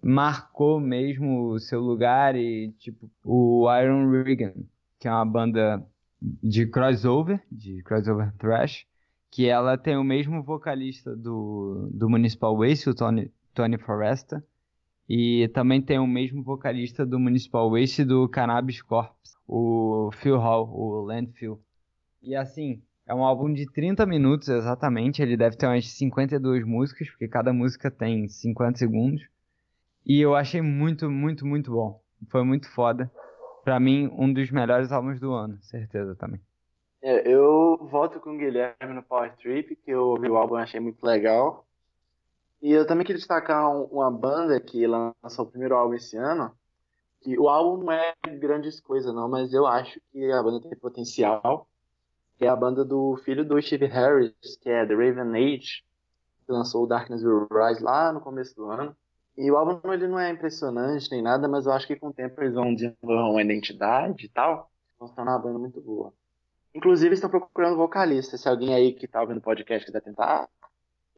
marcou 0.02 0.80
mesmo 0.80 1.48
o 1.48 1.58
seu 1.58 1.80
lugar 1.80 2.36
e 2.36 2.72
tipo 2.78 3.10
o 3.24 3.66
Iron 3.82 4.10
Regan, 4.10 4.54
que 4.98 5.08
é 5.08 5.10
uma 5.10 5.26
banda 5.26 5.84
de 6.20 6.66
crossover, 6.66 7.42
de 7.50 7.82
crossover 7.82 8.32
thrash, 8.38 8.86
que 9.30 9.46
ela 9.48 9.76
tem 9.76 9.96
o 9.96 10.04
mesmo 10.04 10.42
vocalista 10.42 11.14
do, 11.14 11.90
do 11.92 12.08
Municipal 12.08 12.56
Waste, 12.56 12.88
o 12.88 12.94
Tony, 12.94 13.30
Tony 13.52 13.76
Foresta, 13.78 14.44
e 15.08 15.48
também 15.48 15.82
tem 15.82 15.98
o 15.98 16.06
mesmo 16.06 16.42
vocalista 16.42 17.04
do 17.04 17.18
Municipal 17.18 17.70
Waste 17.70 18.04
do 18.04 18.28
Cannabis 18.28 18.80
Corps, 18.82 19.12
o 19.46 20.10
Phil 20.12 20.38
Hall, 20.38 20.68
o 20.68 21.00
Landfill. 21.02 21.60
E 22.22 22.34
assim, 22.34 22.82
é 23.06 23.14
um 23.14 23.22
álbum 23.22 23.52
de 23.52 23.70
30 23.70 24.04
minutos 24.04 24.48
exatamente, 24.48 25.22
ele 25.22 25.36
deve 25.36 25.56
ter 25.56 25.66
umas 25.66 25.88
52 25.88 26.64
músicas, 26.64 27.08
porque 27.08 27.28
cada 27.28 27.52
música 27.52 27.90
tem 27.90 28.28
50 28.28 28.78
segundos. 28.78 29.22
E 30.04 30.20
eu 30.20 30.34
achei 30.34 30.60
muito, 30.60 31.10
muito, 31.10 31.46
muito 31.46 31.70
bom. 31.70 32.00
Foi 32.30 32.44
muito 32.44 32.70
foda. 32.72 33.10
Pra 33.64 33.80
mim, 33.80 34.08
um 34.16 34.32
dos 34.32 34.50
melhores 34.50 34.92
álbuns 34.92 35.18
do 35.20 35.32
ano, 35.32 35.58
certeza 35.62 36.14
também. 36.14 36.40
É, 37.02 37.28
eu 37.28 37.76
volto 37.90 38.20
com 38.20 38.34
o 38.34 38.38
Guilherme 38.38 38.94
no 38.94 39.02
Power 39.02 39.36
Trip, 39.36 39.76
que 39.76 39.90
eu 39.90 40.02
ouvi 40.08 40.28
o 40.28 40.36
álbum 40.36 40.58
e 40.58 40.62
achei 40.62 40.80
muito 40.80 41.04
legal. 41.04 41.66
E 42.62 42.72
eu 42.72 42.86
também 42.86 43.04
queria 43.04 43.18
destacar 43.18 43.70
um, 43.70 43.84
uma 43.84 44.10
banda 44.10 44.58
que 44.60 44.86
lançou 44.86 45.44
o 45.44 45.48
primeiro 45.48 45.76
álbum 45.76 45.94
esse 45.94 46.16
ano. 46.16 46.52
Que 47.26 47.36
o 47.36 47.48
álbum 47.48 47.82
não 47.82 47.92
é 47.92 48.14
grandes 48.38 48.78
coisas, 48.78 49.12
não, 49.12 49.28
mas 49.28 49.52
eu 49.52 49.66
acho 49.66 50.00
que 50.12 50.30
a 50.30 50.40
banda 50.40 50.60
tem 50.60 50.78
potencial. 50.78 51.66
Que 52.38 52.44
é 52.44 52.48
a 52.48 52.54
banda 52.54 52.84
do 52.84 53.16
filho 53.24 53.44
do 53.44 53.60
Steve 53.60 53.86
Harris, 53.86 54.32
que 54.60 54.70
é 54.70 54.86
The 54.86 54.94
Raven 54.94 55.34
Age, 55.34 55.82
que 56.46 56.52
lançou 56.52 56.84
o 56.84 56.86
Darkness 56.86 57.24
Will 57.24 57.48
Rise 57.50 57.82
lá 57.82 58.12
no 58.12 58.20
começo 58.20 58.54
do 58.54 58.70
ano. 58.70 58.96
E 59.36 59.50
o 59.50 59.56
álbum 59.56 59.92
ele 59.92 60.06
não 60.06 60.20
é 60.20 60.30
impressionante 60.30 61.10
nem 61.10 61.20
nada, 61.20 61.48
mas 61.48 61.66
eu 61.66 61.72
acho 61.72 61.88
que 61.88 61.96
com 61.96 62.10
o 62.10 62.12
tempo 62.12 62.40
eles 62.40 62.54
vão 62.54 62.72
desenvolver 62.72 63.32
uma 63.32 63.42
identidade 63.42 64.26
e 64.26 64.28
tal. 64.28 64.70
Vão 64.96 65.08
se 65.08 65.16
tornar 65.16 65.32
uma 65.32 65.42
banda 65.42 65.58
muito 65.58 65.80
boa. 65.80 66.12
Inclusive, 66.72 67.14
estão 67.14 67.28
procurando 67.28 67.76
vocalista. 67.76 68.38
Se 68.38 68.48
alguém 68.48 68.72
aí 68.72 68.92
que 68.92 69.06
está 69.06 69.20
ouvindo 69.20 69.38
o 69.38 69.42
podcast 69.42 69.84
quiser 69.84 70.00
tentar, 70.00 70.48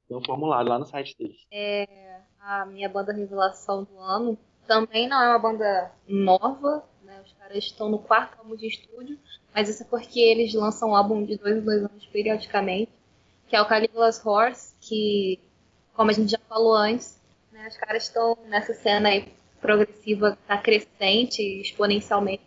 tem 0.08 0.16
um 0.16 0.24
formulário 0.24 0.70
lá 0.70 0.78
no 0.78 0.86
site 0.86 1.14
deles. 1.18 1.46
É, 1.52 2.22
a 2.40 2.64
minha 2.64 2.88
banda 2.88 3.12
revelação 3.12 3.84
do 3.84 3.98
ano 3.98 4.38
também 4.68 5.08
não 5.08 5.20
é 5.20 5.30
uma 5.30 5.38
banda 5.38 5.90
nova, 6.06 6.84
né? 7.02 7.20
Os 7.24 7.32
caras 7.32 7.56
estão 7.56 7.88
no 7.88 7.98
quarto 7.98 8.38
álbum 8.38 8.54
de 8.54 8.68
estúdio, 8.68 9.18
mas 9.52 9.68
isso 9.68 9.82
é 9.82 9.86
porque 9.86 10.20
eles 10.20 10.54
lançam 10.54 10.90
um 10.90 10.94
álbum 10.94 11.24
de 11.24 11.36
dois 11.36 11.56
em 11.56 11.60
dois 11.60 11.82
anos 11.82 12.06
periodicamente, 12.06 12.92
que 13.48 13.56
é 13.56 13.62
o 13.62 13.66
Caligula's 13.66 14.24
Horse, 14.24 14.74
que, 14.80 15.40
como 15.94 16.10
a 16.10 16.12
gente 16.12 16.30
já 16.30 16.38
falou 16.48 16.76
antes, 16.76 17.18
né, 17.50 17.66
os 17.66 17.76
caras 17.78 18.04
estão 18.04 18.38
nessa 18.46 18.74
cena 18.74 19.08
aí 19.08 19.32
progressiva, 19.60 20.38
tá 20.46 20.58
crescente 20.58 21.42
exponencialmente 21.42 22.44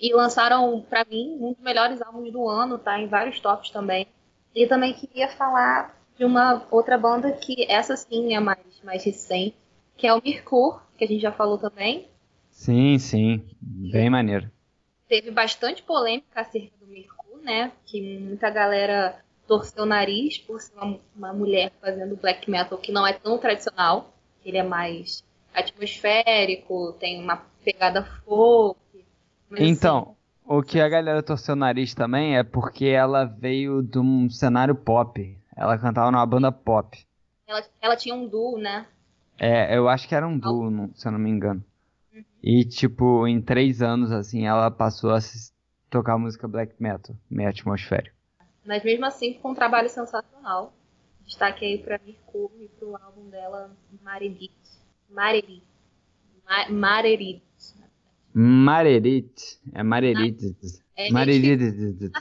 e 0.00 0.14
lançaram, 0.14 0.80
para 0.88 1.04
mim, 1.04 1.36
um 1.40 1.52
dos 1.52 1.62
melhores 1.62 2.00
álbuns 2.00 2.32
do 2.32 2.48
ano, 2.48 2.78
tá? 2.78 2.98
Em 2.98 3.06
vários 3.06 3.38
tops 3.38 3.70
também. 3.70 4.06
E 4.54 4.66
também 4.66 4.94
queria 4.94 5.28
falar 5.28 5.94
de 6.16 6.24
uma 6.24 6.66
outra 6.70 6.96
banda 6.96 7.32
que 7.32 7.70
essa 7.70 7.96
sim 7.96 8.34
é 8.34 8.40
mais, 8.40 8.80
mais 8.82 9.04
recente, 9.04 9.56
que 10.00 10.06
é 10.06 10.14
o 10.14 10.22
Mirkur, 10.24 10.80
que 10.96 11.04
a 11.04 11.06
gente 11.06 11.20
já 11.20 11.30
falou 11.30 11.58
também. 11.58 12.08
Sim, 12.50 12.98
sim. 12.98 13.44
Bem 13.60 14.08
maneiro. 14.08 14.50
Teve 15.06 15.30
bastante 15.30 15.82
polêmica 15.82 16.40
acerca 16.40 16.72
do 16.80 16.86
Mirkur, 16.86 17.38
né? 17.42 17.70
Que 17.84 18.18
muita 18.18 18.48
galera 18.48 19.20
torceu 19.46 19.82
o 19.82 19.86
nariz 19.86 20.38
por 20.38 20.58
ser 20.58 20.74
uma, 20.74 20.98
uma 21.14 21.32
mulher 21.34 21.70
fazendo 21.80 22.16
black 22.16 22.50
metal 22.50 22.78
que 22.78 22.90
não 22.90 23.06
é 23.06 23.12
tão 23.12 23.36
tradicional. 23.36 24.14
Ele 24.42 24.56
é 24.56 24.62
mais 24.62 25.22
atmosférico, 25.52 26.94
tem 26.98 27.22
uma 27.22 27.44
pegada 27.62 28.02
folk, 28.24 28.80
mas, 29.50 29.60
então, 29.60 29.98
assim, 29.98 30.14
o 30.44 30.62
que 30.62 30.80
a 30.80 30.88
galera 30.88 31.22
torceu 31.22 31.54
o 31.54 31.58
nariz 31.58 31.92
também 31.92 32.38
é 32.38 32.42
porque 32.42 32.86
ela 32.86 33.24
veio 33.24 33.82
de 33.82 33.98
um 33.98 34.30
cenário 34.30 34.74
pop. 34.74 35.36
Ela 35.54 35.76
cantava 35.76 36.10
numa 36.10 36.24
banda 36.24 36.50
pop. 36.50 36.98
Ela, 37.46 37.62
ela 37.82 37.96
tinha 37.96 38.14
um 38.14 38.26
duo, 38.26 38.56
né? 38.56 38.86
É, 39.40 39.74
eu 39.74 39.88
acho 39.88 40.06
que 40.06 40.14
era 40.14 40.28
um 40.28 40.38
duo, 40.38 40.90
se 40.94 41.08
eu 41.08 41.12
não 41.12 41.18
me 41.18 41.30
engano. 41.30 41.64
Uhum. 42.14 42.22
E, 42.42 42.62
tipo, 42.66 43.26
em 43.26 43.40
três 43.40 43.80
anos, 43.80 44.12
assim, 44.12 44.46
ela 44.46 44.70
passou 44.70 45.14
a 45.14 45.18
tocar 45.88 46.18
música 46.18 46.46
black 46.46 46.74
metal, 46.78 47.16
meio 47.30 47.48
atmosférico. 47.48 48.14
Mas 48.66 48.84
mesmo 48.84 49.06
assim, 49.06 49.32
ficou 49.32 49.52
um 49.52 49.54
trabalho 49.54 49.88
sensacional. 49.88 50.74
Destaque 51.24 51.64
aí 51.64 51.78
pra 51.78 51.98
Mercúrio 52.04 52.64
e 52.64 52.68
pro 52.68 52.94
álbum 52.96 53.30
dela, 53.30 53.74
Marerit. 54.02 54.52
Marerit. 55.08 55.62
Marerit. 56.68 57.42
Marerit. 58.34 59.58
É 59.72 59.82
Marerit. 59.82 60.54
É, 60.94 61.10
Marerit. 61.10 62.12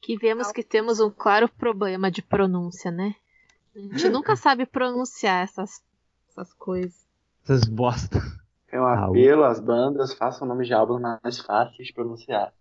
Que 0.00 0.16
vemos 0.16 0.50
que 0.50 0.62
temos 0.62 1.00
um 1.00 1.10
claro 1.10 1.48
problema 1.48 2.10
de 2.10 2.22
pronúncia, 2.22 2.90
né? 2.90 3.14
A 3.76 3.78
gente 3.78 4.08
nunca 4.08 4.34
sabe 4.36 4.64
pronunciar 4.64 5.44
essas, 5.44 5.82
essas 6.30 6.52
coisas. 6.54 7.08
Essas 7.42 7.64
bosta. 7.64 8.20
É 8.70 8.80
um 8.80 8.86
apelo 8.86 9.44
às 9.44 9.60
bandas, 9.60 10.14
façam 10.14 10.46
o 10.46 10.48
nome 10.48 10.64
de 10.64 10.72
álbum 10.72 11.00
mais 11.00 11.40
fácil 11.40 11.84
de 11.84 11.92
pronunciar. 11.92 12.52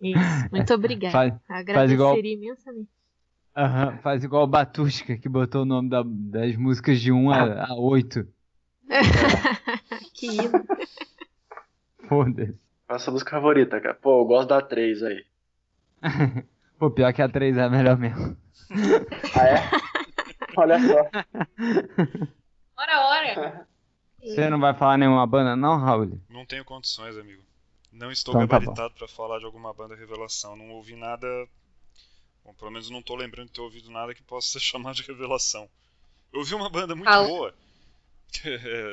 Isso, 0.00 0.48
muito 0.50 0.72
obrigada. 0.74 1.12
Faz, 1.12 1.34
Agradeceria 1.48 1.74
faz 1.74 1.92
igual... 1.92 2.18
imensamente. 2.18 2.88
Uhum, 3.56 3.98
faz 3.98 4.24
igual 4.24 4.44
o 4.44 4.48
Batushka, 4.48 5.16
que 5.16 5.28
botou 5.28 5.62
o 5.62 5.66
nome 5.66 5.88
da, 5.88 6.02
das 6.04 6.56
músicas 6.56 7.00
de 7.00 7.12
1 7.12 7.30
a, 7.30 7.66
a 7.66 7.74
8. 7.74 8.26
que 10.14 10.26
hino. 10.26 10.64
Foda-se. 12.08 12.58
Qual 12.86 12.96
a 12.96 12.98
sua 12.98 13.12
música 13.12 13.30
favorita, 13.30 13.80
cara? 13.80 13.94
Pô, 13.94 14.22
eu 14.22 14.24
gosto 14.24 14.48
da 14.48 14.60
3 14.60 15.02
aí. 15.04 15.24
Pô, 16.78 16.90
pior 16.90 17.12
que 17.12 17.22
a 17.22 17.28
3 17.28 17.56
é 17.56 17.62
a 17.62 17.70
melhor 17.70 17.96
mesmo. 17.96 18.36
ah, 19.36 19.46
é? 19.46 19.70
Olha 20.56 20.78
só. 20.80 21.10
Ora, 22.76 23.06
ora. 23.06 23.68
Você 24.20 24.48
não 24.48 24.58
vai 24.58 24.72
falar 24.72 24.96
nenhuma 24.96 25.26
banda, 25.26 25.54
não, 25.54 25.76
Raul? 25.76 26.18
Não 26.30 26.46
tenho 26.46 26.64
condições, 26.64 27.16
amigo. 27.18 27.42
Não 27.92 28.10
estou 28.10 28.34
então, 28.34 28.48
tá 28.48 28.58
gabaritado 28.58 28.94
tá 28.94 28.98
para 28.98 29.08
falar 29.08 29.38
de 29.38 29.44
alguma 29.44 29.72
banda 29.74 29.94
revelação. 29.94 30.56
Não 30.56 30.70
ouvi 30.70 30.96
nada. 30.96 31.26
Bom, 32.42 32.54
pelo 32.54 32.70
menos 32.70 32.88
não 32.88 33.00
estou 33.00 33.16
lembrando 33.16 33.48
de 33.48 33.52
ter 33.52 33.60
ouvido 33.60 33.90
nada 33.90 34.14
que 34.14 34.22
possa 34.22 34.52
ser 34.52 34.60
chamado 34.64 34.96
de 34.96 35.02
revelação. 35.02 35.68
Eu 36.32 36.40
ouvi 36.40 36.54
uma 36.54 36.70
banda 36.70 36.96
muito 36.96 37.10
boa 37.10 37.54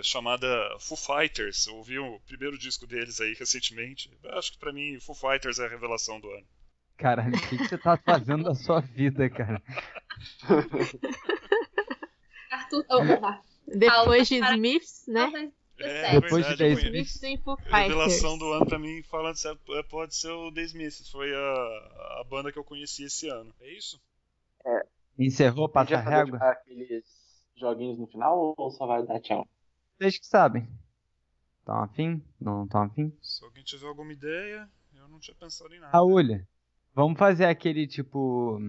chamada 0.03 0.47
Foo 0.79 0.97
Fighters. 0.97 1.67
Eu 1.67 1.75
ouvi 1.75 1.99
o 1.99 2.19
primeiro 2.27 2.57
disco 2.57 2.86
deles 2.86 3.19
aí 3.19 3.34
recentemente. 3.34 4.11
Acho 4.34 4.53
que 4.53 4.59
para 4.59 4.73
mim 4.73 4.99
Foo 4.99 5.15
Fighters 5.15 5.59
é 5.59 5.65
a 5.65 5.69
revelação 5.69 6.19
do 6.19 6.29
ano. 6.29 6.45
Caralho, 6.97 7.36
o 7.36 7.41
que, 7.41 7.57
que 7.57 7.67
você 7.67 7.77
tá 7.77 7.97
fazendo 7.97 8.43
da 8.43 8.53
sua 8.53 8.82
vida, 8.82 9.29
cara? 9.29 9.61
Arthur, 12.51 12.86
oh, 12.89 13.41
Depois 13.68 14.28
de 14.28 14.39
Smiths, 14.39 15.05
né? 15.07 15.51
É, 15.80 16.20
Depois 16.20 16.45
verdade, 16.45 16.57
de 16.57 16.76
The 16.76 16.88
Smiths 16.88 17.24
e 17.24 17.38
Foo 17.38 17.57
Fighters. 17.57 17.74
A 17.74 17.80
revelação 17.80 18.38
do 18.38 18.53
ano 18.53 18.66
pra 18.66 18.78
mim, 18.78 19.01
falando 19.03 19.36
sério, 19.36 19.59
é, 19.70 19.84
pode 19.84 20.16
ser 20.16 20.32
o 20.32 20.51
The 20.51 20.62
Smiths. 20.64 21.09
Foi 21.09 21.34
a, 21.34 22.20
a 22.20 22.26
banda 22.30 22.51
que 22.51 22.59
eu 22.59 22.64
conheci 22.64 23.03
esse 23.05 23.28
ano. 23.30 23.53
É 23.62 23.78
isso? 23.78 23.99
É. 24.66 24.86
Encerrou, 25.18 25.68
passa 25.68 25.95
a 25.95 25.99
régua? 25.99 26.38
Aqueles 26.38 27.03
joguinhos 27.55 27.97
no 27.97 28.07
final 28.07 28.53
ou 28.57 28.72
só 28.72 28.86
vai 28.86 29.05
dar 29.05 29.20
tchau? 29.20 29.47
Vocês 29.97 30.18
que 30.18 30.26
sabem. 30.26 30.68
Estão 31.59 31.84
afim? 31.84 32.24
Não 32.39 32.64
estão 32.64 32.84
afim? 32.84 33.14
Se 33.22 33.43
alguém 33.43 33.64
tiver 33.64 33.88
alguma 33.88 34.12
ideia, 34.12 34.70
eu 34.95 35.07
não 35.07 35.20
tinha 35.20 35.36
pensado 35.36 35.74
em 35.74 35.80
nada. 35.80 35.91
Raul, 35.91 36.22
vamos 36.93 37.18
fazer 37.18 37.45
aquele 37.45 37.88
tipo. 37.88 38.59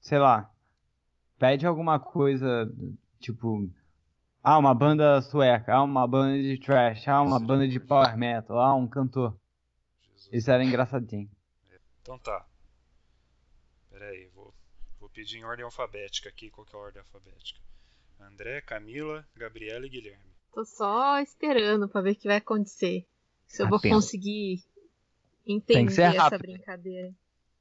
Sei 0.00 0.18
lá. 0.18 0.50
Pede 1.38 1.66
alguma 1.66 1.98
coisa, 1.98 2.70
tipo. 3.20 3.70
Ah, 4.42 4.58
uma 4.58 4.74
banda 4.74 5.22
sueca, 5.22 5.72
ah, 5.72 5.82
uma 5.84 6.06
banda 6.06 6.42
de 6.42 6.58
trash, 6.58 7.06
ah, 7.06 7.22
uma 7.22 7.38
banda 7.38 7.68
de 7.68 7.78
power 7.78 8.16
metal, 8.16 8.58
ah, 8.58 8.74
um 8.74 8.88
cantor. 8.88 9.38
Jesus. 10.00 10.28
Isso 10.32 10.50
era 10.50 10.64
engraçadinho. 10.64 11.30
Então 12.00 12.18
tá. 12.18 12.44
Pera 13.88 14.06
aí, 14.06 14.28
vou, 14.34 14.52
vou 14.98 15.08
pedir 15.08 15.38
em 15.38 15.44
ordem 15.44 15.64
alfabética 15.64 16.28
aqui. 16.28 16.50
Qual 16.50 16.66
que 16.66 16.74
é 16.74 16.78
a 16.78 16.82
ordem 16.82 17.00
alfabética? 17.00 17.60
André, 18.20 18.60
Camila, 18.62 19.24
Gabriela 19.36 19.86
e 19.86 19.88
Guilherme. 19.88 20.32
Tô 20.52 20.64
só 20.64 21.18
esperando 21.20 21.88
para 21.88 22.00
ver 22.00 22.10
o 22.10 22.16
que 22.16 22.28
vai 22.28 22.38
acontecer. 22.38 23.06
Se 23.46 23.62
eu 23.62 23.68
vou 23.68 23.80
conseguir 23.80 24.64
entender 25.46 25.74
Tem 25.74 25.86
que 25.86 25.92
ser 25.92 26.02
essa 26.02 26.22
rápido. 26.22 26.40
brincadeira. 26.40 27.12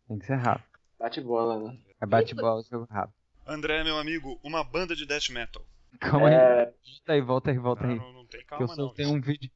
Tem 0.07 0.17
que 0.17 0.25
ser 0.25 0.35
rápido. 0.35 0.71
Bate 0.97 1.21
bola, 1.21 1.59
né? 1.59 1.79
É 1.99 2.05
bate-bola, 2.05 2.63
jogo 2.63 2.87
rápido. 2.89 3.15
André, 3.45 3.83
meu 3.83 3.97
amigo, 3.97 4.39
uma 4.43 4.63
banda 4.63 4.95
de 4.95 5.05
death 5.05 5.29
metal. 5.29 5.63
Calma 5.99 6.27
aí. 6.29 6.33
É, 6.33 6.65
Volta 6.65 7.13
aí, 7.13 7.21
volta 7.21 7.51
aí, 7.51 7.57
volta 7.57 7.83
Não, 7.83 7.89
aí. 7.93 7.99
não, 7.99 8.13
não 8.13 8.25
tem 8.27 8.39
Que 8.39 8.45
eu 8.45 8.49
calma 8.49 8.67
não. 8.67 8.75
soltei 8.75 9.05
um 9.05 9.21
vídeo. 9.21 9.51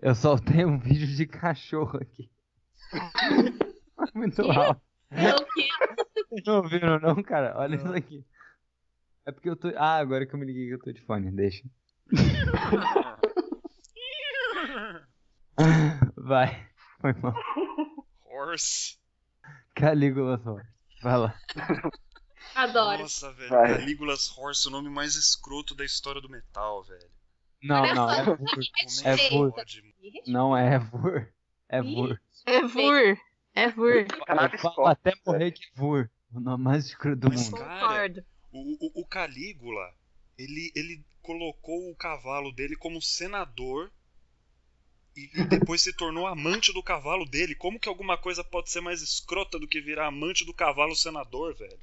Eu 0.00 0.14
soltei 0.14 0.64
um 0.64 0.78
vídeo 0.78 1.06
de 1.06 1.26
cachorro 1.26 1.98
aqui. 2.00 2.30
Muito 4.14 4.42
alto. 4.50 4.80
É 5.10 5.34
o 5.34 5.44
quê? 5.44 5.68
Vocês 6.28 6.42
não 6.46 6.56
ouviram, 6.56 6.98
não, 7.00 7.22
cara? 7.22 7.54
Olha 7.58 7.76
Não. 7.76 7.84
isso 7.84 7.94
aqui. 7.94 8.24
É 9.26 9.32
porque 9.32 9.50
eu 9.50 9.56
tô. 9.56 9.68
Ah, 9.76 9.96
agora 9.98 10.24
que 10.26 10.34
eu 10.34 10.38
me 10.38 10.46
liguei 10.46 10.68
que 10.68 10.74
eu 10.74 10.78
tô 10.78 10.90
de 10.92 11.00
fone, 11.02 11.30
deixa. 11.30 11.62
Vai. 16.16 16.66
Foi 17.00 17.12
mal. 17.14 17.34
Horse. 18.26 18.98
Calígula 19.74 20.38
só. 20.38 20.56
Vai 21.02 21.16
lá. 21.18 21.34
Adoro. 22.54 23.02
Nossa, 23.02 23.32
velho. 23.32 23.50
Vai. 23.50 23.78
Caligula's 23.78 24.36
Horse, 24.36 24.68
o 24.68 24.70
nome 24.70 24.88
mais 24.88 25.14
escroto 25.14 25.74
da 25.74 25.84
história 25.84 26.20
do 26.20 26.28
metal, 26.28 26.82
velho. 26.84 27.10
Não, 27.62 27.94
não, 27.94 28.10
é 28.10 28.24
Vur. 28.24 28.48
É 29.04 29.16
Vur. 29.28 29.54
Não 30.26 30.56
é 30.56 30.78
Vur. 30.78 31.32
É 31.68 31.82
Vur. 31.82 32.20
É 32.46 32.60
Vur. 32.62 33.20
É 33.54 33.68
Vur. 33.68 34.06
Eu 34.06 34.58
falo 34.58 34.74
Corp, 34.74 34.88
até 34.88 35.12
morrer 35.26 35.52
que 35.52 35.64
é 35.64 35.68
Vur. 35.74 36.10
O 36.32 36.40
nome 36.40 36.64
mais 36.64 36.86
escuro 36.86 37.16
do 37.16 37.28
Mas, 37.28 37.50
mundo. 37.50 37.58
cara. 37.58 38.24
O, 38.52 38.86
o, 38.86 39.02
o 39.02 39.06
Calígula, 39.06 39.94
ele, 40.38 40.72
ele 40.74 41.04
colocou 41.22 41.90
o 41.90 41.96
cavalo 41.96 42.52
dele 42.52 42.76
como 42.76 43.02
senador 43.02 43.90
e, 45.16 45.30
e 45.34 45.44
depois 45.44 45.82
se 45.82 45.92
tornou 45.92 46.26
amante 46.26 46.72
do 46.72 46.82
cavalo 46.82 47.26
dele. 47.26 47.54
Como 47.54 47.78
que 47.78 47.88
alguma 47.88 48.16
coisa 48.16 48.42
pode 48.42 48.70
ser 48.70 48.80
mais 48.80 49.02
escrota 49.02 49.58
do 49.58 49.68
que 49.68 49.80
virar 49.80 50.06
amante 50.06 50.44
do 50.44 50.54
cavalo 50.54 50.96
senador, 50.96 51.54
velho? 51.54 51.78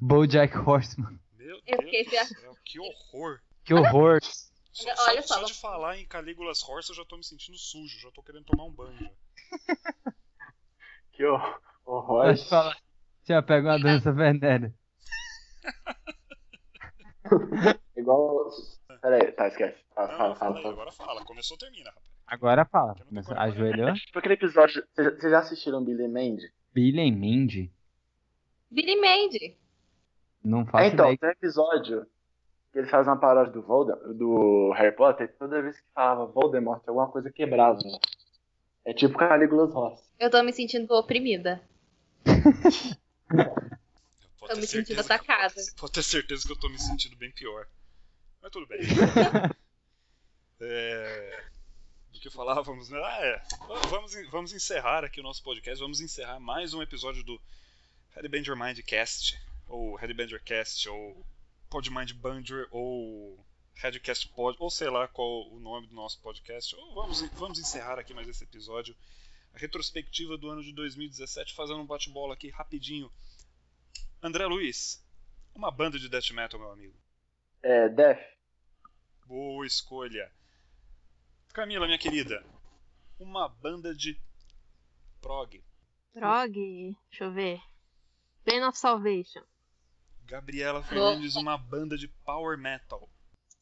Bojack 0.00 0.56
Horseman. 0.56 1.18
Meu 1.36 1.60
Eu 1.66 1.78
Deus 1.78 2.06
do 2.08 2.40
céu, 2.40 2.54
que 2.64 2.78
horror. 2.80 3.40
Que 3.64 3.74
horror. 3.74 4.18
Só, 4.72 4.88
Olha 5.08 5.22
só- 5.22 5.34
só, 5.34 5.40
só 5.40 5.46
de 5.46 5.54
falar 5.54 5.98
em 5.98 6.06
Calígula's 6.06 6.62
Horse 6.62 6.90
eu 6.90 6.96
já 6.96 7.04
tô 7.04 7.16
me 7.16 7.24
sentindo 7.24 7.58
sujo, 7.58 7.98
já 8.00 8.10
tô 8.12 8.22
querendo 8.22 8.44
tomar 8.44 8.64
um 8.64 8.72
banho. 8.72 8.98
Já. 8.98 9.10
Que 11.12 11.26
hor- 11.26 11.60
horror. 11.84 12.36
Falar. 12.48 12.76
Já 13.24 13.42
pega 13.42 13.68
uma 13.68 13.78
dança 13.78 14.10
venérea. 14.12 14.72
Igual. 17.96 18.48
Pera 19.02 19.16
aí, 19.16 19.32
tá, 19.32 19.48
esquece. 19.48 19.78
Fala, 19.94 20.08
Não, 20.08 20.16
fala, 20.18 20.36
fala 20.36 20.38
fala. 20.38 20.56
aí, 20.56 20.62
fala. 20.62 20.74
agora 20.74 20.92
fala. 20.92 21.24
Começou, 21.24 21.58
termina, 21.58 21.90
rapaz. 21.90 22.06
Agora 22.26 22.64
fala. 22.64 22.94
Ajoelhou. 23.36 23.92
Tipo 23.94 24.18
aquele 24.18 24.34
episódio. 24.34 24.82
Vocês 24.94 25.30
já- 25.30 25.38
assistiram 25.40 25.84
Billy 25.84 26.08
Mandy? 26.08 26.50
Billy 26.72 27.00
and 27.00 27.16
Mindy? 27.16 27.72
Billy 28.70 28.96
Mandy. 28.96 29.56
Não 30.42 30.64
faço 30.64 30.84
É, 30.84 30.88
então, 30.88 31.06
ideia. 31.06 31.18
tem 31.18 31.28
um 31.28 31.32
episódio 31.32 32.06
que 32.72 32.78
ele 32.78 32.88
faz 32.88 33.06
uma 33.06 33.18
paródia 33.18 33.52
do, 33.52 33.62
Voldemort, 33.62 34.14
do 34.14 34.72
Harry 34.72 34.94
Potter 34.94 35.26
e 35.26 35.38
toda 35.38 35.60
vez 35.60 35.76
que 35.76 35.86
falava 35.92 36.26
Voldemort, 36.26 36.82
alguma 36.86 37.08
coisa 37.08 37.30
quebrava. 37.30 37.80
É 38.84 38.94
tipo 38.94 39.18
Caligula's 39.18 39.74
Horse. 39.74 40.04
Eu 40.18 40.30
tô 40.30 40.42
me 40.42 40.52
sentindo 40.52 40.92
oprimida. 40.94 41.60
Tô 44.50 44.56
me 44.56 44.66
sentindo 44.66 45.00
atacada. 45.00 45.54
Pode 45.78 45.92
ter 45.92 46.02
certeza 46.02 46.44
que 46.44 46.52
eu 46.52 46.58
tô 46.58 46.68
me 46.68 46.78
sentindo 46.78 47.16
bem 47.16 47.30
pior. 47.30 47.68
Mas 48.42 48.50
tudo 48.50 48.66
bem. 48.66 48.80
É... 50.62 51.44
Do 52.12 52.20
que 52.20 52.28
falávamos, 52.28 52.90
né? 52.90 53.00
Ah, 53.02 53.24
é. 53.24 53.42
Vamos, 53.88 54.12
vamos 54.30 54.52
encerrar 54.52 55.04
aqui 55.04 55.20
o 55.20 55.22
nosso 55.22 55.42
podcast. 55.42 55.80
Vamos 55.80 56.00
encerrar 56.02 56.38
mais 56.38 56.74
um 56.74 56.82
episódio 56.82 57.24
do 57.24 57.40
Headband 58.14 58.42
Your 58.46 58.56
Mind 58.56 58.78
Cast, 58.80 59.40
ou 59.66 59.94
Headband 59.96 60.28
Your 60.28 60.42
Cast, 60.42 60.88
ou 60.88 61.24
Podmind 61.68 62.12
Banger, 62.14 62.66
ou 62.70 63.44
Headcast 63.74 64.28
Pod, 64.28 64.56
ou 64.60 64.70
sei 64.70 64.90
lá 64.90 65.08
qual 65.08 65.48
o 65.50 65.58
nome 65.58 65.86
do 65.86 65.94
nosso 65.94 66.20
podcast. 66.20 66.74
Ou 66.76 66.94
vamos, 66.94 67.22
vamos 67.32 67.58
encerrar 67.58 67.98
aqui 67.98 68.12
mais 68.12 68.28
esse 68.28 68.44
episódio. 68.44 68.94
A 69.54 69.58
retrospectiva 69.58 70.36
do 70.36 70.50
ano 70.50 70.62
de 70.62 70.72
2017, 70.72 71.54
fazendo 71.54 71.80
um 71.80 71.86
bate-bola 71.86 72.34
aqui 72.34 72.50
rapidinho. 72.50 73.10
André 74.22 74.44
Luiz, 74.46 75.02
uma 75.54 75.70
banda 75.70 75.98
de 75.98 76.08
death 76.08 76.30
metal, 76.30 76.60
meu 76.60 76.70
amigo. 76.70 76.94
É, 77.62 77.88
Death. 77.88 78.20
Boa 79.26 79.66
escolha. 79.66 80.30
Camila, 81.52 81.86
minha 81.86 81.98
querida, 81.98 82.44
uma 83.18 83.48
banda 83.48 83.94
de 83.94 84.20
prog. 85.20 85.62
Prog. 86.12 86.96
Deixa 87.10 87.24
eu 87.24 87.32
ver. 87.32 87.60
Pain 88.50 88.64
of 88.64 88.76
Salvation. 88.76 89.42
Gabriela 90.26 90.82
Fernandes, 90.82 91.36
uma 91.36 91.56
banda 91.56 91.96
de 91.96 92.08
power 92.08 92.58
metal. 92.58 93.08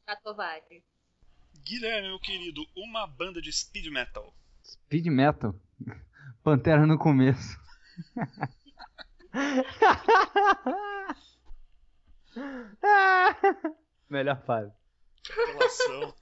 Catovagem. 0.07 0.83
Guilherme, 1.63 2.09
meu 2.09 2.19
querido, 2.19 2.67
uma 2.75 3.07
banda 3.07 3.43
de 3.43 3.53
speed 3.53 3.93
metal. 3.93 4.35
Speed 4.65 5.09
Metal. 5.09 5.55
Pantera 6.43 6.87
no 6.87 6.97
começo. 6.97 7.59
Melhor 14.09 14.43
fase. 14.47 14.73
Relação. 15.49 16.15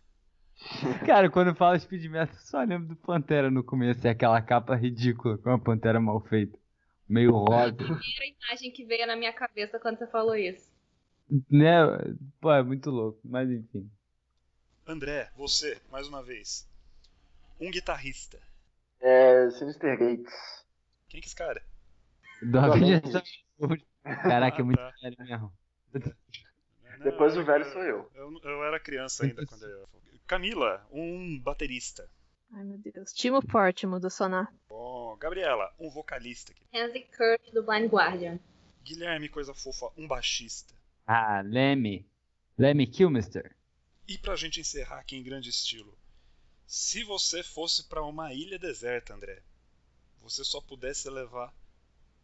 Cara, 1.06 1.30
quando 1.30 1.50
eu 1.50 1.54
falo 1.54 1.78
Speed 1.78 2.06
Metal, 2.06 2.34
eu 2.34 2.40
só 2.40 2.64
lembro 2.64 2.88
do 2.88 2.96
Pantera 2.96 3.48
no 3.48 3.62
começo. 3.62 4.04
É 4.04 4.10
aquela 4.10 4.42
capa 4.42 4.74
ridícula 4.74 5.38
com 5.38 5.50
a 5.50 5.58
Pantera 5.58 6.00
mal 6.00 6.20
feita. 6.20 6.58
Meio 7.09 7.30
rosa. 7.36 7.74
Primeira 7.74 8.26
imagem 8.40 8.70
que 8.72 8.84
veio 8.84 9.07
na 9.07 9.16
minha 9.16 9.32
cabeça 9.32 9.78
quando 9.78 9.98
você 9.98 10.07
falou 10.07 10.34
isso. 10.36 10.70
né? 11.50 11.72
Pô, 12.40 12.52
é 12.52 12.62
muito 12.62 12.90
louco. 12.90 13.20
Mas 13.24 13.50
enfim. 13.50 13.90
André, 14.86 15.30
você, 15.36 15.80
mais 15.90 16.07
uma 16.07 16.22
vez. 16.22 16.68
Um 17.61 17.70
guitarrista. 17.70 18.40
É, 19.00 19.50
Sinister 19.50 19.98
Gates. 19.98 20.32
Quem 21.09 21.20
que 21.20 21.26
é 21.26 21.28
esse 21.28 21.34
cara? 21.36 21.62
Do 22.42 22.59
Avengers. 22.59 23.34
Caraca, 24.22 24.61
é 24.61 24.64
muito 24.64 24.78
Ah, 24.80 24.90
tá. 24.92 24.98
sério 24.98 25.16
mesmo. 25.24 25.52
Não, 25.94 26.98
Depois 27.04 27.34
eu- 27.34 27.42
o 27.42 27.44
velho 27.44 27.64
sou 27.72 27.82
eu. 27.82 28.11
Eu, 28.14 28.40
eu 28.42 28.64
era 28.64 28.78
criança 28.80 29.24
ainda 29.24 29.44
quando 29.46 29.64
eu. 29.66 29.88
Camila, 30.26 30.86
um 30.90 31.38
baterista. 31.40 32.09
Ai, 32.53 32.64
meu 32.64 32.78
Deus. 32.78 33.12
Timo 33.12 33.44
Portimo, 33.44 34.01
do 34.01 34.11
Sonar. 34.11 34.53
Bom, 34.68 35.16
Gabriela, 35.16 35.74
um 35.78 35.90
vocalista. 35.90 36.55
Hansi 36.72 37.01
Kurt 37.16 37.53
do 37.53 37.62
Blind 37.62 37.90
Guardian. 37.90 38.38
Guilherme, 38.82 39.28
coisa 39.28 39.53
fofa, 39.53 39.90
um 39.97 40.07
baixista. 40.07 40.74
Ah, 41.07 41.40
Lemmy. 41.40 42.09
Lemmy 42.57 42.86
Kilmister. 42.86 43.55
E 44.09 44.16
pra 44.16 44.36
gente 44.36 44.61
encerrar 44.61 45.01
aqui 45.01 45.16
em 45.16 45.22
grande 45.22 45.51
estilo. 45.51 45.97
Se 46.66 47.05
você 47.05 47.42
fosse 47.42 47.84
pra 47.84 48.05
uma 48.05 48.32
ilha 48.32 48.59
deserta, 48.59 49.14
André, 49.14 49.42
você 50.20 50.44
só 50.44 50.61
pudesse 50.61 51.09
levar 51.11 51.53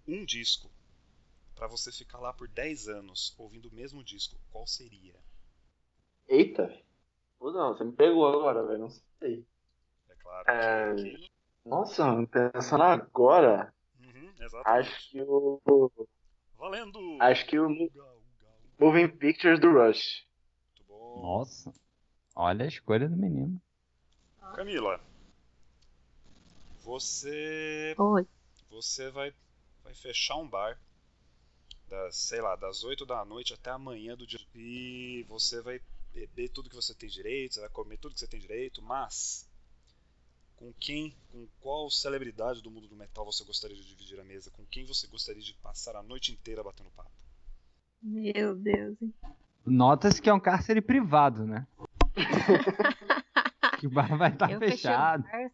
um 0.07 0.25
disco 0.25 0.71
pra 1.55 1.67
você 1.67 1.93
ficar 1.93 2.19
lá 2.19 2.33
por 2.33 2.49
10 2.49 2.89
anos 2.89 3.35
ouvindo 3.39 3.69
o 3.69 3.75
mesmo 3.75 4.03
disco, 4.03 4.37
qual 4.51 4.67
seria? 4.67 5.15
Eita. 6.29 6.77
Pô, 7.39 7.53
não, 7.53 7.75
você 7.77 7.85
me 7.85 7.93
pegou 7.93 8.27
agora, 8.27 8.67
velho. 8.67 8.79
Não 8.81 8.91
sei. 9.21 9.45
Claro. 10.23 10.51
É. 10.51 10.95
Nossa, 11.65 12.05
pensando 12.27 12.83
agora, 12.83 13.73
Uhum, 14.01 14.33
acho 14.65 15.11
que 15.11 15.23
o. 15.23 15.61
Valendo! 16.57 16.99
Acho 17.21 17.47
que 17.47 17.59
o 17.59 17.67
Uga, 17.67 17.83
uga, 17.85 18.05
uga. 18.05 18.49
Moving 18.79 19.09
Pictures 19.17 19.61
do 19.61 19.73
Rush. 19.73 20.27
Muito 20.67 20.85
bom. 20.89 21.23
Nossa. 21.23 21.73
Olha 22.35 22.65
a 22.65 22.69
escolha 22.69 23.09
do 23.09 23.17
menino. 23.17 23.61
Camila, 24.55 25.01
você 26.83 27.95
Oi. 27.97 28.27
você 28.69 29.11
vai, 29.11 29.33
vai 29.83 29.95
fechar 29.95 30.37
um 30.37 30.49
bar 30.49 30.79
das, 31.89 32.17
sei 32.17 32.41
lá, 32.41 32.57
das 32.57 32.85
8 32.85 33.07
da 33.07 33.25
noite 33.25 33.55
até 33.55 33.71
amanhã 33.71 34.17
do 34.17 34.27
dia 34.27 34.41
e 34.55 35.25
você 35.29 35.63
vai 35.63 35.81
beber 36.13 36.49
tudo 36.51 36.69
que 36.69 36.77
você 36.77 36.95
tem 36.95 37.09
direito, 37.09 37.55
você 37.55 37.61
vai 37.61 37.71
comer 37.71 37.99
tudo 37.99 38.15
que 38.15 38.21
você 38.21 38.27
tem 38.27 38.41
direito, 38.41 38.83
mas 38.83 39.49
com 40.63 40.73
quem, 40.79 41.13
com 41.33 41.49
qual 41.61 41.91
celebridade 41.91 42.63
do 42.63 42.71
mundo 42.71 42.87
do 42.87 42.95
metal 42.95 43.25
você 43.25 43.43
gostaria 43.43 43.77
de 43.77 43.85
dividir 43.85 44.21
a 44.21 44.25
mesa? 44.25 44.49
Com 44.53 44.65
quem 44.67 44.87
você 44.87 45.09
gostaria 45.09 45.43
de 45.43 45.55
passar 45.55 45.97
a 45.97 46.05
noite 46.05 46.31
inteira 46.31 46.63
batendo 46.63 46.89
papo? 46.91 47.11
Meu 48.01 48.55
Deus, 48.55 48.97
hein? 49.03 49.13
Nota-se 49.67 50.23
que 50.23 50.31
é 50.31 50.33
um 50.33 50.39
cárcere 50.39 50.81
privado, 50.81 51.45
né? 51.45 51.67
que 53.81 53.89
o 53.89 53.91
bar 53.91 54.17
vai 54.17 54.31
estar 54.31 54.57
o 54.57 54.59
fechado. 54.61 55.25
bar, 55.25 55.51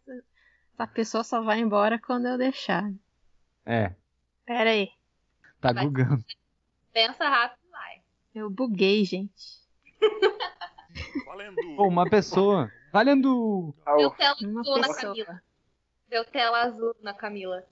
essa, 0.77 0.87
pessoa 0.93 1.23
só 1.23 1.41
vai 1.41 1.59
embora 1.59 1.99
quando 1.99 2.27
eu 2.27 2.37
deixar. 2.37 2.91
É, 3.65 3.95
Pera 4.45 4.69
aí. 4.69 4.91
tá 5.59 5.73
Vai. 5.73 5.85
gugando. 5.85 6.23
Pensa 6.93 7.27
rápido 7.27 7.65
e 7.67 7.71
vai. 7.71 8.01
Eu 8.35 8.47
buguei, 8.47 9.03
gente. 9.05 9.59
Valendo! 11.25 11.55
Pô, 11.75 11.87
uma 11.87 12.07
pessoa. 12.07 12.71
Valendo! 12.91 13.73
Eu 13.99 14.07
o- 14.07 14.11
telo 14.11 14.35
Uma 14.43 14.63
tô 14.63 14.77
na. 14.77 14.93
Camila. 14.93 15.41
Deu 16.09 16.25
tela 16.25 16.61
azul 16.63 16.95
na 17.01 17.13
Camila. 17.13 17.63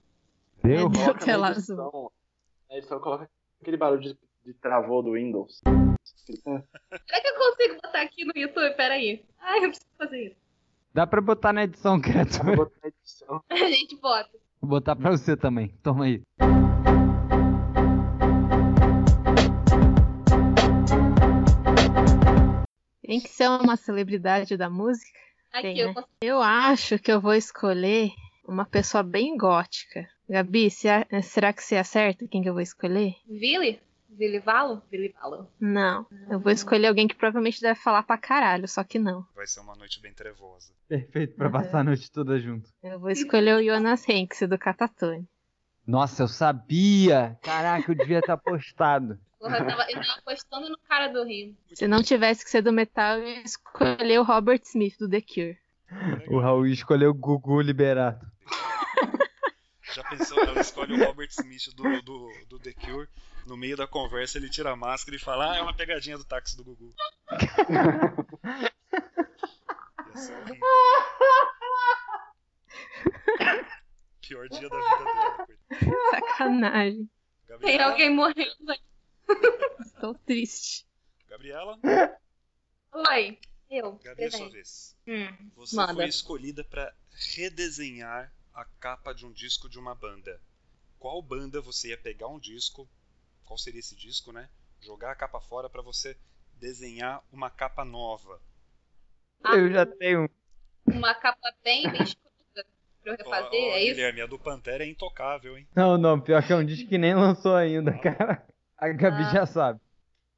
Deu? 0.63 0.89
Deu 0.89 1.13
tela 1.15 1.51
edição, 1.51 2.11
Na 2.69 2.77
edição 2.77 2.99
coloca 2.99 3.29
aquele 3.61 3.77
barulho 3.77 4.01
de, 4.01 4.17
de 4.45 4.53
travou 4.53 5.01
do 5.01 5.13
Windows. 5.13 5.61
Será 5.63 7.21
que 7.21 7.27
eu 7.27 7.35
consigo 7.35 7.75
botar 7.81 8.01
aqui 8.01 8.25
no 8.25 8.31
YouTube? 8.35 8.75
Peraí. 8.75 9.25
Ai, 9.39 9.57
eu 9.65 9.69
preciso 9.69 9.87
fazer 9.97 10.25
isso. 10.27 10.35
Dá 10.93 11.07
pra 11.07 11.21
botar 11.21 11.53
na 11.53 11.63
edição, 11.63 11.99
Dá 11.99 12.03
pra 12.07 12.11
criatura. 12.11 12.55
botar 12.55 12.79
na 12.83 12.87
edição. 12.89 13.43
A 13.49 13.55
gente 13.55 13.95
bota. 13.97 14.29
Vou 14.61 14.69
botar 14.69 14.95
pra 14.95 15.11
você 15.11 15.35
também. 15.37 15.69
Toma 15.83 16.05
aí. 16.05 16.21
Tem 23.07 23.19
que 23.21 23.29
ser 23.29 23.49
uma 23.49 23.75
celebridade 23.77 24.55
da 24.57 24.69
música. 24.69 25.17
Aqui, 25.51 25.61
Tem, 25.61 25.79
eu 25.79 25.87
né? 25.87 25.93
consigo. 25.93 26.11
Eu 26.21 26.41
acho 26.41 26.99
que 26.99 27.11
eu 27.11 27.19
vou 27.21 27.33
escolher 27.33 28.11
uma 28.45 28.65
pessoa 28.65 29.01
bem 29.01 29.35
gótica. 29.37 30.07
Gabi, 30.29 30.69
se 30.69 30.89
a- 30.89 31.07
será 31.23 31.53
que 31.53 31.63
você 31.63 31.77
acerta 31.77 32.27
quem 32.27 32.43
que 32.43 32.49
eu 32.49 32.53
vou 32.53 32.61
escolher? 32.61 33.15
Vili? 33.25 33.79
Vili 34.09 34.39
Valo? 34.39 34.81
Vili 34.91 35.13
Valo. 35.21 35.49
Não. 35.59 36.05
Eu 36.29 36.39
vou 36.39 36.51
escolher 36.51 36.87
alguém 36.87 37.07
que 37.07 37.15
provavelmente 37.15 37.61
deve 37.61 37.79
falar 37.79 38.03
pra 38.03 38.17
caralho, 38.17 38.67
só 38.67 38.83
que 38.83 38.99
não. 38.99 39.25
Vai 39.35 39.47
ser 39.47 39.61
uma 39.61 39.75
noite 39.75 40.01
bem 40.01 40.13
trevosa. 40.13 40.73
Perfeito 40.87 41.35
pra 41.35 41.49
passar 41.49 41.79
a 41.79 41.83
noite 41.83 42.11
toda 42.11 42.37
junto. 42.39 42.69
Eu 42.83 42.99
vou 42.99 43.09
escolher 43.09 43.55
o 43.55 43.63
Jonas 43.63 44.03
Hanks 44.09 44.47
do 44.49 44.57
Catatone. 44.57 45.25
Nossa, 45.85 46.23
eu 46.23 46.27
sabia! 46.27 47.37
Caraca, 47.41 47.89
eu 47.91 47.95
devia 47.95 48.19
estar 48.19 48.35
postado. 48.37 49.17
Porra, 49.39 49.59
eu 49.59 49.67
tava, 49.67 49.91
eu 49.91 50.01
tava 50.01 50.19
apostando 50.19 50.69
no 50.69 50.77
cara 50.79 51.07
do 51.07 51.23
Rio. 51.23 51.55
Se 51.73 51.87
não 51.87 52.01
tivesse 52.01 52.43
que 52.43 52.49
ser 52.49 52.61
do 52.61 52.73
metal, 52.73 53.19
eu 53.19 53.27
ia 53.27 53.43
escolher 53.43 54.19
o 54.19 54.23
Robert 54.23 54.61
Smith 54.63 54.97
do 54.99 55.09
The 55.09 55.21
Cure. 55.21 55.57
O 56.27 56.39
Raul 56.39 56.67
escolheu 56.67 57.11
o 57.11 57.13
Gugu 57.13 57.61
Liberato. 57.61 58.25
Já 59.93 60.03
pensou? 60.03 60.39
Ela 60.39 60.59
escolhe 60.59 60.93
o 60.93 61.05
Robert 61.05 61.29
Smith 61.29 61.73
do, 61.75 62.01
do, 62.01 62.31
do 62.49 62.59
The 62.59 62.73
Cure. 62.73 63.07
No 63.45 63.55
meio 63.55 63.77
da 63.77 63.87
conversa, 63.87 64.37
ele 64.37 64.49
tira 64.49 64.71
a 64.71 64.75
máscara 64.75 65.15
e 65.15 65.19
fala: 65.19 65.53
Ah, 65.53 65.57
é 65.57 65.61
uma 65.61 65.73
pegadinha 65.73 66.17
do 66.17 66.25
táxi 66.25 66.57
do 66.57 66.63
Gugu. 66.63 66.93
Pior 74.27 74.49
dia 74.49 74.67
da 74.67 74.77
vida 74.77 74.97
dela. 74.97 75.45
coitada. 75.45 75.57
Sacanagem. 76.11 77.09
Tem 77.61 77.79
alguém 77.81 78.13
morrendo 78.13 78.71
aí. 78.71 78.79
Estou 79.85 80.13
triste. 80.15 80.85
Gabriela? 81.29 81.79
Oi. 82.93 83.37
Eu. 83.69 83.99
Gabi, 84.03 84.23
é 84.23 84.31
sua 84.31 84.49
vez. 84.49 84.95
Hum, 85.05 85.49
Você 85.55 85.75
Manda. 85.75 85.93
foi 85.95 86.07
escolhida 86.07 86.63
para 86.63 86.93
redesenhar 87.35 88.33
a 88.53 88.63
capa 88.79 89.13
de 89.13 89.25
um 89.25 89.31
disco 89.31 89.69
de 89.69 89.77
uma 89.77 89.93
banda. 89.93 90.39
Qual 90.97 91.21
banda 91.21 91.61
você 91.61 91.89
ia 91.89 91.97
pegar 91.97 92.27
um 92.27 92.39
disco? 92.39 92.87
Qual 93.45 93.57
seria 93.57 93.79
esse 93.79 93.95
disco, 93.95 94.31
né? 94.31 94.49
Jogar 94.81 95.11
a 95.11 95.15
capa 95.15 95.39
fora 95.41 95.69
para 95.69 95.81
você 95.81 96.17
desenhar 96.53 97.23
uma 97.31 97.49
capa 97.49 97.83
nova. 97.83 98.41
Eu 99.53 99.71
já 99.71 99.85
tenho. 99.85 100.29
uma 100.85 101.13
capa 101.13 101.53
bem, 101.63 101.89
bem 101.91 102.03
escura 102.03 102.31
pra 102.53 103.11
eu 103.11 103.17
refazer, 103.17 103.61
Ó, 103.61 103.67
ó, 103.67 103.75
é 103.75 103.83
isso? 103.83 103.95
Guilherme, 103.95 104.21
a 104.21 104.25
do 104.25 104.39
Pantera 104.39 104.83
é 104.83 104.87
intocável, 104.87 105.57
hein? 105.57 105.67
Não, 105.75 105.97
não, 105.97 106.19
pior 106.19 106.45
que 106.45 106.51
é 106.53 106.55
um 106.55 106.65
disco 106.65 106.87
que 106.87 106.97
nem 106.97 107.13
lançou 107.13 107.55
ainda, 107.55 107.91
cara. 107.99 108.45
A 108.77 108.87
Gabi 108.89 109.23
Ah. 109.23 109.31
já 109.31 109.45
sabe. 109.45 109.79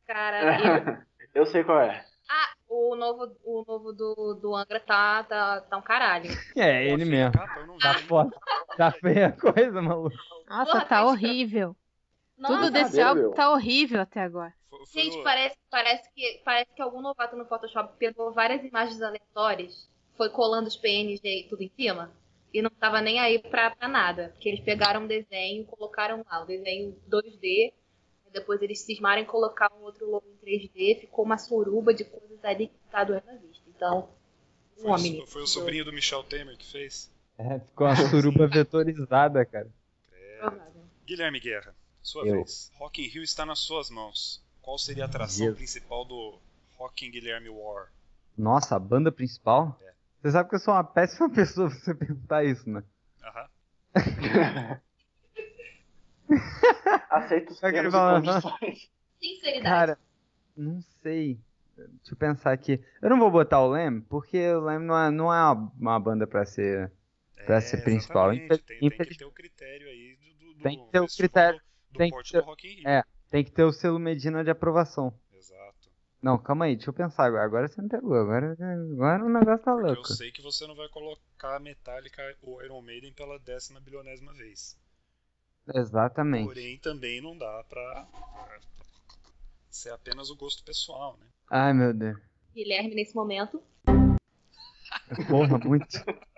Cara, 0.07 0.39
eu- 1.35 1.41
Eu 1.41 1.45
sei 1.45 1.63
qual 1.63 1.79
é. 1.81 2.03
Ah, 2.29 2.53
o 2.67 2.95
novo, 2.95 3.35
o 3.43 3.63
novo 3.67 3.91
do, 3.93 4.33
do 4.41 4.55
Angra 4.55 4.79
tá, 4.79 5.23
tá, 5.23 5.61
tá 5.61 5.77
um 5.77 5.81
caralho. 5.81 6.29
É, 6.55 6.87
ele 6.87 7.05
mesmo. 7.05 7.31
Vi, 7.31 7.79
Tá 7.79 7.93
foda. 8.07 8.35
Tá 8.77 8.91
feia 8.91 9.27
a 9.27 9.31
coisa, 9.31 9.81
maluco. 9.81 10.15
Nossa, 10.47 10.65
Porra, 10.71 10.81
tá 10.81 10.85
tá 10.87 11.05
horrível. 11.05 11.75
Nossa, 12.37 12.55
Tudo 12.55 12.71
desse 12.71 12.95
meu 12.97 13.07
álbum 13.07 13.31
tá 13.31 13.51
horrível 13.51 14.01
até 14.01 14.21
agora. 14.21 14.53
Foi- 14.69 14.85
foi 14.85 15.03
Gente, 15.03 15.23
parece, 15.23 15.57
parece, 15.69 16.09
que, 16.13 16.41
parece 16.45 16.73
que 16.73 16.81
algum 16.81 17.01
novato 17.01 17.35
no 17.35 17.45
Photoshop 17.45 17.97
pegou 17.97 18.31
várias 18.33 18.63
imagens 18.63 19.01
aleatórias, 19.01 19.89
foi 20.15 20.29
colando 20.29 20.67
os 20.67 20.77
PNG 20.77 21.19
e 21.23 21.47
tudo 21.49 21.61
em 21.63 21.69
cima, 21.75 22.11
e 22.53 22.61
não 22.61 22.69
tava 22.69 23.01
nem 23.01 23.19
aí 23.19 23.39
pra, 23.39 23.71
pra 23.71 23.87
nada. 23.87 24.29
Porque 24.33 24.49
eles 24.49 24.61
pegaram 24.61 25.01
um 25.01 25.07
desenho, 25.07 25.65
colocaram 25.65 26.23
lá, 26.29 26.41
o 26.43 26.45
desenho 26.45 26.95
2D, 27.07 27.43
aí 27.45 27.73
depois 28.33 28.61
eles 28.61 28.79
cismaram 28.81 29.21
em 29.21 29.25
colocar 29.25 29.71
um 29.73 29.83
outro 29.83 30.09
logo 30.09 30.25
em 30.27 30.37
3D, 30.45 31.01
ficou 31.01 31.25
uma 31.25 31.37
suruba 31.37 31.93
de 31.93 32.03
coisas 32.05 32.43
ali 32.43 32.67
que 32.67 32.77
tá 32.91 33.03
doendo 33.03 33.29
a 33.29 33.35
vista. 33.35 33.63
Então, 33.75 34.09
um 34.77 34.81
foi, 34.81 34.91
homem. 34.91 35.21
o- 35.21 35.27
foi 35.27 35.41
o 35.43 35.47
sobrinho 35.47 35.85
do 35.85 35.93
Michel 35.93 36.23
Temer 36.23 36.57
que 36.57 36.65
fez. 36.65 37.11
É, 37.37 37.59
ficou 37.59 37.87
uma 37.87 37.95
suruba 37.95 38.47
vetorizada, 38.47 39.45
cara. 39.45 39.67
Provável. 40.39 40.81
Guilherme 41.05 41.39
Guerra, 41.39 41.73
sua 42.01 42.25
Eu. 42.25 42.35
vez. 42.35 42.71
Rock 42.75 43.01
in 43.01 43.07
Rio 43.07 43.23
está 43.23 43.45
nas 43.45 43.59
suas 43.59 43.89
mãos. 43.89 44.41
Qual 44.61 44.77
seria 44.77 45.03
a 45.05 45.07
atração 45.07 45.37
Jesus. 45.45 45.57
principal 45.57 46.05
do 46.05 46.37
Rock 46.77 47.05
in 47.05 47.11
Guilherme 47.11 47.49
War? 47.49 47.91
Nossa, 48.37 48.75
a 48.75 48.79
banda 48.79 49.11
principal? 49.11 49.77
É. 49.81 49.89
Você 50.21 50.31
sabe 50.31 50.49
que 50.49 50.55
eu 50.55 50.59
sou 50.59 50.73
uma 50.73 50.83
péssima 50.83 51.29
pessoa 51.33 51.69
pra 51.69 51.79
você 51.79 51.93
perguntar 51.95 52.43
isso, 52.43 52.69
né? 52.69 52.83
Aham. 53.23 53.49
Aceito 57.09 57.51
os 57.51 57.59
termos 57.59 57.93
e 57.93 57.97
condições. 57.97 58.91
Sinceridade. 59.19 59.63
Cara, 59.63 59.99
não 60.55 60.81
sei. 61.01 61.39
Deixa 61.75 62.13
eu 62.13 62.17
pensar 62.17 62.51
aqui. 62.51 62.83
Eu 63.01 63.09
não 63.09 63.19
vou 63.19 63.31
botar 63.31 63.61
o 63.61 63.69
Lem, 63.69 64.01
porque 64.01 64.37
o 64.53 64.59
Lem 64.61 64.79
não 64.79 64.97
é, 64.97 65.09
não 65.09 65.33
é 65.33 65.41
uma, 65.51 65.71
uma 65.79 65.99
banda 65.99 66.27
pra 66.27 66.45
ser. 66.45 66.91
Pra 67.45 67.61
ser 67.61 67.83
principal. 67.83 68.31
É. 68.33 68.47
Tem, 68.57 68.57
tem 68.89 68.89
que 68.89 69.17
ter 69.17 69.25
o 69.25 69.31
critério 69.31 69.87
aí 69.87 70.17
do, 70.39 70.53
do, 70.55 70.61
Tem 70.61 70.77
que 70.85 70.91
ter 70.91 70.99
o 70.99 71.07
critério. 71.07 71.57
do, 71.59 71.93
do 71.93 71.97
Tem 71.97 72.09
que 72.09 72.15
porte 72.15 72.31
ter- 72.33 72.39
do 72.41 72.45
Rock 72.45 72.67
in 72.67 72.75
Rio. 72.75 72.87
É. 72.87 73.03
Tem 73.31 73.43
que 73.45 73.51
ter 73.51 73.63
o 73.63 73.71
selo 73.71 73.97
Medina 73.97 74.43
de 74.43 74.49
aprovação. 74.49 75.13
Exato. 75.33 75.89
Não, 76.21 76.37
calma 76.37 76.65
aí, 76.65 76.75
deixa 76.75 76.89
eu 76.89 76.93
pensar 76.93 77.25
agora. 77.25 77.45
Agora 77.45 77.67
você 77.69 77.81
me 77.81 77.87
pegou. 77.87 78.13
Agora, 78.15 78.57
agora 78.59 79.23
o 79.23 79.29
negócio 79.29 79.63
tá 79.63 79.71
Porque 79.71 79.87
louco. 79.93 80.01
eu 80.11 80.15
sei 80.15 80.31
que 80.33 80.41
você 80.41 80.67
não 80.67 80.75
vai 80.75 80.89
colocar 80.89 81.55
a 81.55 81.59
Metallica 81.61 82.21
ou 82.41 82.61
Iron 82.61 82.81
Maiden 82.81 83.13
pela 83.13 83.39
décima 83.39 83.79
bilionésima 83.79 84.33
vez. 84.33 84.77
Exatamente. 85.73 86.47
Porém, 86.47 86.77
também 86.79 87.21
não 87.21 87.37
dá 87.37 87.63
pra 87.69 88.05
pra 88.05 88.59
ser 89.69 89.91
apenas 89.91 90.29
o 90.29 90.35
gosto 90.35 90.63
pessoal, 90.63 91.17
né? 91.19 91.27
Ai, 91.49 91.73
meu 91.73 91.93
Deus. 91.93 92.17
Guilherme, 92.53 92.95
nesse 92.95 93.15
momento. 93.15 93.61
Porra, 95.27 95.57
muito. 95.59 95.87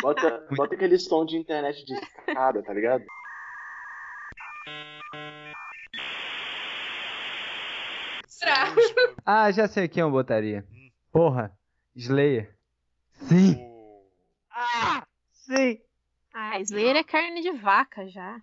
Bota, 0.00 0.46
bota 0.54 0.74
aquele 0.74 0.98
som 0.98 1.24
de 1.24 1.36
internet 1.36 1.84
de 1.84 1.94
escada, 1.94 2.62
tá 2.62 2.74
ligado? 2.74 3.04
Ah, 9.24 9.50
já 9.50 9.66
sei 9.68 9.88
quem 9.88 10.02
eu 10.02 10.10
botaria. 10.10 10.66
Hum. 10.70 10.90
Porra, 11.10 11.56
Slayer. 11.94 12.54
Sim. 13.12 13.56
Ah, 14.50 15.06
sim. 15.32 15.80
Ah, 16.34 16.58
Slayer 16.60 16.96
é 16.96 17.04
carne 17.04 17.40
de 17.40 17.52
vaca 17.52 18.08
já. 18.08 18.40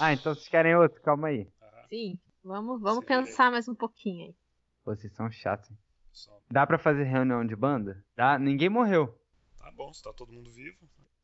Ah, 0.00 0.12
então 0.12 0.34
vocês 0.34 0.48
querem 0.48 0.74
outro? 0.74 1.00
Calma 1.00 1.28
aí. 1.28 1.48
Ah, 1.62 1.84
Sim. 1.88 2.18
Vamos, 2.42 2.80
vamos 2.80 3.00
Sim. 3.00 3.06
pensar 3.06 3.50
mais 3.50 3.68
um 3.68 3.74
pouquinho 3.74 4.26
aí. 4.26 4.34
Pô, 4.84 4.94
Vocês 4.94 5.12
são 5.14 5.30
chatos. 5.30 5.70
hein? 5.70 5.78
Dá 6.50 6.66
pra 6.66 6.76
fazer 6.78 7.04
reunião 7.04 7.46
de 7.46 7.54
banda? 7.56 8.04
Dá? 8.16 8.38
Ninguém 8.38 8.68
morreu. 8.68 9.16
Tá 9.58 9.70
bom, 9.72 9.92
se 9.92 10.02
tá 10.02 10.12
todo 10.12 10.32
mundo 10.32 10.50
vivo. 10.50 10.76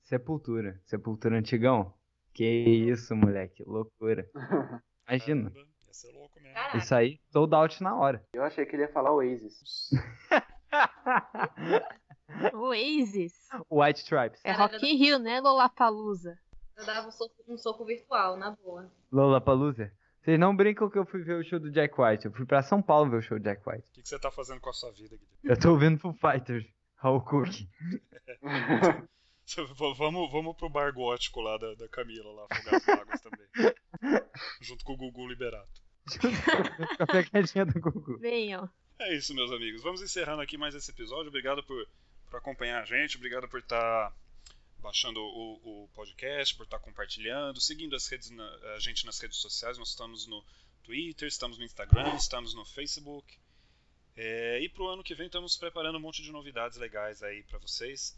Sepultura. 0.02 0.80
Sepultura 0.86 1.36
antigão? 1.36 1.92
Que 2.32 2.44
isso, 2.46 3.14
moleque. 3.14 3.62
Loucura. 3.66 4.28
Imagina. 5.08 5.50
Caramba, 5.50 5.68
ia 5.86 5.92
ser 5.92 6.12
louco 6.12 6.40
mesmo. 6.40 6.54
Caraca. 6.54 6.78
Isso 6.78 6.94
aí, 6.94 7.20
sold 7.32 7.54
out 7.54 7.82
na 7.82 7.96
hora. 7.96 8.24
Eu 8.32 8.44
achei 8.44 8.64
que 8.64 8.76
ele 8.76 8.82
ia 8.84 8.92
falar 8.92 9.12
Oasis. 9.12 9.90
Oasis. 12.54 13.34
White 13.70 14.00
Stripes. 14.00 14.40
É 14.44 14.52
Rock 14.52 14.76
in 14.84 14.96
Rio, 14.96 15.18
né, 15.18 15.40
Lollapalooza? 15.40 16.38
Eu 16.76 16.86
dava 16.86 17.08
um 17.08 17.10
soco, 17.10 17.34
um 17.48 17.58
soco 17.58 17.84
virtual, 17.84 18.36
na 18.36 18.52
boa. 18.52 18.90
Lollapalooza. 19.12 19.92
Vocês 20.22 20.38
não 20.38 20.54
brincam 20.54 20.88
que 20.90 20.98
eu 20.98 21.06
fui 21.06 21.22
ver 21.22 21.34
o 21.40 21.44
show 21.44 21.58
do 21.58 21.70
Jack 21.70 21.94
White. 22.00 22.26
Eu 22.26 22.32
fui 22.32 22.44
pra 22.46 22.62
São 22.62 22.82
Paulo 22.82 23.10
ver 23.10 23.16
o 23.18 23.22
show 23.22 23.38
do 23.38 23.42
Jack 23.44 23.62
White. 23.68 23.88
O 23.88 23.92
que, 23.92 24.02
que 24.02 24.08
você 24.08 24.18
tá 24.18 24.30
fazendo 24.30 24.60
com 24.60 24.68
a 24.70 24.72
sua 24.72 24.90
vida, 24.92 25.16
Guilherme? 25.16 25.26
Eu 25.44 25.58
tô 25.58 25.70
ouvindo 25.70 25.98
Foo 25.98 26.12
Fighters. 26.12 26.66
Raul 26.96 27.22
Cook. 27.22 27.48
V- 29.56 29.94
Vamos, 29.96 30.30
vamos 30.30 30.56
pro 30.56 30.68
bar 30.68 30.92
gótico 30.92 31.40
lá 31.40 31.56
da, 31.58 31.74
da 31.74 31.88
Camila, 31.88 32.30
lá, 32.32 32.46
afogar 32.50 32.74
as 32.74 32.88
águas 32.88 33.20
também. 33.20 33.74
Junto 34.60 34.84
com 34.84 34.92
o 34.92 34.96
Gugu 34.96 35.26
Liberato. 35.26 35.80
Com 36.96 37.02
a 37.02 37.06
pegadinha 37.06 37.66
do 37.66 37.80
Gugu. 37.80 38.18
Venham. 38.18 38.68
É 38.98 39.16
isso, 39.16 39.34
meus 39.34 39.50
amigos. 39.50 39.82
Vamos 39.82 40.02
encerrando 40.02 40.42
aqui 40.42 40.56
mais 40.56 40.74
esse 40.74 40.90
episódio. 40.90 41.28
Obrigado 41.28 41.62
por, 41.64 41.84
por 42.30 42.38
acompanhar 42.38 42.82
a 42.82 42.86
gente. 42.86 43.16
Obrigado 43.16 43.48
por 43.48 43.60
estar 43.60 44.14
baixando 44.78 45.20
o, 45.20 45.84
o 45.84 45.88
podcast, 45.94 46.54
por 46.56 46.64
estar 46.64 46.78
compartilhando, 46.78 47.60
seguindo 47.60 47.94
as 47.94 48.06
redes 48.08 48.30
na- 48.30 48.54
a 48.76 48.78
gente 48.78 49.04
nas 49.04 49.18
redes 49.18 49.36
sociais. 49.38 49.76
Nós 49.76 49.90
estamos 49.90 50.26
no 50.26 50.42
Twitter, 50.82 51.28
estamos 51.28 51.58
no 51.58 51.64
Instagram, 51.64 52.14
estamos 52.16 52.54
no 52.54 52.64
Facebook. 52.64 53.38
É, 54.16 54.60
e 54.60 54.68
pro 54.68 54.88
ano 54.88 55.02
que 55.04 55.14
vem 55.14 55.26
estamos 55.26 55.56
preparando 55.56 55.96
um 55.98 56.00
monte 56.00 56.22
de 56.22 56.30
novidades 56.32 56.78
legais 56.78 57.22
aí 57.22 57.42
para 57.42 57.58
vocês. 57.58 58.16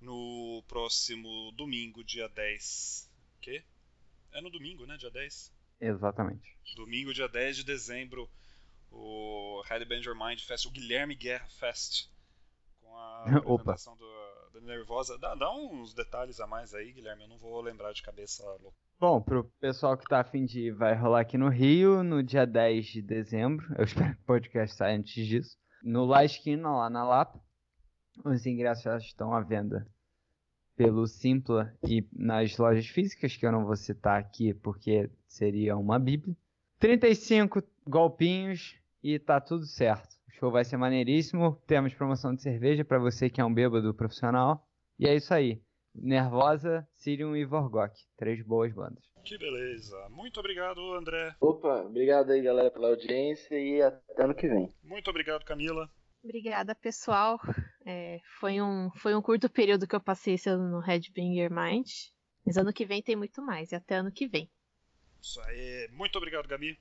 no 0.00 0.64
próximo 0.66 1.52
domingo, 1.52 2.02
dia 2.02 2.28
10. 2.28 3.08
Quê? 3.40 3.62
É 4.32 4.40
no 4.40 4.50
domingo, 4.50 4.84
né? 4.84 4.96
Dia 4.96 5.10
10? 5.10 5.52
Exatamente. 5.80 6.56
Domingo, 6.74 7.14
dia 7.14 7.28
10 7.28 7.56
de 7.58 7.64
dezembro, 7.64 8.28
o 8.90 9.62
Headbanger 9.68 10.14
Mind 10.16 10.40
Fest, 10.40 10.66
o 10.66 10.70
Guilherme 10.70 11.14
Guerra 11.14 11.46
Fest. 11.50 12.08
A 13.02 13.24
apresentação 13.38 13.96
do, 13.96 14.50
do 14.52 14.60
Nervosa. 14.60 15.18
Dá, 15.18 15.34
dá 15.34 15.50
uns 15.54 15.94
detalhes 15.94 16.40
a 16.40 16.46
mais 16.46 16.74
aí, 16.74 16.92
Guilherme. 16.92 17.24
Eu 17.24 17.28
não 17.28 17.38
vou 17.38 17.60
lembrar 17.60 17.92
de 17.92 18.02
cabeça 18.02 18.44
louca. 18.60 18.76
Bom, 18.98 19.20
pro 19.20 19.44
pessoal 19.60 19.96
que 19.96 20.04
tá 20.04 20.20
afim 20.20 20.44
de 20.44 20.68
ir, 20.68 20.70
vai 20.72 20.94
rolar 20.94 21.20
aqui 21.20 21.36
no 21.36 21.48
Rio, 21.48 22.02
no 22.02 22.22
dia 22.22 22.46
10 22.46 22.86
de 22.86 23.02
dezembro. 23.02 23.66
Eu 23.76 23.84
espero 23.84 24.14
que 24.14 24.22
o 24.22 24.26
podcast 24.26 24.76
saia 24.76 24.96
antes 24.96 25.26
disso. 25.26 25.56
No 25.82 26.04
La 26.04 26.24
Esquina, 26.24 26.70
lá 26.70 26.88
na 26.88 27.04
Lapa. 27.04 27.40
Os 28.24 28.46
ingressos 28.46 28.84
já 28.84 28.96
estão 28.98 29.34
à 29.34 29.40
venda 29.40 29.86
pelo 30.76 31.06
Simpla 31.06 31.72
e 31.82 32.06
nas 32.12 32.56
lojas 32.56 32.86
físicas, 32.86 33.36
que 33.36 33.46
eu 33.46 33.52
não 33.52 33.64
vou 33.64 33.76
citar 33.76 34.20
aqui 34.20 34.54
porque 34.54 35.10
seria 35.26 35.76
uma 35.76 35.98
bíblia. 35.98 36.36
35 36.78 37.62
golpinhos 37.86 38.76
e 39.02 39.18
tá 39.18 39.40
tudo 39.40 39.64
certo. 39.64 40.11
O 40.32 40.34
show 40.36 40.50
vai 40.50 40.64
ser 40.64 40.76
maneiríssimo. 40.76 41.60
Temos 41.66 41.94
promoção 41.94 42.34
de 42.34 42.42
cerveja 42.42 42.84
para 42.84 42.98
você 42.98 43.30
que 43.30 43.40
é 43.40 43.44
um 43.44 43.52
bêbado 43.52 43.94
profissional. 43.94 44.66
E 44.98 45.06
é 45.06 45.14
isso 45.14 45.32
aí. 45.32 45.62
Nervosa, 45.94 46.88
Sirium 46.94 47.36
e 47.36 47.44
Vorgok. 47.44 47.94
Três 48.16 48.42
boas 48.42 48.72
bandas. 48.72 49.04
Que 49.24 49.38
beleza. 49.38 49.96
Muito 50.10 50.40
obrigado, 50.40 50.80
André. 50.94 51.34
Opa, 51.40 51.82
obrigado 51.82 52.30
aí, 52.30 52.42
galera, 52.42 52.70
pela 52.70 52.88
audiência 52.88 53.56
e 53.56 53.80
até 53.80 54.24
ano 54.24 54.34
que 54.34 54.48
vem. 54.48 54.74
Muito 54.82 55.08
obrigado, 55.10 55.44
Camila. 55.44 55.88
Obrigada, 56.24 56.74
pessoal. 56.74 57.38
É, 57.84 58.20
foi, 58.38 58.60
um, 58.60 58.90
foi 58.96 59.14
um 59.14 59.20
curto 59.20 59.50
período 59.50 59.88
que 59.88 59.94
eu 59.96 60.00
passei 60.00 60.34
esse 60.34 60.48
ano 60.48 60.68
no 60.70 60.80
Headbanger 60.80 61.50
Mind. 61.50 61.88
Mas 62.44 62.56
ano 62.56 62.72
que 62.72 62.84
vem 62.84 63.02
tem 63.02 63.16
muito 63.16 63.42
mais. 63.42 63.72
E 63.72 63.74
até 63.74 63.96
ano 63.96 64.10
que 64.10 64.26
vem. 64.26 64.50
Isso 65.20 65.40
aí. 65.42 65.88
Muito 65.92 66.16
obrigado, 66.16 66.48
Gabi. 66.48 66.78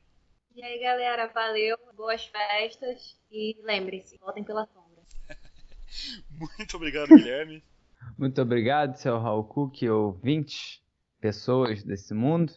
E 0.53 0.61
aí, 0.61 0.79
galera, 0.79 1.27
valeu, 1.27 1.77
boas 1.95 2.25
festas 2.25 3.17
e 3.31 3.57
lembre-se, 3.63 4.17
voltem 4.17 4.43
pela 4.43 4.65
sombra. 4.65 5.01
Muito 6.29 6.75
obrigado, 6.75 7.07
Guilherme. 7.07 7.63
Muito 8.19 8.41
obrigado, 8.41 8.97
seu 8.97 9.17
Raul 9.17 9.45
Cook, 9.45 9.81
ouvintes, 9.83 10.81
pessoas 11.21 11.83
desse 11.83 12.13
mundo. 12.13 12.51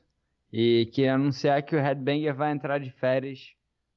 E 0.53 0.91
queria 0.93 1.15
anunciar 1.15 1.63
que 1.63 1.77
o 1.77 1.79
Headbanger 1.79 2.35
vai 2.35 2.51
entrar 2.51 2.79
de 2.79 2.91
férias 2.91 3.55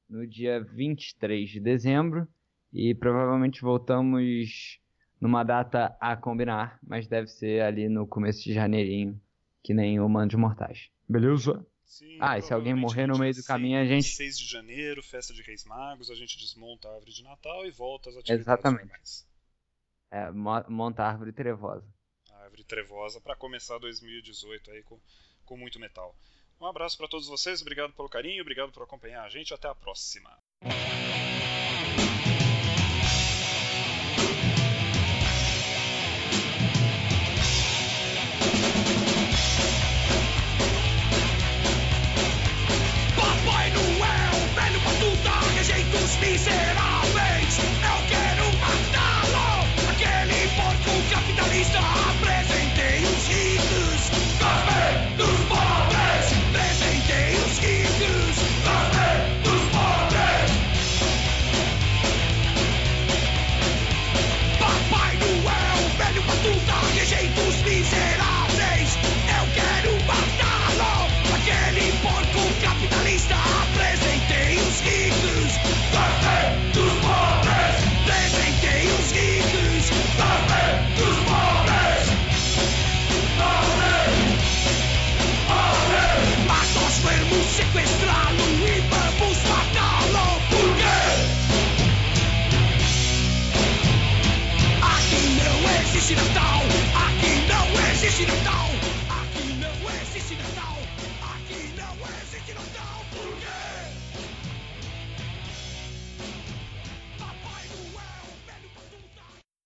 no 0.08 0.24
dia 0.26 0.60
23 0.62 1.50
de 1.50 1.58
dezembro. 1.58 2.28
E 2.72 2.94
provavelmente 2.94 3.62
voltamos 3.62 4.80
numa 5.20 5.42
data 5.42 5.96
a 6.00 6.16
combinar, 6.16 6.78
mas 6.86 7.08
deve 7.08 7.26
ser 7.26 7.62
ali 7.62 7.88
no 7.88 8.06
começo 8.06 8.44
de 8.44 8.52
janeirinho, 8.52 9.20
que 9.62 9.74
nem 9.74 9.98
o 9.98 10.08
Mano 10.08 10.28
de 10.28 10.36
Mortais. 10.36 10.88
Beleza? 11.08 11.66
Sim, 11.88 12.18
Ah, 12.20 12.38
e 12.38 12.42
se 12.42 12.52
alguém 12.52 12.74
morrer 12.74 13.06
no 13.06 13.18
meio 13.18 13.34
do 13.34 13.42
caminho, 13.42 13.80
a 13.80 13.84
gente- 13.86 14.14
6 14.14 14.38
de 14.38 14.44
janeiro, 14.46 15.02
festa 15.02 15.32
de 15.32 15.40
Reis 15.42 15.64
Magos, 15.64 16.10
a 16.10 16.14
gente 16.14 16.36
desmonta 16.38 16.86
a 16.86 16.92
árvore 16.92 17.12
de 17.12 17.22
Natal 17.24 17.66
e 17.66 17.70
volta 17.70 18.10
às 18.10 18.16
atividades 18.16 18.42
Exatamente. 18.46 18.80
normais. 18.82 19.26
É, 20.10 20.30
mo- 20.30 20.64
monta 20.68 21.02
a 21.02 21.08
árvore 21.08 21.32
trevosa. 21.32 21.86
A 22.30 22.42
árvore 22.44 22.62
trevosa 22.64 23.20
para 23.22 23.34
começar 23.34 23.78
2018 23.78 24.70
aí 24.70 24.82
com, 24.82 25.00
com 25.46 25.56
muito 25.56 25.80
metal. 25.80 26.14
Um 26.60 26.66
abraço 26.66 26.96
para 26.98 27.08
todos 27.08 27.26
vocês, 27.26 27.62
obrigado 27.62 27.92
pelo 27.94 28.08
carinho, 28.08 28.42
obrigado 28.42 28.70
por 28.70 28.82
acompanhar 28.82 29.24
a 29.24 29.28
gente, 29.30 29.54
até 29.54 29.66
a 29.66 29.74
próxima. 29.74 30.36